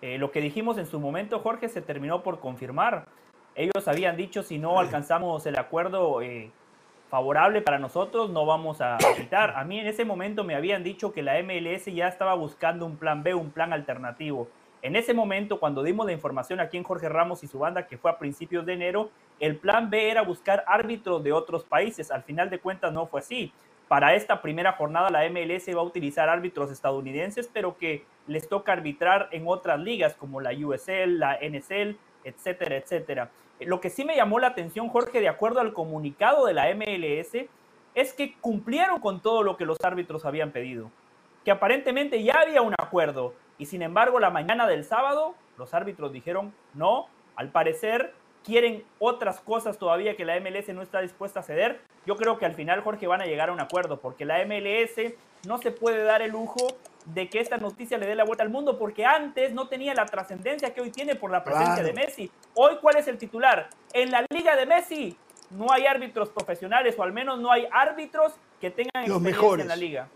Eh, 0.00 0.18
lo 0.18 0.30
que 0.30 0.40
dijimos 0.40 0.78
en 0.78 0.86
su 0.86 1.00
momento, 1.00 1.40
Jorge, 1.40 1.68
se 1.68 1.82
terminó 1.82 2.22
por 2.22 2.40
confirmar. 2.40 3.06
Ellos 3.54 3.86
habían 3.86 4.16
dicho 4.16 4.42
si 4.42 4.58
no 4.58 4.78
alcanzamos 4.78 5.44
el 5.46 5.58
acuerdo 5.58 6.22
eh, 6.22 6.50
favorable 7.08 7.62
para 7.62 7.78
nosotros, 7.78 8.30
no 8.30 8.46
vamos 8.46 8.80
a 8.80 8.98
quitar. 9.16 9.56
A 9.56 9.64
mí 9.64 9.80
en 9.80 9.86
ese 9.86 10.04
momento 10.04 10.44
me 10.44 10.54
habían 10.54 10.84
dicho 10.84 11.12
que 11.12 11.22
la 11.22 11.42
MLS 11.42 11.86
ya 11.86 12.08
estaba 12.08 12.34
buscando 12.34 12.86
un 12.86 12.96
plan 12.96 13.22
B, 13.22 13.34
un 13.34 13.50
plan 13.50 13.72
alternativo. 13.72 14.48
En 14.80 14.94
ese 14.94 15.12
momento, 15.12 15.58
cuando 15.58 15.82
dimos 15.82 16.06
la 16.06 16.12
información 16.12 16.60
aquí 16.60 16.76
en 16.76 16.84
Jorge 16.84 17.08
Ramos 17.08 17.42
y 17.42 17.48
su 17.48 17.58
banda, 17.58 17.86
que 17.86 17.98
fue 17.98 18.10
a 18.10 18.18
principios 18.18 18.64
de 18.64 18.74
enero, 18.74 19.10
el 19.40 19.56
plan 19.56 19.90
B 19.90 20.10
era 20.10 20.22
buscar 20.22 20.62
árbitros 20.66 21.22
de 21.24 21.32
otros 21.32 21.64
países. 21.64 22.10
Al 22.12 22.22
final 22.22 22.48
de 22.48 22.60
cuentas 22.60 22.92
no 22.92 23.06
fue 23.06 23.20
así. 23.20 23.52
Para 23.88 24.14
esta 24.14 24.40
primera 24.40 24.72
jornada 24.72 25.10
la 25.10 25.28
MLS 25.28 25.68
va 25.74 25.80
a 25.80 25.84
utilizar 25.84 26.28
árbitros 26.28 26.70
estadounidenses, 26.70 27.50
pero 27.52 27.76
que 27.76 28.04
les 28.26 28.48
toca 28.48 28.72
arbitrar 28.72 29.28
en 29.32 29.44
otras 29.46 29.80
ligas 29.80 30.14
como 30.14 30.40
la 30.40 30.52
USL, 30.52 31.18
la 31.18 31.38
NSL, 31.40 31.96
etcétera, 32.22 32.76
etcétera. 32.76 33.30
Lo 33.60 33.80
que 33.80 33.90
sí 33.90 34.04
me 34.04 34.14
llamó 34.14 34.38
la 34.38 34.48
atención, 34.48 34.88
Jorge, 34.88 35.20
de 35.20 35.28
acuerdo 35.28 35.60
al 35.60 35.72
comunicado 35.72 36.46
de 36.46 36.54
la 36.54 36.72
MLS, 36.74 37.48
es 37.94 38.12
que 38.12 38.36
cumplieron 38.40 39.00
con 39.00 39.20
todo 39.20 39.42
lo 39.42 39.56
que 39.56 39.64
los 39.64 39.78
árbitros 39.82 40.24
habían 40.24 40.52
pedido. 40.52 40.90
Que 41.44 41.50
aparentemente 41.50 42.22
ya 42.22 42.34
había 42.42 42.62
un 42.62 42.74
acuerdo 42.78 43.34
y 43.58 43.66
sin 43.66 43.82
embargo 43.82 44.20
la 44.20 44.30
mañana 44.30 44.66
del 44.66 44.84
sábado 44.84 45.34
los 45.56 45.74
árbitros 45.74 46.12
dijeron 46.12 46.52
no, 46.74 47.08
al 47.36 47.50
parecer 47.50 48.14
quieren 48.44 48.84
otras 48.98 49.40
cosas 49.40 49.78
todavía 49.78 50.16
que 50.16 50.24
la 50.24 50.38
MLS 50.40 50.68
no 50.68 50.80
está 50.82 51.00
dispuesta 51.00 51.40
a 51.40 51.42
ceder. 51.42 51.80
Yo 52.06 52.16
creo 52.16 52.38
que 52.38 52.46
al 52.46 52.54
final, 52.54 52.80
Jorge, 52.80 53.06
van 53.06 53.20
a 53.20 53.26
llegar 53.26 53.50
a 53.50 53.52
un 53.52 53.60
acuerdo 53.60 54.00
porque 54.00 54.24
la 54.24 54.38
MLS 54.46 55.12
no 55.46 55.58
se 55.58 55.70
puede 55.70 56.02
dar 56.04 56.22
el 56.22 56.30
lujo 56.30 56.66
de 57.04 57.28
que 57.28 57.40
esta 57.40 57.58
noticia 57.58 57.98
le 57.98 58.06
dé 58.06 58.14
la 58.14 58.24
vuelta 58.24 58.42
al 58.44 58.48
mundo 58.50 58.78
porque 58.78 59.04
antes 59.04 59.52
no 59.52 59.68
tenía 59.68 59.92
la 59.94 60.06
trascendencia 60.06 60.72
que 60.72 60.80
hoy 60.80 60.90
tiene 60.90 61.14
por 61.16 61.30
la 61.30 61.44
presencia 61.44 61.74
Claro. 61.74 61.88
de 61.88 61.92
Messi. 61.94 62.30
Hoy, 62.54 62.76
¿cuál 62.80 62.96
es 62.96 63.08
el 63.08 63.18
titular? 63.18 63.68
En 63.92 64.10
la 64.10 64.24
liga 64.30 64.56
de 64.56 64.64
Messi 64.66 65.16
no 65.50 65.66
hay 65.70 65.86
árbitros 65.86 66.30
profesionales 66.30 66.94
o 66.98 67.02
al 67.02 67.12
menos 67.12 67.38
no 67.40 67.50
hay 67.52 67.66
árbitros 67.70 68.34
que 68.60 68.70
tengan 68.70 68.90
Los 69.06 69.16
experiencia 69.18 69.30
mejores. 69.42 69.62
en 69.64 69.68
la 69.68 69.76
liga. 69.76 70.08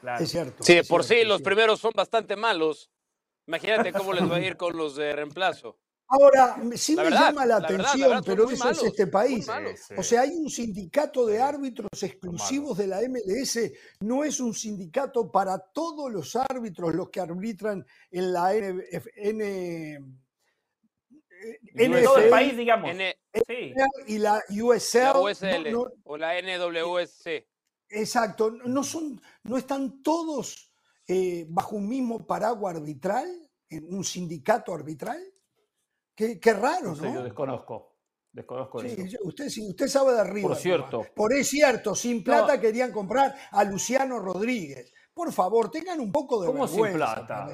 Claro. 0.00 0.22
Es 0.24 0.30
cierto. 0.30 0.62
Sí, 0.62 0.74
de 0.74 0.80
es 0.80 0.88
por 0.88 1.02
cierto, 1.04 1.22
sí 1.24 1.28
los 1.28 1.42
primeros 1.42 1.80
son 1.80 1.92
bastante 1.94 2.36
malos. 2.36 2.90
Imagínate 3.46 3.92
cómo 3.92 4.12
les 4.12 4.30
va 4.30 4.36
a 4.36 4.40
ir 4.40 4.56
con 4.56 4.76
los 4.76 4.94
de 4.96 5.12
reemplazo. 5.14 5.78
Ahora, 6.10 6.56
sí 6.74 6.94
La 6.94 7.02
me 7.02 7.10
verdad, 7.10 7.26
llama 7.28 7.44
la 7.44 7.58
la 7.60 7.68
verdad, 7.68 7.76
la 7.78 7.84
atención, 7.90 8.08
verdad, 8.10 8.22
pero 8.24 8.50
eso 8.50 8.64
malos, 8.64 8.78
es 8.82 8.88
este 8.88 9.06
país. 9.08 9.46
Sí, 9.46 9.94
O 9.96 10.02
sea, 10.02 10.22
hay 10.22 10.30
un 10.30 10.48
sindicato 10.48 11.26
de 11.26 11.38
árbitros 11.38 11.88
exclusivos 12.02 12.78
de 12.78 12.86
la 12.86 13.00
MLS, 13.02 13.72
no 14.00 14.24
es 14.24 14.40
un 14.40 14.54
sindicato 14.54 15.30
para 15.30 15.58
todos 15.58 16.10
los 16.10 16.34
árbitros, 16.34 16.94
los 16.94 17.10
que 17.10 17.20
arbitran 17.20 17.84
en 18.10 18.32
la 18.32 18.54
NF 18.54 19.06
N, 19.16 19.44
eh, 19.44 19.98
En 21.74 22.02
todo 22.02 22.16
el 22.18 22.30
país, 22.30 22.56
digamos. 22.56 22.90
N- 22.90 23.16
Sí. 23.46 23.74
y 24.06 24.18
la 24.18 24.42
USL. 24.48 25.02
la 25.04 25.12
no- 25.12 25.22
USL 25.22 25.72
no- 25.72 25.86
o 26.04 26.16
la 26.16 26.38
NWSC. 26.38 27.46
Exacto, 27.88 28.50
no, 28.50 28.82
son, 28.84 29.20
no 29.44 29.56
están 29.56 30.02
todos 30.02 30.72
eh, 31.06 31.46
bajo 31.48 31.76
un 31.76 31.88
mismo 31.88 32.26
paraguas 32.26 32.76
arbitral, 32.76 33.28
en 33.70 33.94
un 33.94 34.04
sindicato 34.04 34.72
arbitral. 34.74 35.20
Qué, 36.14 36.40
qué 36.40 36.52
raro, 36.52 36.88
No 36.90 36.96
sé, 36.96 37.02
yo 37.04 37.14
¿no? 37.14 37.22
desconozco. 37.24 37.96
Desconozco 38.32 38.80
Sí, 38.82 38.88
eso. 38.88 39.18
usted, 39.24 39.48
sí, 39.48 39.66
usted 39.68 39.88
sabe 39.88 40.12
de 40.12 40.20
arriba. 40.20 40.48
Por 40.48 40.56
cierto. 40.56 41.06
Por 41.14 41.32
es 41.32 41.48
cierto, 41.48 41.94
sin 41.94 42.22
plata 42.22 42.56
No. 42.56 42.60
querían 42.60 42.92
comprar 42.92 43.34
a 43.50 43.64
Luciano 43.64 44.18
Rodríguez. 44.18 44.92
Por 45.14 45.32
favor, 45.32 45.70
tengan 45.70 45.98
un 46.00 46.12
poco 46.12 46.40
de 46.40 46.46
¿Cómo 46.48 46.68
sin 46.68 46.92
plata? 46.92 47.48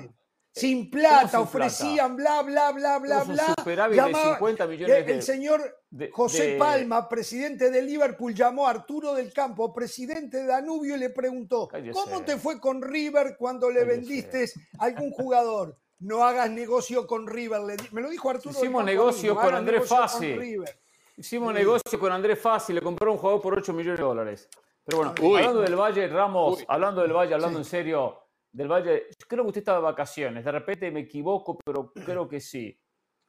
Sin 0.54 0.88
plata, 0.88 1.28
sin 1.28 1.40
ofrecían 1.40 2.14
bla, 2.14 2.42
bla, 2.42 2.70
bla, 2.70 2.98
bla, 3.00 3.24
bla. 3.24 3.54
superávit 3.58 3.96
de 4.00 4.06
Llamaba- 4.06 4.34
50 4.36 4.66
millones 4.68 4.96
el 4.98 5.06
de- 5.06 5.22
señor 5.22 5.80
de- 5.90 6.10
José 6.12 6.46
de- 6.52 6.58
Palma, 6.58 7.08
presidente 7.08 7.70
de 7.72 7.82
Liverpool, 7.82 8.32
llamó 8.34 8.68
a 8.68 8.70
Arturo 8.70 9.14
del 9.14 9.32
Campo, 9.32 9.72
presidente 9.74 10.36
de 10.38 10.46
Danubio, 10.46 10.94
y 10.94 10.98
le 11.00 11.10
preguntó, 11.10 11.66
Cállese. 11.66 11.92
¿cómo 11.92 12.22
te 12.22 12.36
fue 12.36 12.60
con 12.60 12.82
River 12.82 13.36
cuando 13.36 13.68
le 13.68 13.80
Cállese. 13.80 13.96
vendiste 13.96 14.44
a 14.78 14.84
algún 14.84 15.10
jugador? 15.10 15.76
No 15.98 16.22
hagas 16.22 16.48
negocio 16.50 17.04
con 17.06 17.26
River. 17.26 17.60
le 17.62 17.76
di- 17.76 17.88
me 17.90 18.00
lo 18.02 18.08
dijo 18.10 18.30
Arturo. 18.30 18.50
del 18.54 18.58
Hicimos 18.62 18.78
Campo 18.78 18.80
a 18.80 18.84
mí, 18.84 18.90
negocio 18.92 19.34
no 19.34 19.40
con 19.40 19.54
Andrés. 19.56 19.90
River. 20.20 20.78
Hicimos 21.16 21.54
negocio 21.54 21.98
con 21.98 22.12
Andrés 22.12 22.38
Fácil, 22.38 22.76
le 22.76 22.80
compró 22.82 23.10
un 23.12 23.18
jugador 23.18 23.42
por 23.42 23.58
8 23.58 23.72
millones 23.72 23.98
de 23.98 24.04
dólares. 24.04 24.48
Pero 24.84 24.98
bueno, 24.98 25.14
Uy. 25.20 25.36
hablando 25.38 25.60
del 25.62 25.74
Valle, 25.76 26.06
Ramos, 26.08 26.58
Uy. 26.58 26.64
hablando 26.68 27.02
del 27.02 27.12
Valle, 27.12 27.34
hablando 27.34 27.58
Sí. 27.58 27.64
en 27.64 27.70
serio, 27.70 28.18
del 28.54 28.68
Valle, 28.68 29.08
yo 29.18 29.26
creo 29.26 29.42
que 29.42 29.48
usted 29.48 29.60
estaba 29.62 29.78
de 29.78 29.84
vacaciones, 29.84 30.44
de 30.44 30.52
repente 30.52 30.90
me 30.90 31.00
equivoco, 31.00 31.58
pero 31.64 31.92
creo 31.92 32.28
que 32.28 32.40
sí. 32.40 32.80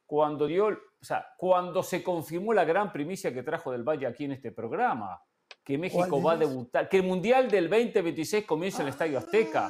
Cuando 0.06 0.46
dio, 0.46 0.68
o 0.68 1.04
sea, 1.04 1.26
cuando 1.36 1.82
se 1.82 2.00
confirmó 2.00 2.54
la 2.54 2.64
gran 2.64 2.92
primicia 2.92 3.34
que 3.34 3.42
trajo 3.42 3.72
del 3.72 3.82
Valle 3.82 4.06
aquí 4.06 4.24
en 4.24 4.32
este 4.32 4.52
programa, 4.52 5.20
que 5.64 5.76
México 5.76 6.06
¿Cuál 6.08 6.26
va 6.26 6.32
a 6.32 6.36
debutar, 6.36 6.88
que 6.88 6.98
el 6.98 7.02
Mundial 7.02 7.50
del 7.50 7.68
2026 7.68 8.44
comienza 8.44 8.82
en 8.82 8.88
el 8.88 8.92
Estadio 8.92 9.18
Azteca. 9.18 9.68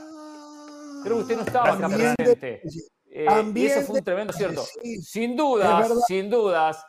Creo 1.03 1.17
que 1.17 1.23
usted 1.23 1.37
no 1.37 1.43
estaba 1.43 1.73
acá 1.73 1.89
presente. 1.89 2.63
Eh, 3.07 3.27
y 3.55 3.65
eso 3.65 3.81
fue 3.81 4.01
un 4.01 4.05
tremendo 4.05 4.35
acierto. 4.35 4.63
sí, 4.83 5.01
Sin 5.01 5.35
dudas, 5.35 6.05
sin 6.07 6.29
dudas, 6.29 6.85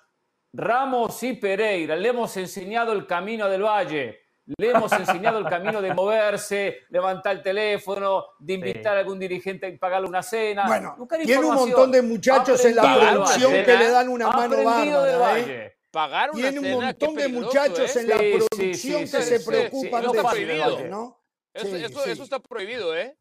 Ramos 0.51 1.23
y 1.23 1.33
Pereira 1.33 1.95
le 1.95 2.09
hemos 2.09 2.35
enseñado 2.35 2.91
el 2.91 3.07
camino 3.07 3.47
del 3.47 3.63
Valle. 3.63 4.26
Le 4.55 4.69
hemos 4.69 4.91
enseñado 4.93 5.39
el 5.39 5.45
camino 5.45 5.81
de 5.81 5.93
moverse, 5.93 6.77
levantar 6.89 7.35
el 7.35 7.43
teléfono, 7.43 8.27
de 8.39 8.53
invitar 8.53 8.95
a 8.95 8.99
algún 9.01 9.19
dirigente 9.19 9.67
a 9.67 9.77
pagarle 9.77 10.07
una 10.07 10.23
cena. 10.23 10.65
Bueno, 10.67 10.95
tiene 11.25 11.45
un 11.45 11.55
montón 11.55 11.91
de 11.91 12.01
muchachos 12.01 12.63
en 12.63 12.75
la 12.77 12.81
producción 12.97 13.51
que 13.51 13.77
le 13.77 13.89
dan 13.89 14.07
una 14.07 14.29
mano 14.29 14.63
bárbara. 14.63 15.39
¿eh? 15.39 15.77
Pagar 15.91 16.31
una 16.31 16.41
Tiene 16.41 16.59
un 16.59 16.65
cena, 16.65 16.85
montón 16.85 17.15
de 17.15 17.27
muchachos 17.27 17.95
¿eh? 17.95 17.99
en 18.01 18.07
la 18.07 18.17
Sí, 18.17 18.23
sí, 18.23 18.37
producción 18.37 18.75
sí, 19.07 19.11
que 19.17 19.21
sí, 19.23 19.29
se 19.29 19.39
sí, 19.39 19.45
preocupan 19.49 19.81
sí, 20.03 20.11
de 20.11 20.17
está 20.17 20.19
eso, 20.21 20.29
prohibido. 20.29 20.87
¿no? 20.87 21.23
Eso, 21.53 21.67
Sí, 21.67 21.83
eso- 21.83 22.03
sí. 22.03 22.09
eso 22.11 22.23
está 22.23 22.39
prohibido, 22.39 22.95
¿eh? 22.95 23.17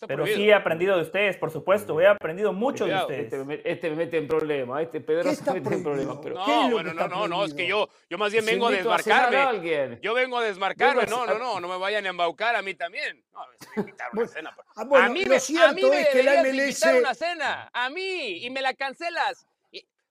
Está 0.00 0.06
Pero 0.06 0.22
prohibido. 0.22 0.38
sí 0.46 0.48
he 0.48 0.54
aprendido 0.54 0.96
de 0.96 1.02
ustedes, 1.02 1.36
por 1.36 1.50
supuesto. 1.50 2.00
He 2.00 2.06
aprendido 2.06 2.54
mucho 2.54 2.86
de 2.86 2.96
ustedes. 2.96 3.24
Este 3.24 3.44
me, 3.44 3.60
este 3.62 3.90
me 3.90 3.96
mete 3.96 4.16
en 4.16 4.28
problemas, 4.28 4.80
este 4.80 4.98
¿Qué 5.00 5.04
Pedro 5.04 5.28
está 5.28 5.52
se 5.52 5.60
mete 5.60 5.74
en 5.74 5.82
problemas. 5.82 6.16
Pero 6.22 6.36
No, 6.36 6.44
¿Qué 6.46 6.52
es 6.52 6.56
lo 6.56 6.66
que 6.68 6.72
bueno, 6.72 6.94
no, 6.94 7.02
está 7.04 7.14
no, 7.14 7.28
no, 7.28 7.44
es 7.44 7.52
que 7.52 7.66
yo, 7.66 7.86
yo 8.08 8.16
más 8.16 8.32
bien 8.32 8.46
vengo 8.46 8.68
a 8.68 8.70
desmarcarme. 8.70 9.36
alguien. 9.36 9.98
Yo 10.00 10.14
vengo 10.14 10.38
a 10.38 10.42
desmarcarme, 10.42 11.02
Vengo 11.04 11.22
a- 11.22 11.26
no, 11.26 11.32
no, 11.34 11.38
no, 11.38 11.60
no 11.60 11.68
me 11.68 11.76
vayan 11.76 12.06
a 12.06 12.08
embaucar 12.08 12.56
a 12.56 12.62
mí 12.62 12.72
también. 12.72 13.22
No, 13.34 13.40
me 13.76 13.82
invitaron 13.82 14.18
una 14.18 14.26
cena. 14.28 14.52
pues. 14.54 14.66
ah, 14.74 14.84
bueno, 14.84 15.04
a 15.04 15.08
mí 15.10 15.24
me, 15.26 15.36
a 15.36 15.72
mí 15.74 15.82
me 15.82 16.00
es 16.00 16.08
que 16.08 16.22
la 16.22 16.42
MLS 16.44 16.54
invitar 16.54 16.94
a 16.94 16.98
una 16.98 17.14
cena, 17.14 17.70
a 17.70 17.90
mí, 17.90 18.38
y 18.42 18.48
me 18.48 18.62
la 18.62 18.72
cancelas. 18.72 19.46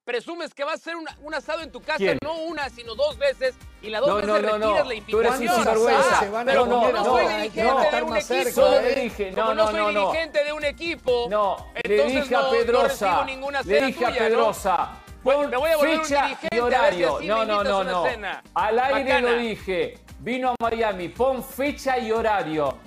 Presumes 0.10 0.54
que 0.56 0.64
va 0.64 0.74
a 0.74 0.78
ser 0.78 0.95
una- 0.95 1.16
un 1.22 1.36
asado 1.36 1.62
en 1.62 1.72
tu 1.72 1.82
casa, 1.82 1.97
¿Quién? 1.97 2.18
no 2.24 2.34
una, 2.34 2.70
sino 2.70 2.95
dos 2.95 3.18
veces, 3.20 3.54
y 3.82 3.89
las 3.89 4.02
dos 4.02 4.10
No, 4.10 4.16
veces 4.16 4.28
no, 4.30 4.34
no, 4.34 4.41
retiras 4.41 4.60
no. 4.60 4.76
la 4.76 5.06
Tú 5.06 5.20
eres 5.20 5.32
invitación. 5.34 5.50
un 5.50 5.56
sinvergüenza. 5.56 6.10
Ah, 6.12 6.20
Se 6.20 6.30
van 6.30 6.41
a 6.50 6.52
pero 6.52 6.62
como 6.66 6.72
no, 6.88 6.91
no, 6.91 7.06
soy 7.06 7.24
no, 7.26 7.30
dirigente 7.30 7.62
no, 7.64 7.80
de 7.91 8.02
un 8.04 8.18
equipo, 8.18 8.70
le 8.82 8.95
dije, 8.95 9.32
no, 9.32 9.45
no 9.45 9.54
no, 9.56 9.68
soy 9.72 9.93
dirigente 9.93 10.43
de 10.43 10.54
un 10.54 10.66
equipo, 10.66 11.28
No, 11.30 11.68
le 11.84 12.04
dije 12.06 12.36
a 12.36 12.39
no- 12.39 12.45
no 12.45 12.52
Pedrosa, 12.52 13.06
recibo 13.06 13.26
ninguna 13.26 13.62
le 13.62 13.66
cena 13.76 13.88
dije 13.88 14.06
a. 14.06 14.12
Pedrosa, 14.18 14.89
pon 15.24 15.50
me 15.50 15.58
voy 15.58 15.70
a 15.70 15.78
volver 15.78 15.97
un 16.00 16.06
fecha 16.06 16.22
dirigente, 16.24 16.47
y 16.56 16.58
a 16.60 16.64
ver 16.64 16.72
si 16.72 16.76
horario. 16.76 17.16
así 17.18 17.22
me 17.22 17.28
no, 17.28 17.45
no, 17.45 17.64
no, 17.64 17.80
a 17.80 17.84
no. 17.84 18.04
cena. 18.06 18.43
Al 18.56 18.80
aire 18.80 19.04
Bacana. 19.14 19.32
lo 19.32 19.38
dije. 19.38 20.00
Vino 20.22 20.50
a 20.50 20.56
Miami, 20.62 21.08
pon 21.10 21.41
fecha 21.43 21.97
y 22.00 22.12
horario. 22.12 22.78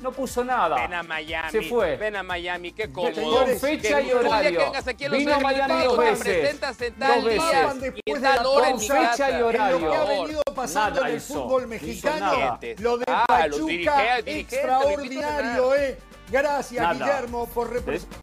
No 0.00 0.12
puso 0.12 0.44
nada. 0.44 0.76
Ven 0.76 0.92
a 0.94 1.02
Miami. 1.02 1.50
Se 1.50 1.62
fue. 1.62 1.96
Ven 1.96 2.16
a 2.16 2.22
Miami, 2.22 2.72
qué 2.72 2.92
cómodo. 2.92 3.14
señores, 3.14 3.60
Con 3.60 3.68
fecha 3.70 4.00
y 4.00 4.12
horario. 4.12 4.72
que 4.72 4.90
aquí 4.90 5.08
Vino 5.08 5.34
a 5.34 5.40
Miami 5.40 5.84
dos 5.84 5.96
veces. 5.98 6.60
Dos 6.60 7.24
veces. 7.24 7.42
y 7.76 7.80
Después 7.80 8.22
de 8.22 8.28
la 8.28 8.42
pausa, 8.42 9.10
fecha 9.10 9.38
y 9.38 9.42
horario. 9.42 9.78
lo 9.78 9.90
que 9.90 9.96
ha 9.96 10.04
venido 10.04 10.42
pasando 10.54 10.96
Nada 11.00 11.08
en 11.08 11.12
el 11.14 11.18
hizo. 11.22 11.34
fútbol 11.34 11.66
mexicano, 11.66 12.58
lo 12.78 12.98
de 12.98 13.04
Ah, 13.08 13.24
Pachuca, 13.26 14.18
dirige- 14.22 14.40
extraordinario, 14.40 15.74
¿eh? 15.74 15.98
Gracias, 16.30 16.82
Nada. 16.82 16.94
Guillermo, 16.94 17.46
por 17.48 17.72
representar. 17.72 18.20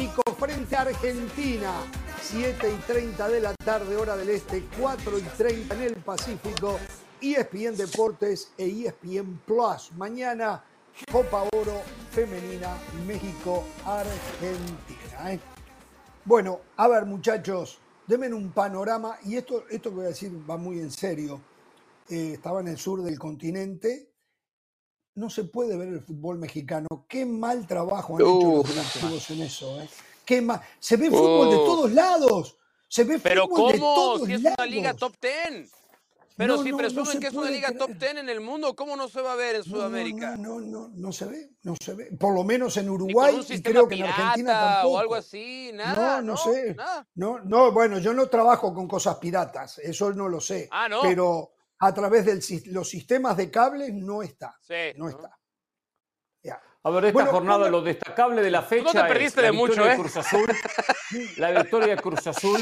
México 0.00 0.22
frente 0.38 0.76
a 0.76 0.80
Argentina. 0.80 1.72
7 2.22 2.72
y 2.72 2.76
30 2.86 3.28
de 3.28 3.40
la 3.40 3.54
tarde, 3.54 3.96
hora 3.96 4.16
del 4.16 4.30
este, 4.30 4.64
4 4.80 5.18
y 5.18 5.22
30 5.22 5.74
en 5.74 5.82
el 5.82 5.96
Pacífico. 5.96 6.80
E 7.20 7.32
ESPN 7.32 7.76
Deportes 7.76 8.50
e 8.56 8.64
ESPN 8.64 9.42
Plus. 9.44 9.92
Mañana, 9.98 10.64
Copa 11.12 11.42
Oro 11.54 11.82
Femenina, 12.12 12.78
México-Argentina. 13.06 15.34
¿eh? 15.34 15.40
Bueno, 16.24 16.60
a 16.78 16.88
ver, 16.88 17.04
muchachos, 17.04 17.78
denme 18.06 18.32
un 18.32 18.52
panorama. 18.52 19.18
Y 19.26 19.36
esto, 19.36 19.64
esto 19.68 19.90
que 19.90 19.96
voy 19.96 20.06
a 20.06 20.08
decir 20.08 20.32
va 20.48 20.56
muy 20.56 20.80
en 20.80 20.90
serio. 20.90 21.42
Eh, 22.08 22.36
estaba 22.36 22.62
en 22.62 22.68
el 22.68 22.78
sur 22.78 23.02
del 23.02 23.18
continente 23.18 24.09
no 25.14 25.28
se 25.30 25.44
puede 25.44 25.76
ver 25.76 25.88
el 25.88 26.00
fútbol 26.00 26.38
mexicano. 26.38 26.86
Qué 27.08 27.26
mal 27.26 27.66
trabajo 27.66 28.16
han 28.16 28.22
hecho 28.22 28.52
los 28.56 28.68
directivos 28.68 29.30
en 29.30 29.42
eso. 29.42 29.80
¿eh? 29.82 29.88
Qué 30.24 30.40
mal. 30.40 30.60
Se 30.78 30.96
ve 30.96 31.10
fútbol 31.10 31.50
de 31.50 31.56
todos 31.56 31.92
lados. 31.92 32.56
Se 32.88 33.04
ve 33.04 33.18
Pero 33.18 33.46
fútbol 33.48 33.72
de 33.72 33.78
¿cómo? 33.78 33.94
todos 33.94 34.26
Si 34.26 34.32
es 34.34 34.42
lados. 34.42 34.56
una 34.58 34.66
liga 34.66 34.94
top 34.94 35.14
10. 35.20 35.70
Pero 36.36 36.56
No, 36.56 36.62
si 36.62 36.70
no, 36.70 36.76
presumen 36.78 37.20
que 37.20 37.26
es 37.26 37.34
una 37.34 37.50
liga 37.50 37.68
creer. 37.68 37.78
top 37.78 37.90
10 37.98 38.14
en 38.16 38.28
el 38.30 38.40
mundo, 38.40 38.74
¿cómo 38.74 38.96
no 38.96 39.08
se 39.08 39.20
va 39.20 39.34
a 39.34 39.36
ver 39.36 39.56
en 39.56 39.62
Sudamérica? 39.64 40.36
No, 40.38 40.58
no, 40.58 40.88
no, 40.94 41.12
se 41.12 41.26
ve, 41.26 41.50
no 41.64 41.74
se 41.78 41.92
ve. 41.92 42.06
Por 42.18 42.34
lo 42.34 42.44
menos 42.44 42.78
en 42.78 42.88
Uruguay 42.88 43.38
y 43.46 43.60
creo 43.60 43.86
que 43.86 43.96
en 43.96 44.04
Argentina 44.04 44.52
tampoco. 44.58 44.94
o 44.94 44.98
algo 44.98 45.14
así, 45.16 45.70
nada. 45.74 46.22
no, 46.22 46.32
no, 46.32 46.36
sé. 46.38 46.74
nada. 46.76 47.06
No, 47.16 47.40
no, 47.40 47.72
bueno, 47.72 47.98
yo 47.98 48.14
no 48.14 48.26
trabajo 48.28 48.72
con 48.72 48.88
cosas 48.88 49.16
piratas, 49.16 49.80
eso 49.80 50.14
no 50.14 50.28
lo 50.30 50.40
sé. 50.40 50.66
Ah, 50.70 50.88
¿no? 50.88 51.02
Pero 51.02 51.52
a 51.80 51.94
través 51.94 52.26
de 52.26 52.62
los 52.72 52.88
sistemas 52.88 53.36
de 53.36 53.50
cables 53.50 53.92
no 53.92 54.22
está. 54.22 54.54
Sí, 54.60 54.74
No 54.96 55.04
¿no? 55.06 55.10
está. 55.10 55.38
Ya. 56.42 56.60
A 56.82 56.90
ver, 56.90 57.02
de 57.02 57.08
esta 57.08 57.14
Bueno, 57.22 57.30
jornada 57.32 57.70
lo 57.70 57.82
destacable 57.82 58.42
de 58.42 58.50
la 58.50 58.62
fecha 58.62 58.84
no 58.84 58.92
te 58.92 59.08
perdiste 59.08 59.40
es 59.40 59.46
la 59.46 59.50
de 59.50 59.52
mucho, 59.52 59.72
victoria 59.72 59.94
¿eh? 59.94 59.98
Cruz 59.98 60.16
Azul. 60.16 60.46
La 61.38 61.50
victoria 61.50 61.96
de 61.96 62.02
Cruz 62.02 62.26
Azul. 62.26 62.60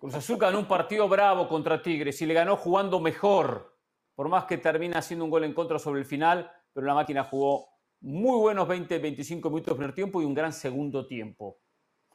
Cruz 0.00 0.14
Azul 0.14 0.36
ganó 0.38 0.58
un 0.58 0.68
partido 0.68 1.08
bravo 1.08 1.48
contra 1.48 1.80
Tigres 1.82 2.20
y 2.20 2.26
le 2.26 2.34
ganó 2.34 2.56
jugando 2.56 3.00
mejor. 3.00 3.76
Por 4.14 4.28
más 4.28 4.44
que 4.46 4.58
termina 4.58 4.98
haciendo 4.98 5.24
un 5.24 5.30
gol 5.30 5.44
en 5.44 5.54
contra 5.54 5.78
sobre 5.78 6.00
el 6.00 6.06
final, 6.06 6.50
pero 6.72 6.86
la 6.86 6.94
máquina 6.94 7.22
jugó 7.24 7.68
muy 8.00 8.38
buenos 8.38 8.68
20-25 8.68 9.48
minutos 9.48 9.66
del 9.66 9.76
primer 9.76 9.94
tiempo 9.94 10.20
y 10.20 10.24
un 10.24 10.34
gran 10.34 10.52
segundo 10.52 11.06
tiempo. 11.06 11.60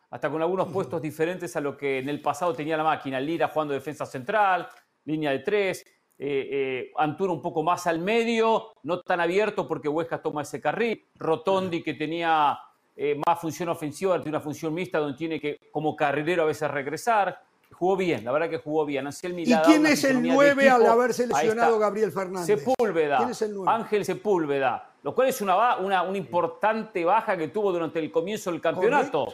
Hasta 0.09 0.29
con 0.29 0.41
algunos 0.41 0.71
puestos 0.71 1.01
diferentes 1.01 1.55
a 1.55 1.61
lo 1.61 1.75
que 1.75 1.99
en 1.99 2.09
el 2.09 2.21
pasado 2.21 2.53
tenía 2.53 2.77
la 2.77 2.83
máquina. 2.83 3.19
Lira 3.19 3.47
jugando 3.47 3.73
defensa 3.73 4.05
central, 4.05 4.69
línea 5.05 5.31
de 5.31 5.39
tres, 5.39 5.85
eh, 6.17 6.47
eh, 6.51 6.91
Antuna 6.97 7.33
un 7.33 7.41
poco 7.41 7.63
más 7.63 7.87
al 7.87 7.99
medio, 7.99 8.73
no 8.83 9.01
tan 9.01 9.19
abierto 9.19 9.67
porque 9.67 9.89
Huesca 9.89 10.21
toma 10.21 10.43
ese 10.43 10.61
carril, 10.61 11.05
Rotondi 11.15 11.81
que 11.81 11.95
tenía 11.95 12.57
eh, 12.95 13.19
más 13.25 13.39
función 13.39 13.69
ofensiva, 13.69 14.15
tiene 14.21 14.37
una 14.37 14.39
función 14.39 14.73
mixta 14.73 14.99
donde 14.99 15.17
tiene 15.17 15.39
que 15.39 15.57
como 15.71 15.95
carrilero 15.95 16.43
a 16.43 16.45
veces 16.45 16.69
regresar. 16.69 17.41
Jugó 17.71 17.97
bien, 17.97 18.23
la 18.23 18.31
verdad 18.31 18.49
que 18.49 18.59
jugó 18.59 18.85
bien. 18.85 19.07
Anselmi 19.07 19.43
¿Y 19.43 19.55
quién 19.65 19.85
es 19.87 20.03
el 20.03 20.17
fisonomía 20.21 20.31
de 20.31 20.55
9 20.55 20.69
al 20.69 21.07
lesionado 21.07 21.73
está. 21.73 21.77
Gabriel 21.79 22.11
Fernández? 22.11 22.59
Sepúlveda, 22.59 23.17
¿Quién 23.17 23.29
es 23.31 23.41
el 23.41 23.55
9? 23.55 23.71
Ángel 23.71 24.05
Sepúlveda, 24.05 24.89
lo 25.01 25.15
cual 25.15 25.29
es 25.29 25.41
una, 25.41 25.77
una, 25.77 26.03
una 26.03 26.17
importante 26.17 27.03
baja 27.03 27.35
que 27.35 27.47
tuvo 27.47 27.71
durante 27.71 27.97
el 27.97 28.11
comienzo 28.11 28.51
del 28.51 28.61
campeonato. 28.61 29.33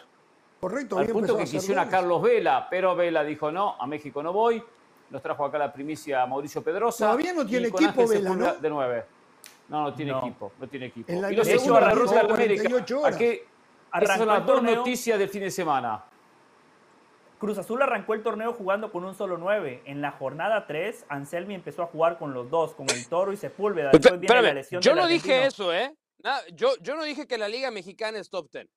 Correcto, 0.61 0.97
Al 0.97 1.03
había 1.03 1.13
punto 1.13 1.37
que 1.37 1.43
quisieron 1.43 1.85
a. 1.85 1.89
Carlos 1.89 2.21
Vela, 2.21 2.67
pero 2.69 2.95
Vela 2.95 3.23
dijo 3.23 3.51
no, 3.51 3.75
a 3.77 3.85
México 3.85 4.23
no 4.23 4.31
voy. 4.31 4.63
Nos 5.09 5.21
trajo 5.21 5.43
acá 5.45 5.57
la 5.57 5.71
primicia 5.73 6.25
Mauricio 6.25 6.61
Pedrosa. 6.63 7.05
Todavía 7.05 7.33
no 7.33 7.45
tiene 7.45 7.67
equipo 7.69 8.07
Vela, 8.07 8.35
¿no? 8.35 8.53
De 8.55 8.69
nueve. 8.69 9.05
No, 9.67 9.83
no 9.83 9.93
tiene 9.93 10.11
No. 10.11 10.19
equipo, 10.19 10.51
no 10.59 10.67
tiene 10.67 10.85
equipo. 10.87 11.11
En 11.11 11.21
la 11.21 11.31
y 11.31 11.35
lo 11.35 11.43
segundo, 11.43 11.79
la 11.79 11.87
derrota 11.89 12.13
de 12.13 12.19
América. 12.19 12.63
48 12.63 12.99
horas. 13.01 13.15
Aquí, 13.15 13.25
esas 13.25 13.43
Arrancó 13.91 14.17
son 14.17 14.27
las 14.27 14.39
el 14.39 14.45
dos 14.45 14.63
noticias 14.63 15.19
del 15.19 15.29
fin 15.29 15.41
de 15.41 15.51
semana. 15.51 16.03
Cruz 17.39 17.57
Azul 17.57 17.81
arrancó 17.81 18.13
el 18.13 18.21
torneo 18.21 18.51
jugando 18.53 18.91
con 18.91 19.05
un 19.05 19.15
solo 19.15 19.37
9. 19.37 19.81
En 19.85 20.01
la 20.01 20.11
jornada 20.11 20.67
3, 20.67 21.05
Anselmi 21.07 21.55
empezó 21.55 21.83
a 21.83 21.85
jugar 21.87 22.17
con 22.17 22.33
los 22.33 22.49
dos, 22.49 22.73
con 22.75 22.89
el 22.89 23.07
Toro 23.07 23.31
y 23.31 23.37
Sepúlveda. 23.37 23.91
Espé- 23.91 23.99
Después 23.99 24.19
viene 24.19 24.33
la 24.33 24.39
espérame, 24.39 24.55
lesión 24.55 24.81
yo 24.81 24.93
no 24.95 25.07
dije 25.07 25.45
eso, 25.45 25.73
¿eh? 25.73 25.95
Nada, 26.21 26.41
yo, 26.53 26.71
yo 26.81 26.95
no 26.97 27.03
dije 27.03 27.27
que 27.27 27.37
la 27.37 27.47
Liga 27.47 27.71
Mexicana 27.71 28.19
es 28.19 28.29
top 28.29 28.49
10. 28.51 28.67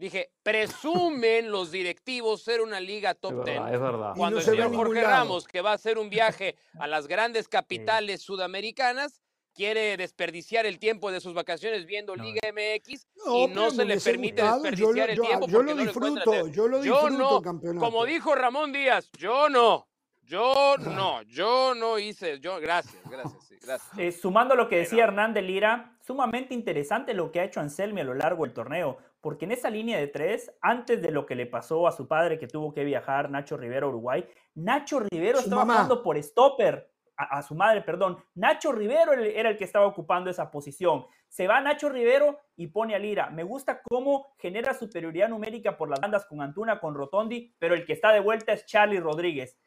Dije, 0.00 0.30
presumen 0.42 1.50
los 1.50 1.70
directivos 1.70 2.42
ser 2.42 2.62
una 2.62 2.80
liga 2.80 3.14
top 3.14 3.44
10. 3.44 3.56
verdad, 3.58 3.74
es 3.74 3.80
verdad. 3.80 4.12
Cuando 4.16 4.36
no 4.36 4.38
el 4.38 4.44
señor 4.44 4.74
Jorge. 4.74 5.02
Ramos, 5.02 5.46
que 5.46 5.60
va 5.60 5.72
a 5.72 5.74
hacer 5.74 5.98
un 5.98 6.08
viaje 6.08 6.56
a 6.78 6.86
las 6.86 7.06
grandes 7.06 7.48
capitales 7.48 8.22
sudamericanas, 8.22 9.20
quiere 9.54 9.98
desperdiciar 9.98 10.64
el 10.64 10.78
tiempo 10.78 11.12
de 11.12 11.20
sus 11.20 11.34
vacaciones 11.34 11.84
viendo 11.84 12.16
No. 12.16 12.24
Liga 12.24 12.40
MX 12.50 13.06
No, 13.26 13.36
y 13.40 13.46
no 13.48 13.70
se 13.70 13.84
le 13.84 14.00
permite 14.00 14.40
gustado, 14.40 14.62
yo 14.70 14.70
desperdiciar 14.70 15.10
el 15.10 15.16
yo- 15.16 15.22
tiempo 15.24 15.46
yo 15.48 15.52
porque 15.58 15.70
lo 15.70 15.74
no 15.76 15.84
le 15.84 15.90
encuentra 15.90 16.24
disfruto, 16.24 16.46
yo 16.48 16.68
lo 16.68 16.82
Yo 16.82 16.92
disfruto 17.02 17.18
no, 17.18 17.36
el 17.36 17.42
campeonato. 17.44 17.84
como 17.84 18.04
dijo 18.06 18.34
Ramón 18.34 18.72
Díaz, 18.72 19.10
yo 19.18 19.50
no, 19.50 19.86
yo 20.22 20.76
no, 20.78 21.20
yo 21.22 21.74
no 21.74 21.98
hice, 21.98 22.40
yo, 22.40 22.58
gracias, 22.58 22.96
gracias, 23.10 23.44
sí, 23.46 23.56
gracias. 23.60 23.98
Eh, 23.98 24.12
sumando 24.12 24.54
lo 24.54 24.66
que 24.68 24.76
decía 24.76 25.04
Hernán 25.04 25.34
de 25.34 25.42
Lira, 25.42 25.98
sumamente 26.06 26.54
interesante 26.54 27.12
lo 27.12 27.30
que 27.30 27.40
ha 27.40 27.44
hecho 27.44 27.60
Anselmi 27.60 28.00
a 28.00 28.04
lo 28.04 28.14
largo 28.14 28.44
del 28.44 28.54
torneo, 28.54 28.96
porque 29.20 29.44
en 29.44 29.52
esa 29.52 29.70
línea 29.70 29.98
de 29.98 30.06
tres, 30.08 30.52
antes 30.60 31.00
de 31.02 31.10
lo 31.10 31.26
que 31.26 31.34
le 31.34 31.46
pasó 31.46 31.86
a 31.86 31.92
su 31.92 32.08
padre 32.08 32.38
que 32.38 32.46
tuvo 32.48 32.72
que 32.72 32.84
viajar, 32.84 33.30
Nacho 33.30 33.56
Rivero 33.56 33.86
a 33.86 33.90
Uruguay, 33.90 34.26
Nacho 34.54 35.00
Rivero 35.00 35.38
Su 35.38 35.44
estaba 35.44 35.64
mamá. 35.64 35.74
jugando 35.74 36.02
por 36.02 36.22
stopper, 36.22 36.90
a, 37.16 37.38
a 37.38 37.42
su 37.42 37.54
madre, 37.54 37.82
perdón, 37.82 38.16
Nacho 38.34 38.72
Rivero 38.72 39.12
era 39.12 39.50
el 39.50 39.56
que 39.58 39.64
estaba 39.64 39.86
ocupando 39.86 40.30
esa 40.30 40.50
posición. 40.50 41.04
Se 41.28 41.46
va 41.46 41.60
Nacho 41.60 41.88
Rivero 41.90 42.40
y 42.56 42.68
pone 42.68 42.94
a 42.94 42.98
Lira. 42.98 43.30
Me 43.30 43.44
gusta 43.44 43.82
cómo 43.82 44.32
genera 44.38 44.74
superioridad 44.74 45.28
numérica 45.28 45.76
por 45.76 45.90
las 45.90 46.00
bandas 46.00 46.24
con 46.26 46.40
Antuna, 46.40 46.80
con 46.80 46.94
Rotondi, 46.94 47.54
pero 47.58 47.74
el 47.74 47.84
que 47.84 47.92
está 47.92 48.10
de 48.12 48.20
vuelta 48.20 48.52
es 48.52 48.64
Charlie 48.66 49.00
Rodríguez. 49.00 49.58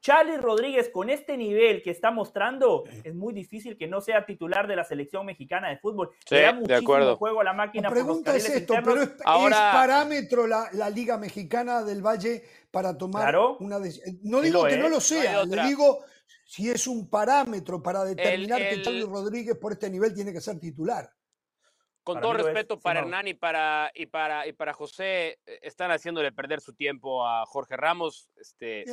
Charlie 0.00 0.36
Rodríguez 0.38 0.90
con 0.92 1.10
este 1.10 1.36
nivel 1.36 1.82
que 1.82 1.90
está 1.90 2.10
mostrando, 2.10 2.84
es 3.04 3.14
muy 3.14 3.34
difícil 3.34 3.76
que 3.76 3.88
no 3.88 4.00
sea 4.00 4.24
titular 4.24 4.66
de 4.68 4.76
la 4.76 4.84
selección 4.84 5.26
mexicana 5.26 5.68
de 5.70 5.78
fútbol. 5.78 6.10
Sí, 6.24 6.36
Le 6.36 6.42
da 6.42 6.46
de 6.52 6.60
muchísimo 6.60 6.78
acuerdo. 6.78 7.16
juego 7.16 7.40
a 7.40 7.44
la 7.44 7.52
máquina 7.52 7.82
La 7.82 7.88
por 7.88 7.96
los 7.98 8.06
pregunta 8.06 8.36
es 8.36 8.44
esto, 8.48 8.74
internos. 8.74 8.94
pero 8.94 9.02
es, 9.02 9.20
Ahora- 9.24 9.56
¿es 9.68 9.74
parámetro 9.74 10.46
la, 10.46 10.68
la 10.72 10.88
Liga 10.90 11.18
Mexicana 11.18 11.82
del 11.82 12.00
Valle 12.00 12.42
para 12.70 12.96
tomar 12.96 13.22
Claro. 13.24 13.56
una 13.58 13.78
decisión? 13.80 14.18
No 14.22 14.38
Sí 14.40 14.46
digo 14.46 14.64
que 14.64 14.76
no 14.76 14.84
es. 14.84 14.90
lo 14.90 14.96
No 14.96 15.00
sea, 15.00 15.44
le 15.44 15.62
digo 15.64 15.98
si 16.44 16.70
es 16.70 16.86
un 16.86 17.10
parámetro 17.10 17.82
para 17.82 18.04
determinar 18.04 18.60
el- 18.62 18.76
que 18.76 18.82
Charlie 18.82 19.04
Rodríguez 19.04 19.56
por 19.56 19.72
este 19.72 19.90
nivel 19.90 20.14
tiene 20.14 20.32
que 20.32 20.40
ser 20.40 20.58
titular. 20.60 21.10
Con 22.08 22.22
todo 22.22 22.36
es, 22.38 22.42
respeto 22.42 22.80
para. 22.80 23.00
Hernán 23.00 23.28
y 23.28 23.34
para, 23.34 23.92
y 23.94 24.06
para, 24.06 24.46
y 24.46 24.54
para 24.54 24.72
José, 24.72 25.38
eh, 25.44 25.58
están 25.60 25.90
haciéndole 25.90 26.32
perder 26.32 26.62
su 26.62 26.72
tiempo 26.72 27.26
a 27.26 27.44
Jorge 27.44 27.76
Ramos. 27.76 28.30
Este, 28.40 28.86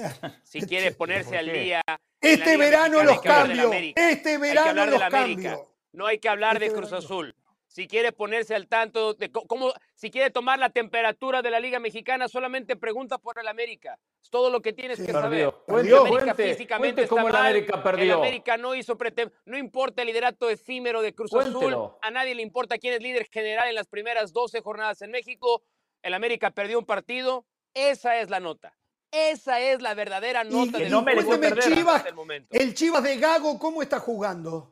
si 0.44 0.60
quiere 0.68 0.92
ponerse 0.92 1.38
al 1.38 1.50
día. 1.50 1.82
Este 2.20 2.58
verano 2.58 3.04
los 3.04 3.22
cambio. 3.22 3.72
Este 3.96 4.38
verano 4.38 4.86
los 4.86 5.02
cambio. 5.04 5.72
No 5.94 6.08
hay 6.08 6.20
que 6.20 6.28
hablar 6.28 6.60
de 6.60 6.66
Este 6.66 6.78
Cruz 6.78 6.92
verano. 6.92 7.06
Azul. 7.06 7.36
Si 7.76 7.90
quiere 7.90 8.14
ponerse 8.14 8.56
al 8.56 8.70
tanto 8.70 9.16
de 9.16 9.30
cómo, 9.34 9.74
si 9.96 10.10
quiere 10.10 10.32
tomar 10.32 10.58
la 10.60 10.70
temperatura 10.70 11.42
de 11.42 11.52
la 11.52 11.60
Liga 11.60 11.78
Mexicana, 11.78 12.30
solamente 12.30 12.78
pregunta 12.78 13.18
por 13.18 13.38
el 13.38 13.50
América. 13.50 14.00
Es 14.24 14.30
todo 14.30 14.50
lo 14.50 14.62
que 14.62 14.72
tienes 14.72 14.98
Sí. 14.98 15.06
que 15.06 15.12
saber. 15.12 15.54
Perdió. 15.68 15.98
El 15.98 16.08
América 16.08 16.34
cuente, 16.36 16.54
físicamente 16.54 16.96
cuente 17.02 17.10
cómo 17.10 17.28
está 17.28 17.38
el 17.40 17.44
mal, 17.44 17.52
América 17.52 17.76
El 17.76 17.84
perdió. 17.84 18.16
América 18.16 18.56
no 18.56 18.76
hizo 18.76 18.98
no 19.44 19.58
importa 19.58 20.04
el 20.04 20.08
liderato 20.08 20.50
efímero 20.50 21.02
de 21.02 21.14
Cruz 21.14 21.34
Azul, 21.34 21.52
Cuéntelo. 21.52 22.00
a 22.02 22.12
nadie 22.12 22.34
le 22.34 22.44
importa 22.44 22.78
quién 22.78 22.94
es 22.94 23.02
líder 23.02 23.28
general 23.30 23.68
en 23.68 23.76
las 23.76 23.88
primeras 23.88 24.32
12 24.32 24.62
jornadas 24.62 25.02
en 25.02 25.12
México. 25.12 25.62
El 26.02 26.14
América 26.14 26.52
perdió 26.52 26.80
un 26.80 26.86
partido, 26.86 27.44
esa 27.74 28.22
es 28.22 28.30
la 28.30 28.40
nota. 28.40 28.74
Esa 29.12 29.60
es 29.60 29.82
la 29.82 29.94
verdadera 29.96 30.46
nota 30.46 30.78
Y, 30.78 30.84
del 30.84 30.92
no 30.92 31.04
cuénteme, 31.04 31.60
Chivas, 31.60 31.96
hasta 31.98 32.08
el 32.10 32.16
momento. 32.16 32.48
el 32.58 32.74
Chivas 32.74 33.04
de 33.04 33.18
Gago, 33.18 33.60
¿cómo 33.60 33.82
está 33.82 34.00
jugando? 34.00 34.72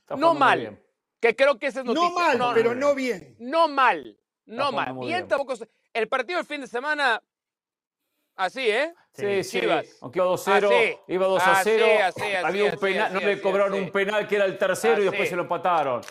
Está 0.00 0.16
No 0.16 0.16
jugando 0.16 0.30
muy 0.32 0.38
mal. 0.40 0.58
bien. 0.58 0.85
Que 1.20 1.34
creo 1.34 1.58
que 1.58 1.66
esa 1.68 1.80
es 1.80 1.86
noticia. 1.86 2.08
No 2.08 2.14
mal, 2.14 2.38
No, 2.38 2.54
pero 2.54 2.74
no, 2.74 2.88
no 2.88 2.94
bien. 2.94 3.36
No 3.38 3.68
mal, 3.68 4.18
no 4.44 4.72
mal. 4.72 4.92
Bien 4.94 5.06
bien. 5.06 5.28
tampoco. 5.28 5.54
El 5.92 6.08
partido 6.08 6.38
del 6.38 6.46
fin 6.46 6.60
de 6.60 6.66
semana, 6.66 7.22
así, 8.36 8.68
¿eh? 8.68 8.92
Sí, 9.14 9.42
sí. 9.44 9.60
Chivas. 9.60 9.86
Aunque 10.02 10.18
iba 10.18 10.26
2-0, 10.26 10.66
Así. 10.66 10.98
iba 11.08 11.26
2 11.26 11.42
a 11.42 11.52
Así, 11.52 11.70
0. 11.72 11.86
así, 12.04 12.22
así, 12.22 12.34
había 12.34 12.62
un 12.64 12.68
así, 12.70 12.76
penal, 12.78 13.04
así, 13.06 13.14
no 13.14 13.20
le 13.20 13.40
cobraron 13.40 13.72
así. 13.72 13.82
un 13.82 13.90
penal 13.90 14.28
que 14.28 14.36
era 14.36 14.44
el 14.44 14.58
tercero 14.58 15.00
y 15.00 15.04
después 15.06 15.28
se 15.28 15.36
lo 15.36 15.42
empataron. 15.42 16.02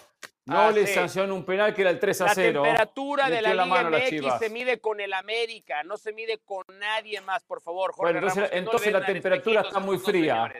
No 0.47 0.70
le 0.72 0.84
Así. 0.84 0.93
sancionó 0.93 1.34
un 1.34 1.43
penal 1.43 1.74
que 1.74 1.82
era 1.82 1.89
el 1.89 1.99
3 1.99 2.22
a 2.22 2.26
La 2.26 2.36
0. 2.36 2.62
temperatura 2.64 3.26
de 3.30 3.41
Metió 3.41 3.53
la 3.56 3.66
Liga 3.66 3.89
MX 4.30 4.39
se 4.39 4.49
mide 4.51 4.80
con 4.80 4.99
el 4.99 5.12
América, 5.14 5.82
no 5.84 5.97
se 5.97 6.14
mide 6.14 6.38
con 6.45 6.64
nadie 6.80 7.20
más, 7.22 7.43
por 7.43 7.62
favor, 7.62 7.91
Jorge 7.93 8.14
Bueno, 8.14 8.20
entonces- 8.28 8.38
Ramos, 8.43 8.51
no 8.51 8.58
entonces 8.60 8.93
den 8.93 8.93
la 9.01 9.06
temperatura 9.08 9.62
está 9.62 9.80
muy 9.80 9.97
fría. 9.97 10.53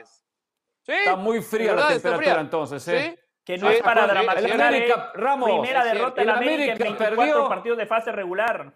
Sí, 0.82 0.92
Está 0.92 1.14
muy 1.16 1.40
fría 1.40 1.72
la 1.74 1.88
temperatura 1.88 2.16
fría. 2.18 2.40
entonces, 2.40 2.88
¿eh? 2.88 3.14
Sí. 3.16 3.22
Que 3.46 3.56
no 3.58 3.70
es 3.70 3.80
para 3.80 4.08
dramatizar. 4.08 4.60
América. 4.60 5.12
Ramos, 5.14 5.60
Primera 5.60 5.84
derrota 5.84 6.20
en 6.20 6.28
El 6.28 6.34
América 6.34 6.62
en 6.64 6.82
América 6.82 6.84
24 6.84 7.16
perdió. 7.16 7.48
partidos 7.48 7.78
de 7.78 7.86
fase 7.86 8.10
regular. 8.10 8.72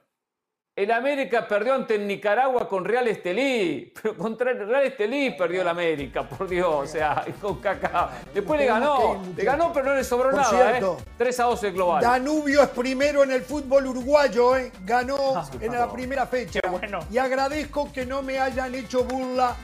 El 0.76 0.92
América 0.92 1.48
perdió 1.48 1.74
ante 1.74 1.96
el 1.96 2.06
Nicaragua 2.06 2.68
con 2.68 2.84
Real 2.84 3.08
Estelí. 3.08 3.92
Pero 4.00 4.16
contra 4.16 4.52
el 4.52 4.68
Real 4.68 4.84
Estelí 4.84 5.32
perdió 5.32 5.62
el 5.62 5.68
América, 5.68 6.22
por 6.22 6.48
Dios. 6.48 6.72
O 6.72 6.86
sea, 6.86 7.24
con 7.40 7.60
Kaká. 7.60 8.10
Después 8.32 8.60
le 8.60 8.66
ganó. 8.66 9.20
Le 9.36 9.42
ganó, 9.42 9.72
pero 9.72 9.86
no 9.86 9.96
le 9.96 10.04
sobró 10.04 10.30
Por 10.30 10.38
nada, 10.38 10.48
cierto, 10.48 10.98
¿eh? 11.00 11.04
3 11.18 11.40
a 11.40 11.44
2 11.44 11.64
el 11.64 11.72
global. 11.72 12.00
Danubio 12.00 12.62
es 12.62 12.68
primero 12.68 13.24
en 13.24 13.32
el 13.32 13.42
fútbol 13.42 13.88
uruguayo, 13.88 14.56
¿eh? 14.56 14.70
ganó 14.84 15.44
en 15.60 15.72
la 15.72 15.90
primera 15.90 16.26
fecha. 16.28 16.60
Qué 16.60 16.68
bueno. 16.68 17.00
Y 17.10 17.18
agradezco 17.18 17.92
que 17.92 18.06
no 18.06 18.22
me 18.22 18.38
hayan 18.38 18.72
hecho 18.76 19.02
burla 19.02 19.56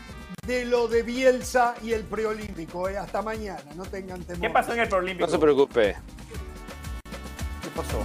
de 0.46 0.64
lo 0.64 0.88
de 0.88 1.02
Bielsa 1.02 1.74
y 1.82 1.92
el 1.92 2.04
preolímpico. 2.04 2.88
¿eh? 2.88 2.96
Hasta 2.96 3.22
mañana, 3.22 3.62
no 3.74 3.84
tengan 3.84 4.22
temor. 4.24 4.40
¿Qué 4.40 4.50
pasó 4.50 4.72
en 4.72 4.80
el 4.80 4.88
Prolímpico? 4.88 5.26
No 5.26 5.32
se 5.32 5.38
preocupe. 5.38 5.96
¿Qué 7.62 7.68
pasó? 7.74 8.04